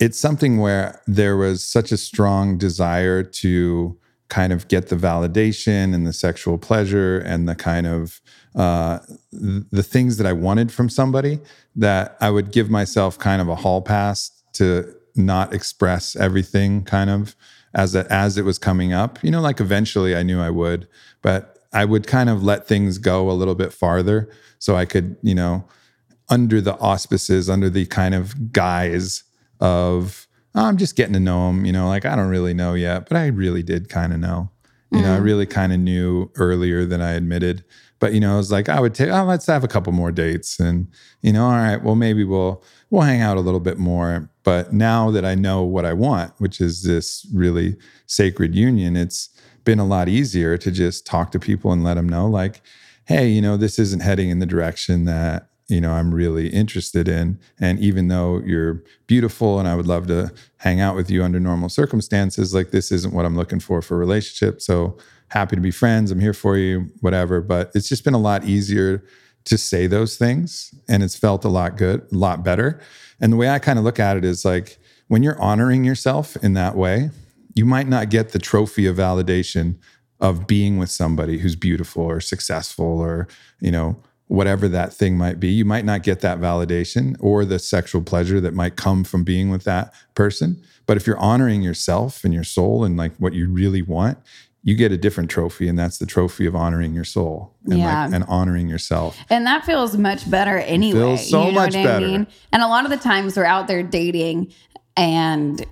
it's 0.00 0.18
something 0.18 0.58
where 0.58 1.00
there 1.06 1.36
was 1.36 1.62
such 1.62 1.92
a 1.92 1.96
strong 1.96 2.58
desire 2.58 3.22
to 3.22 3.98
kind 4.28 4.52
of 4.52 4.66
get 4.68 4.88
the 4.88 4.96
validation 4.96 5.94
and 5.94 6.06
the 6.06 6.12
sexual 6.12 6.58
pleasure 6.58 7.18
and 7.18 7.48
the 7.48 7.54
kind 7.54 7.86
of 7.86 8.20
uh, 8.54 9.00
the 9.32 9.82
things 9.82 10.16
that 10.16 10.26
I 10.26 10.32
wanted 10.32 10.72
from 10.72 10.88
somebody 10.88 11.40
that 11.76 12.16
I 12.20 12.30
would 12.30 12.52
give 12.52 12.70
myself 12.70 13.18
kind 13.18 13.42
of 13.42 13.48
a 13.48 13.56
hall 13.56 13.82
pass 13.82 14.30
to 14.54 14.94
not 15.16 15.52
express 15.52 16.16
everything 16.16 16.84
kind 16.84 17.10
of 17.10 17.34
as 17.74 17.94
a, 17.94 18.10
as 18.12 18.38
it 18.38 18.44
was 18.44 18.58
coming 18.58 18.92
up. 18.92 19.22
You 19.22 19.30
know, 19.30 19.40
like 19.40 19.60
eventually 19.60 20.14
I 20.14 20.22
knew 20.22 20.40
I 20.40 20.50
would, 20.50 20.86
but 21.22 21.66
I 21.72 21.84
would 21.84 22.06
kind 22.06 22.30
of 22.30 22.44
let 22.44 22.68
things 22.68 22.98
go 22.98 23.30
a 23.30 23.32
little 23.32 23.56
bit 23.56 23.72
farther 23.72 24.30
so 24.58 24.76
I 24.76 24.84
could, 24.84 25.16
you 25.22 25.34
know, 25.34 25.64
under 26.28 26.60
the 26.60 26.78
auspices, 26.78 27.50
under 27.50 27.68
the 27.68 27.86
kind 27.86 28.14
of 28.14 28.52
guise 28.52 29.24
of 29.60 30.26
oh, 30.54 30.64
I'm 30.64 30.76
just 30.76 30.96
getting 30.96 31.14
to 31.14 31.20
know 31.20 31.50
him. 31.50 31.64
You 31.64 31.72
know, 31.72 31.88
like 31.88 32.04
I 32.04 32.14
don't 32.14 32.28
really 32.28 32.54
know 32.54 32.74
yet, 32.74 33.08
but 33.08 33.16
I 33.16 33.26
really 33.26 33.62
did 33.62 33.88
kind 33.88 34.12
of 34.12 34.20
know. 34.20 34.50
You 34.92 35.02
know, 35.02 35.14
I 35.14 35.16
really 35.16 35.46
kind 35.46 35.72
of 35.72 35.80
knew 35.80 36.30
earlier 36.36 36.84
than 36.84 37.00
I 37.00 37.12
admitted. 37.12 37.64
But 38.04 38.12
you 38.12 38.20
know, 38.20 38.34
I 38.34 38.36
was 38.36 38.52
like, 38.52 38.68
I 38.68 38.80
would 38.80 38.94
take, 38.94 39.08
oh, 39.08 39.24
let's 39.24 39.46
have 39.46 39.64
a 39.64 39.66
couple 39.66 39.90
more 39.90 40.12
dates, 40.12 40.60
and 40.60 40.88
you 41.22 41.32
know, 41.32 41.46
all 41.46 41.52
right, 41.52 41.82
well, 41.82 41.94
maybe 41.94 42.22
we'll 42.22 42.62
we'll 42.90 43.00
hang 43.00 43.22
out 43.22 43.38
a 43.38 43.40
little 43.40 43.60
bit 43.60 43.78
more. 43.78 44.28
But 44.42 44.74
now 44.74 45.10
that 45.10 45.24
I 45.24 45.34
know 45.34 45.62
what 45.62 45.86
I 45.86 45.94
want, 45.94 46.34
which 46.36 46.60
is 46.60 46.82
this 46.82 47.26
really 47.32 47.78
sacred 48.04 48.54
union, 48.54 48.94
it's 48.94 49.30
been 49.64 49.78
a 49.78 49.86
lot 49.86 50.10
easier 50.10 50.58
to 50.58 50.70
just 50.70 51.06
talk 51.06 51.32
to 51.32 51.38
people 51.38 51.72
and 51.72 51.82
let 51.82 51.94
them 51.94 52.06
know, 52.06 52.26
like, 52.26 52.60
hey, 53.06 53.26
you 53.26 53.40
know, 53.40 53.56
this 53.56 53.78
isn't 53.78 54.02
heading 54.02 54.28
in 54.28 54.38
the 54.38 54.44
direction 54.44 55.06
that 55.06 55.48
you 55.68 55.80
know 55.80 55.92
I'm 55.92 56.14
really 56.14 56.48
interested 56.48 57.08
in. 57.08 57.38
And 57.58 57.78
even 57.78 58.08
though 58.08 58.40
you're 58.44 58.82
beautiful 59.06 59.58
and 59.58 59.68
I 59.68 59.74
would 59.74 59.86
love 59.86 60.06
to 60.08 60.32
hang 60.58 60.80
out 60.80 60.96
with 60.96 61.10
you 61.10 61.22
under 61.22 61.40
normal 61.40 61.68
circumstances, 61.68 62.54
like 62.54 62.70
this 62.70 62.92
isn't 62.92 63.14
what 63.14 63.24
I'm 63.24 63.36
looking 63.36 63.60
for 63.60 63.80
for 63.82 63.96
a 63.96 63.98
relationship. 63.98 64.60
So 64.60 64.98
happy 65.28 65.56
to 65.56 65.62
be 65.62 65.70
friends. 65.70 66.10
I'm 66.10 66.20
here 66.20 66.34
for 66.34 66.56
you, 66.56 66.90
whatever. 67.00 67.40
But 67.40 67.70
it's 67.74 67.88
just 67.88 68.04
been 68.04 68.14
a 68.14 68.18
lot 68.18 68.44
easier 68.44 69.04
to 69.44 69.58
say 69.58 69.86
those 69.86 70.16
things 70.16 70.74
and 70.88 71.02
it's 71.02 71.16
felt 71.16 71.44
a 71.44 71.48
lot 71.48 71.76
good, 71.76 72.06
a 72.12 72.16
lot 72.16 72.44
better. 72.44 72.80
And 73.20 73.32
the 73.32 73.36
way 73.36 73.48
I 73.48 73.58
kind 73.58 73.78
of 73.78 73.84
look 73.84 74.00
at 74.00 74.16
it 74.16 74.24
is 74.24 74.44
like 74.44 74.78
when 75.08 75.22
you're 75.22 75.40
honoring 75.40 75.84
yourself 75.84 76.36
in 76.42 76.54
that 76.54 76.76
way, 76.76 77.10
you 77.54 77.64
might 77.64 77.88
not 77.88 78.10
get 78.10 78.30
the 78.30 78.38
trophy 78.38 78.86
of 78.86 78.96
validation 78.96 79.76
of 80.20 80.46
being 80.46 80.78
with 80.78 80.90
somebody 80.90 81.38
who's 81.38 81.56
beautiful 81.56 82.02
or 82.02 82.20
successful 82.20 83.00
or, 83.00 83.28
you 83.60 83.70
know, 83.70 84.00
whatever 84.28 84.68
that 84.68 84.92
thing 84.92 85.16
might 85.18 85.38
be. 85.38 85.48
You 85.48 85.64
might 85.64 85.84
not 85.84 86.02
get 86.02 86.20
that 86.20 86.38
validation 86.38 87.16
or 87.20 87.44
the 87.44 87.58
sexual 87.58 88.02
pleasure 88.02 88.40
that 88.40 88.54
might 88.54 88.76
come 88.76 89.04
from 89.04 89.22
being 89.24 89.50
with 89.50 89.64
that 89.64 89.92
person. 90.14 90.62
But 90.86 90.96
if 90.96 91.06
you're 91.06 91.18
honoring 91.18 91.62
yourself 91.62 92.24
and 92.24 92.32
your 92.32 92.44
soul 92.44 92.84
and 92.84 92.96
like 92.96 93.14
what 93.16 93.34
you 93.34 93.48
really 93.50 93.82
want, 93.82 94.18
you 94.66 94.74
get 94.74 94.90
a 94.92 94.96
different 94.96 95.28
trophy, 95.28 95.68
and 95.68 95.78
that's 95.78 95.98
the 95.98 96.06
trophy 96.06 96.46
of 96.46 96.56
honoring 96.56 96.94
your 96.94 97.04
soul 97.04 97.52
and 97.66 97.80
Yeah. 97.80 98.04
like 98.06 98.14
and 98.14 98.24
honoring 98.24 98.66
yourself. 98.66 99.14
And 99.28 99.46
that 99.46 99.66
feels 99.66 99.98
much 99.98 100.28
better 100.30 100.56
anyway. 100.56 100.98
feels 101.00 101.28
so 101.28 101.40
you 101.40 101.52
know 101.52 101.60
much 101.60 101.74
what 101.74 101.84
better. 101.84 102.06
I 102.06 102.08
mean? 102.08 102.26
And 102.50 102.62
a 102.62 102.66
lot 102.68 102.84
of 102.86 102.90
the 102.90 102.96
times 102.96 103.36
we're 103.36 103.44
out 103.44 103.66
there 103.68 103.82
dating 103.82 104.52
and 104.96 105.66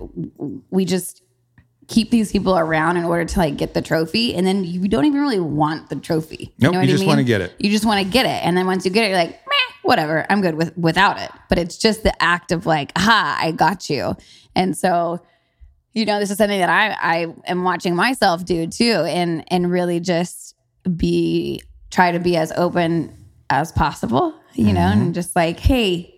we 0.69 0.85
just 0.85 1.22
keep 1.87 2.09
these 2.09 2.31
people 2.31 2.57
around 2.57 2.97
in 2.97 3.03
order 3.03 3.25
to 3.25 3.39
like 3.39 3.57
get 3.57 3.73
the 3.73 3.81
trophy. 3.81 4.35
And 4.35 4.45
then 4.45 4.63
you 4.63 4.87
don't 4.87 5.05
even 5.05 5.19
really 5.19 5.39
want 5.39 5.89
the 5.89 5.95
trophy. 5.95 6.53
Nope, 6.59 6.73
know 6.73 6.79
you 6.79 6.79
what 6.79 6.83
I 6.83 6.87
just 6.87 6.99
mean? 7.01 7.07
wanna 7.07 7.23
get 7.23 7.41
it. 7.41 7.53
You 7.59 7.69
just 7.69 7.85
want 7.85 8.05
to 8.05 8.11
get 8.11 8.25
it. 8.25 8.45
And 8.45 8.55
then 8.57 8.65
once 8.65 8.85
you 8.85 8.91
get 8.91 9.05
it, 9.05 9.09
you're 9.09 9.17
like, 9.17 9.31
Meh, 9.31 9.73
whatever, 9.83 10.25
I'm 10.29 10.41
good 10.41 10.55
with 10.55 10.77
without 10.77 11.19
it. 11.19 11.31
But 11.49 11.57
it's 11.59 11.77
just 11.77 12.03
the 12.03 12.21
act 12.21 12.51
of 12.51 12.65
like, 12.65 12.91
ha, 12.97 13.37
I 13.39 13.51
got 13.51 13.89
you. 13.89 14.15
And 14.55 14.77
so 14.77 15.21
you 15.93 16.05
know, 16.05 16.19
this 16.19 16.31
is 16.31 16.37
something 16.37 16.59
that 16.59 16.69
I 16.69 16.89
I 16.99 17.33
am 17.45 17.63
watching 17.63 17.95
myself 17.95 18.43
do 18.45 18.67
too, 18.67 19.05
and 19.07 19.43
and 19.49 19.71
really 19.71 19.99
just 19.99 20.55
be 20.97 21.61
try 21.91 22.11
to 22.11 22.19
be 22.19 22.35
as 22.35 22.51
open 22.53 23.15
as 23.49 23.71
possible, 23.71 24.33
you 24.53 24.73
know, 24.73 24.79
mm-hmm. 24.79 25.01
and 25.01 25.15
just 25.15 25.35
like, 25.35 25.59
hey, 25.59 26.13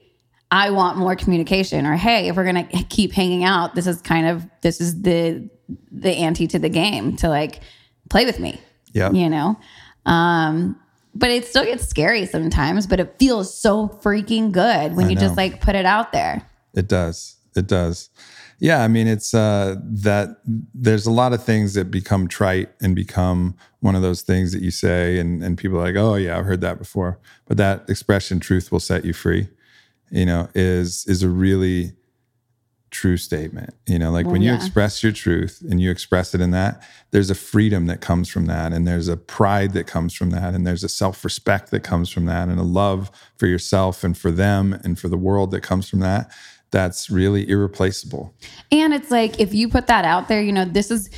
I 0.49 0.71
want 0.71 0.97
more 0.97 1.15
communication, 1.15 1.85
or 1.85 1.97
hey, 1.97 2.29
if 2.29 2.37
we're 2.37 2.45
gonna 2.45 2.67
keep 2.89 3.11
hanging 3.11 3.43
out, 3.43 3.75
this 3.75 3.85
is 3.85 4.01
kind 4.01 4.27
of 4.27 4.47
this 4.61 4.79
is 4.79 5.01
the 5.01 5.49
the 5.91 6.11
ante 6.11 6.47
to 6.47 6.59
the 6.59 6.69
game 6.69 7.15
to 7.17 7.29
like 7.29 7.61
play 8.09 8.25
with 8.25 8.39
me, 8.39 8.59
Yeah. 8.93 9.11
you 9.11 9.29
know. 9.29 9.57
Um, 10.05 10.79
but 11.13 11.29
it 11.31 11.45
still 11.45 11.63
gets 11.63 11.87
scary 11.87 12.25
sometimes, 12.25 12.87
but 12.87 12.99
it 12.99 13.15
feels 13.17 13.57
so 13.57 13.87
freaking 13.87 14.51
good 14.51 14.95
when 14.95 15.07
I 15.07 15.09
you 15.09 15.15
just 15.15 15.37
like 15.37 15.61
put 15.61 15.75
it 15.75 15.85
out 15.85 16.11
there. 16.11 16.41
It 16.73 16.87
does. 16.87 17.37
It 17.55 17.67
does. 17.67 18.09
Yeah, 18.59 18.83
I 18.83 18.87
mean, 18.87 19.07
it's 19.07 19.33
uh, 19.33 19.75
that 19.83 20.37
there's 20.73 21.05
a 21.05 21.11
lot 21.11 21.33
of 21.33 21.43
things 21.43 21.73
that 21.73 21.91
become 21.91 22.27
trite 22.27 22.69
and 22.81 22.95
become 22.95 23.55
one 23.81 23.95
of 23.95 24.01
those 24.01 24.21
things 24.21 24.53
that 24.53 24.61
you 24.61 24.71
say, 24.71 25.19
and 25.19 25.43
and 25.43 25.57
people 25.57 25.77
are 25.77 25.81
like, 25.83 25.95
oh 25.97 26.15
yeah, 26.15 26.37
I've 26.37 26.45
heard 26.45 26.61
that 26.61 26.77
before. 26.77 27.19
But 27.47 27.57
that 27.57 27.89
expression, 27.89 28.39
"truth 28.39 28.71
will 28.71 28.79
set 28.79 29.03
you 29.03 29.11
free," 29.13 29.49
you 30.09 30.25
know, 30.25 30.47
is 30.55 31.05
is 31.07 31.21
a 31.21 31.29
really 31.29 31.93
true 32.95 33.17
statement. 33.17 33.73
You 33.85 33.99
know, 33.99 34.09
like 34.09 34.25
Well, 34.25 34.33
when 34.33 34.41
you 34.41 34.51
yeah. 34.51 34.55
express 34.55 35.03
your 35.03 35.11
truth 35.11 35.61
and 35.69 35.81
you 35.81 35.91
express 35.91 36.33
it 36.33 36.39
in 36.39 36.51
that, 36.51 36.81
there's 37.11 37.29
a 37.29 37.35
freedom 37.35 37.87
that 37.87 37.99
comes 37.99 38.29
from 38.29 38.45
that, 38.45 38.71
and 38.71 38.87
there's 38.87 39.09
a 39.09 39.17
pride 39.17 39.73
that 39.73 39.85
comes 39.85 40.13
from 40.13 40.29
that, 40.29 40.53
and 40.53 40.65
there's 40.65 40.83
a 40.83 40.89
self 40.89 41.23
respect 41.25 41.71
that 41.71 41.81
comes 41.81 42.09
from 42.09 42.25
that, 42.25 42.47
and 42.47 42.57
a 42.57 42.63
love 42.63 43.11
for 43.37 43.47
yourself 43.47 44.03
and 44.03 44.17
for 44.17 44.31
them 44.31 44.79
and 44.83 44.97
for 44.97 45.09
the 45.09 45.17
world 45.17 45.51
that 45.51 45.61
comes 45.61 45.89
from 45.89 45.99
that. 45.99 46.31
That's 46.71 47.09
really 47.09 47.47
irreplaceable. 47.49 48.33
And 48.71 48.93
it's 48.93 49.11
like 49.11 49.39
if 49.39 49.53
you 49.53 49.67
put 49.67 49.87
that 49.87 50.05
out 50.05 50.29
there, 50.29 50.41
you 50.41 50.53
know, 50.53 50.65
this 50.65 50.89
is 50.89 51.09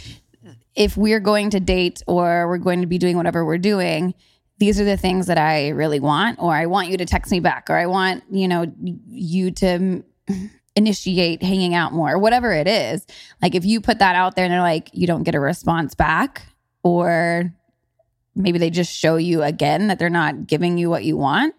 if 0.75 0.97
we're 0.97 1.19
going 1.19 1.51
to 1.51 1.59
date 1.59 2.01
or 2.07 2.47
we're 2.47 2.57
going 2.57 2.81
to 2.81 2.87
be 2.87 2.97
doing 2.97 3.17
whatever 3.17 3.45
we're 3.45 3.57
doing, 3.57 4.13
these 4.57 4.79
are 4.79 4.85
the 4.85 4.97
things 4.97 5.27
that 5.27 5.37
I 5.37 5.69
really 5.69 5.99
want, 5.99 6.39
or 6.39 6.53
I 6.53 6.65
want 6.65 6.89
you 6.89 6.97
to 6.97 7.05
text 7.05 7.31
me 7.31 7.39
back, 7.39 7.69
or 7.69 7.75
I 7.75 7.85
want, 7.85 8.23
you 8.31 8.47
know, 8.47 8.71
you 9.07 9.51
to 9.51 10.03
initiate 10.77 11.41
hanging 11.41 11.73
out 11.73 11.91
more, 11.91 12.17
whatever 12.19 12.53
it 12.53 12.67
is. 12.67 13.05
Like 13.41 13.55
if 13.55 13.65
you 13.65 13.81
put 13.81 13.99
that 13.99 14.15
out 14.15 14.35
there 14.35 14.45
and 14.45 14.53
they're 14.53 14.61
like, 14.61 14.89
you 14.93 15.07
don't 15.07 15.23
get 15.23 15.35
a 15.35 15.39
response 15.39 15.95
back, 15.95 16.45
or 16.83 17.51
maybe 18.35 18.59
they 18.59 18.69
just 18.69 18.95
show 18.95 19.17
you 19.17 19.41
again 19.41 19.87
that 19.87 19.97
they're 19.97 20.09
not 20.09 20.45
giving 20.45 20.77
you 20.77 20.89
what 20.89 21.03
you 21.03 21.17
want, 21.17 21.55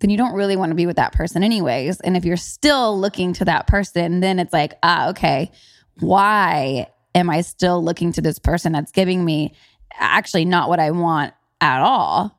then 0.00 0.08
you 0.08 0.16
don't 0.16 0.34
really 0.34 0.56
want 0.56 0.70
to 0.70 0.74
be 0.74 0.86
with 0.86 0.96
that 0.96 1.12
person 1.12 1.44
anyways. 1.44 2.00
And 2.00 2.16
if 2.16 2.24
you're 2.24 2.38
still 2.38 2.98
looking 2.98 3.34
to 3.34 3.44
that 3.44 3.66
person, 3.66 4.20
then 4.20 4.38
it's 4.38 4.52
like, 4.52 4.72
ah, 4.82 5.10
okay, 5.10 5.52
why 6.00 6.88
am 7.14 7.28
I 7.30 7.42
still 7.42 7.84
looking 7.84 8.12
to 8.12 8.22
this 8.22 8.38
person 8.38 8.72
that's 8.72 8.90
giving 8.90 9.24
me 9.24 9.54
actually 9.92 10.46
not 10.46 10.70
what 10.70 10.80
I 10.80 10.90
want 10.90 11.34
at 11.60 11.80
all? 11.82 12.36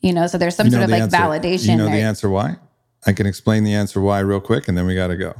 You 0.00 0.12
know, 0.12 0.28
so 0.28 0.38
there's 0.38 0.54
some 0.54 0.68
You 0.68 0.72
sort 0.72 0.80
know 0.80 0.84
of 0.84 0.90
the 0.90 0.96
like 0.96 1.02
answer. 1.02 1.48
validation. 1.48 1.70
You 1.72 1.76
know 1.76 1.86
the 1.86 2.00
answer 2.00 2.30
why? 2.30 2.56
I 3.06 3.12
can 3.12 3.26
explain 3.26 3.64
the 3.64 3.74
answer 3.74 4.00
why 4.00 4.20
real 4.20 4.40
quick, 4.40 4.68
and 4.68 4.76
then 4.76 4.86
we 4.86 4.94
got 4.94 5.08
to 5.08 5.16
go. 5.16 5.34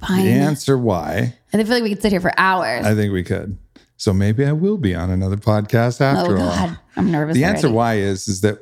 Fine. 0.00 0.24
The 0.24 0.32
answer 0.32 0.78
why, 0.78 1.34
And 1.52 1.60
I 1.60 1.64
feel 1.64 1.74
like 1.74 1.82
we 1.82 1.88
could 1.90 2.02
sit 2.02 2.12
here 2.12 2.20
for 2.20 2.32
hours. 2.38 2.86
I 2.86 2.94
think 2.94 3.12
we 3.12 3.24
could. 3.24 3.58
So 3.96 4.12
maybe 4.12 4.46
I 4.46 4.52
will 4.52 4.78
be 4.78 4.94
on 4.94 5.10
another 5.10 5.36
podcast 5.36 6.00
oh, 6.00 6.04
after 6.04 6.38
oh 6.38 6.42
all. 6.42 6.70
I'm 6.96 7.10
nervous. 7.10 7.34
The 7.34 7.44
answer 7.44 7.66
already. 7.66 7.76
why 7.76 7.94
is 7.96 8.28
is 8.28 8.42
that 8.42 8.58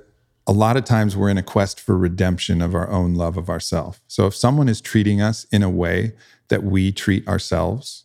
a 0.47 0.53
lot 0.53 0.77
of 0.77 0.85
times 0.85 1.17
we're 1.17 1.29
in 1.29 1.39
a 1.39 1.43
quest 1.43 1.81
for 1.81 1.97
redemption 1.97 2.63
of 2.63 2.75
our 2.75 2.89
own 2.89 3.15
love 3.15 3.37
of 3.37 3.51
ourselves. 3.51 4.01
So 4.07 4.27
if 4.27 4.35
someone 4.35 4.69
is 4.69 4.81
treating 4.81 5.21
us 5.21 5.45
in 5.53 5.63
a 5.63 5.69
way 5.69 6.15
that 6.49 6.63
we 6.63 6.93
treat 6.93 7.27
ourselves, 7.29 8.05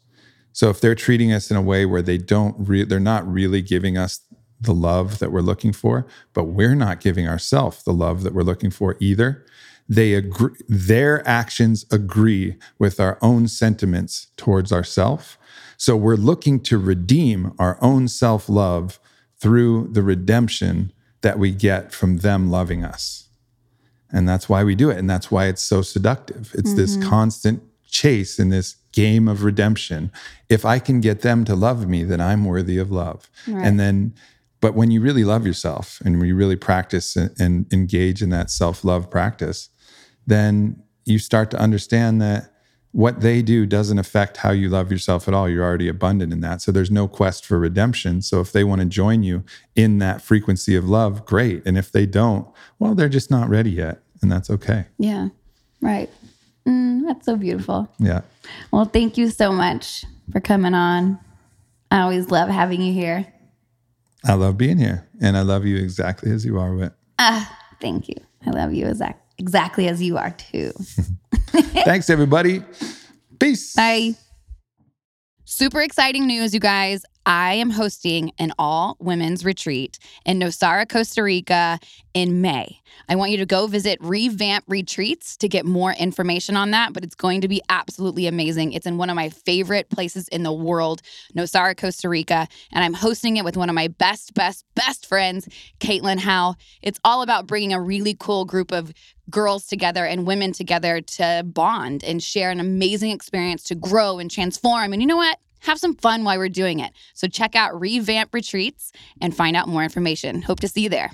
so 0.52 0.70
if 0.70 0.82
they're 0.82 0.96
treating 0.96 1.32
us 1.32 1.50
in 1.50 1.56
a 1.56 1.62
way 1.62 1.86
where 1.86 2.02
they 2.02 2.18
don't 2.18 2.56
re- 2.60 2.84
they're 2.84 3.00
not 3.00 3.32
really 3.32 3.62
giving 3.62 3.98
us 3.98 4.20
the 4.60 4.74
love 4.74 5.20
that 5.20 5.32
we're 5.32 5.42
looking 5.42 5.74
for, 5.74 6.06
but 6.34 6.46
we're 6.46 6.76
not 6.76 7.00
giving 7.00 7.28
ourselves 7.28 7.84
the 7.84 7.94
love 7.94 8.24
that 8.24 8.34
we're 8.34 8.44
looking 8.44 8.70
for 8.70 8.98
either. 9.00 9.46
They 9.92 10.14
agree 10.14 10.56
their 10.70 11.28
actions 11.28 11.86
agree 11.92 12.56
with 12.80 12.98
our 13.02 13.18
own 13.22 13.50
sentiments 13.50 14.28
towards 14.38 14.72
ourself. 14.72 15.38
So 15.76 15.98
we're 15.98 16.16
looking 16.16 16.62
to 16.62 16.78
redeem 16.78 17.52
our 17.60 17.78
own 17.82 18.08
self-love 18.08 19.02
through 19.38 19.89
the 19.92 20.02
redemption 20.02 20.94
that 21.20 21.38
we 21.38 21.52
get 21.52 21.92
from 21.92 22.20
them 22.20 22.50
loving 22.50 22.86
us. 22.86 23.28
And 24.14 24.30
that's 24.30 24.48
why 24.48 24.64
we 24.64 24.76
do 24.76 24.89
it. 24.89 24.98
And 24.98 25.10
that's 25.10 25.30
why 25.30 25.48
it's 25.48 25.62
so 25.62 25.82
seductive. 25.82 26.54
It's 26.54 26.74
this 26.74 26.96
mm-hmm. 26.96 27.10
constant 27.10 27.62
chase 27.86 28.39
in 28.39 28.48
this 28.48 28.78
game 28.94 29.28
of 29.28 29.44
redemption. 29.44 30.10
If 30.48 30.64
I 30.64 30.80
can 30.80 31.02
get 31.02 31.20
them 31.20 31.44
to 31.44 31.54
love 31.54 31.86
me, 31.86 32.06
then 32.06 32.22
I'm 32.22 32.46
worthy 32.46 32.78
of 32.78 32.92
love. 32.92 33.30
And 33.46 33.78
then, 33.78 34.14
but 34.62 34.74
when 34.74 34.89
you 34.89 35.02
really 35.02 35.26
love 35.26 35.46
yourself 35.46 36.02
and 36.06 36.18
when 36.18 36.30
you 36.30 36.36
really 36.36 36.56
practice 36.56 37.18
and, 37.18 37.38
and 37.38 37.74
engage 37.74 38.22
in 38.22 38.30
that 38.30 38.50
self 38.50 38.86
love 38.86 39.10
practice, 39.10 39.68
then 40.28 40.82
you 41.05 41.19
start 41.19 41.51
to 41.51 41.59
understand 41.59 42.22
that 42.22 42.51
what 42.91 43.22
they 43.22 43.41
do 43.41 43.65
doesn't 43.65 43.99
affect 43.99 44.38
how 44.38 44.51
you 44.51 44.69
love 44.69 44.91
yourself 44.91 45.28
at 45.28 45.34
all. 45.34 45.47
You're 45.47 45.63
already 45.63 45.88
abundant 45.88 46.34
in 46.34 46.41
that. 46.41 46.61
So 46.61 46.72
there's 46.72 46.91
no 46.91 47.07
quest 47.07 47.45
for 47.45 47.57
redemption. 47.57 48.22
So 48.22 48.41
if 48.41 48.51
they 48.51 48.63
want 48.63 48.82
to 48.82 48.86
join 48.86 49.24
you 49.24 49.43
in 49.76 49.99
that 49.99 50.22
frequency 50.22 50.76
of 50.76 50.89
love, 50.89 51.26
great. 51.26 51.63
And 51.65 51.78
if 51.78 51.91
they 51.91 52.05
don't, 52.05 52.47
well, 52.80 52.93
they're 52.93 53.09
just 53.09 53.32
not 53.32 53.49
ready 53.49 53.72
yet. 53.72 54.01
And 54.22 54.32
that's 54.32 54.49
okay. 54.49 54.86
Yeah, 54.97 55.30
right. 55.82 56.09
Mm, 56.67 57.07
that's 57.07 57.26
so 57.26 57.38
beautiful. 57.38 57.88
Yeah. 57.97 58.22
Well, 58.72 58.86
thank 58.86 59.17
you 59.17 59.30
so 59.30 59.51
much 59.51 60.05
for 60.32 60.41
coming 60.41 60.74
on. 60.74 61.17
I 61.89 62.01
always 62.01 62.30
love 62.30 62.49
having 62.49 62.82
you 62.82 62.93
here. 62.93 63.26
I 64.26 64.34
love 64.34 64.57
being 64.57 64.78
here. 64.78 65.07
And 65.22 65.38
I 65.38 65.41
love 65.41 65.65
you 65.65 65.78
exactly 65.78 66.32
as 66.32 66.45
you 66.45 66.59
are, 66.59 66.76
Whit. 66.76 66.93
Ah, 67.17 67.57
thank 67.80 68.09
you. 68.09 68.15
I 68.45 68.51
love 68.51 68.74
you 68.74 68.88
exact, 68.88 69.31
exactly 69.42 69.88
as 69.88 70.02
you 70.02 70.18
are 70.18 70.32
too. 70.32 70.72
Thanks, 71.84 72.10
everybody. 72.10 72.64
Peace. 73.39 73.76
Bye. 73.76 74.16
Super 75.46 75.82
exciting 75.82 76.28
news, 76.28 76.54
you 76.54 76.60
guys. 76.60 77.04
I 77.26 77.53
am 77.53 77.69
hosting 77.69 78.32
an 78.39 78.51
all 78.57 78.97
women's 78.99 79.45
retreat 79.45 79.99
in 80.26 80.39
Nosara, 80.39 80.89
Costa 80.89 81.22
Rica 81.22 81.80
in 82.13 82.41
May. 82.41 82.82
I 83.09 83.15
want 83.15 83.32
you 83.32 83.38
to 83.38 83.45
go 83.45 83.67
visit 83.67 83.99
Revamp 84.01 84.65
Retreats 84.67 85.38
to 85.38 85.47
get 85.47 85.65
more 85.65 85.91
information 85.93 86.57
on 86.57 86.72
that, 86.72 86.93
but 86.93 87.03
it's 87.03 87.15
going 87.15 87.41
to 87.41 87.47
be 87.47 87.61
absolutely 87.69 88.26
amazing. 88.26 88.74
It's 88.74 88.88
in 88.88 88.97
one 88.97 89.09
of 89.09 89.15
my 89.15 89.30
favorite 89.30 89.89
places 89.89 90.28
in 90.30 90.43
the 90.43 90.51
world, 90.51 91.01
Nosara, 91.36 91.78
Costa 91.78 92.09
Rica, 92.09 92.47
and 92.72 92.84
I'm 92.84 92.93
hosting 92.93 93.38
it 93.38 93.45
with 93.45 93.55
one 93.55 93.69
of 93.69 93.76
my 93.76 93.88
best, 93.88 94.34
best, 94.34 94.65
best 94.76 95.05
friends, 95.05 95.47
Caitlin 95.80 96.19
Howe. 96.19 96.55
It's 96.82 96.99
all 97.03 97.22
about 97.22 97.45
bringing 97.47 97.72
a 97.72 97.82
really 97.82 98.15
cool 98.19 98.45
group 98.45 98.72
of 98.72 98.93
girls 99.30 99.67
together 99.67 100.05
and 100.05 100.26
women 100.26 100.51
together 100.53 101.01
to 101.01 101.43
bond 101.45 102.03
and 102.03 102.22
share 102.22 102.49
an 102.49 102.59
amazing 102.59 103.11
experience 103.11 103.63
to 103.65 103.76
grow 103.76 104.17
and 104.17 104.30
transform. 104.30 104.91
And 104.91 105.01
you 105.01 105.07
know 105.07 105.17
what? 105.17 105.38
Have 105.62 105.80
some 105.80 105.95
fun 105.95 106.24
while 106.24 106.38
we're 106.38 106.49
doing 106.49 106.80
it. 106.80 106.91
So 107.14 107.28
check 107.28 107.55
out 107.55 107.80
Revamp 107.80 108.34
Retreats 108.34 108.91
and 109.22 109.36
find 109.36 109.55
out 109.55 109.68
more 109.68 109.84
information. 109.84 110.41
Hope 110.41 110.59
to 110.62 110.68
see 110.68 110.82
you 110.82 110.89
there. 110.89 111.12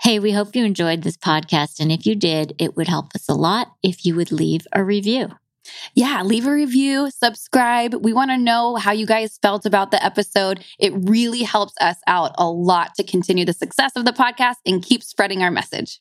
Hey, 0.00 0.18
we 0.18 0.32
hope 0.32 0.56
you 0.56 0.64
enjoyed 0.64 1.02
this 1.02 1.16
podcast. 1.16 1.78
And 1.78 1.92
if 1.92 2.06
you 2.06 2.14
did, 2.14 2.54
it 2.58 2.76
would 2.76 2.88
help 2.88 3.14
us 3.14 3.28
a 3.28 3.34
lot 3.34 3.72
if 3.82 4.06
you 4.06 4.14
would 4.14 4.32
leave 4.32 4.66
a 4.72 4.82
review. 4.82 5.28
Yeah, 5.94 6.22
leave 6.22 6.46
a 6.46 6.52
review, 6.52 7.10
subscribe. 7.10 7.94
We 7.94 8.12
want 8.12 8.30
to 8.30 8.38
know 8.38 8.76
how 8.76 8.92
you 8.92 9.06
guys 9.06 9.38
felt 9.42 9.66
about 9.66 9.90
the 9.90 10.02
episode. 10.02 10.64
It 10.78 10.92
really 10.94 11.42
helps 11.42 11.74
us 11.80 11.96
out 12.06 12.32
a 12.38 12.48
lot 12.48 12.94
to 12.94 13.04
continue 13.04 13.44
the 13.44 13.52
success 13.52 13.92
of 13.94 14.04
the 14.04 14.12
podcast 14.12 14.56
and 14.64 14.82
keep 14.82 15.02
spreading 15.02 15.42
our 15.42 15.50
message. 15.50 16.00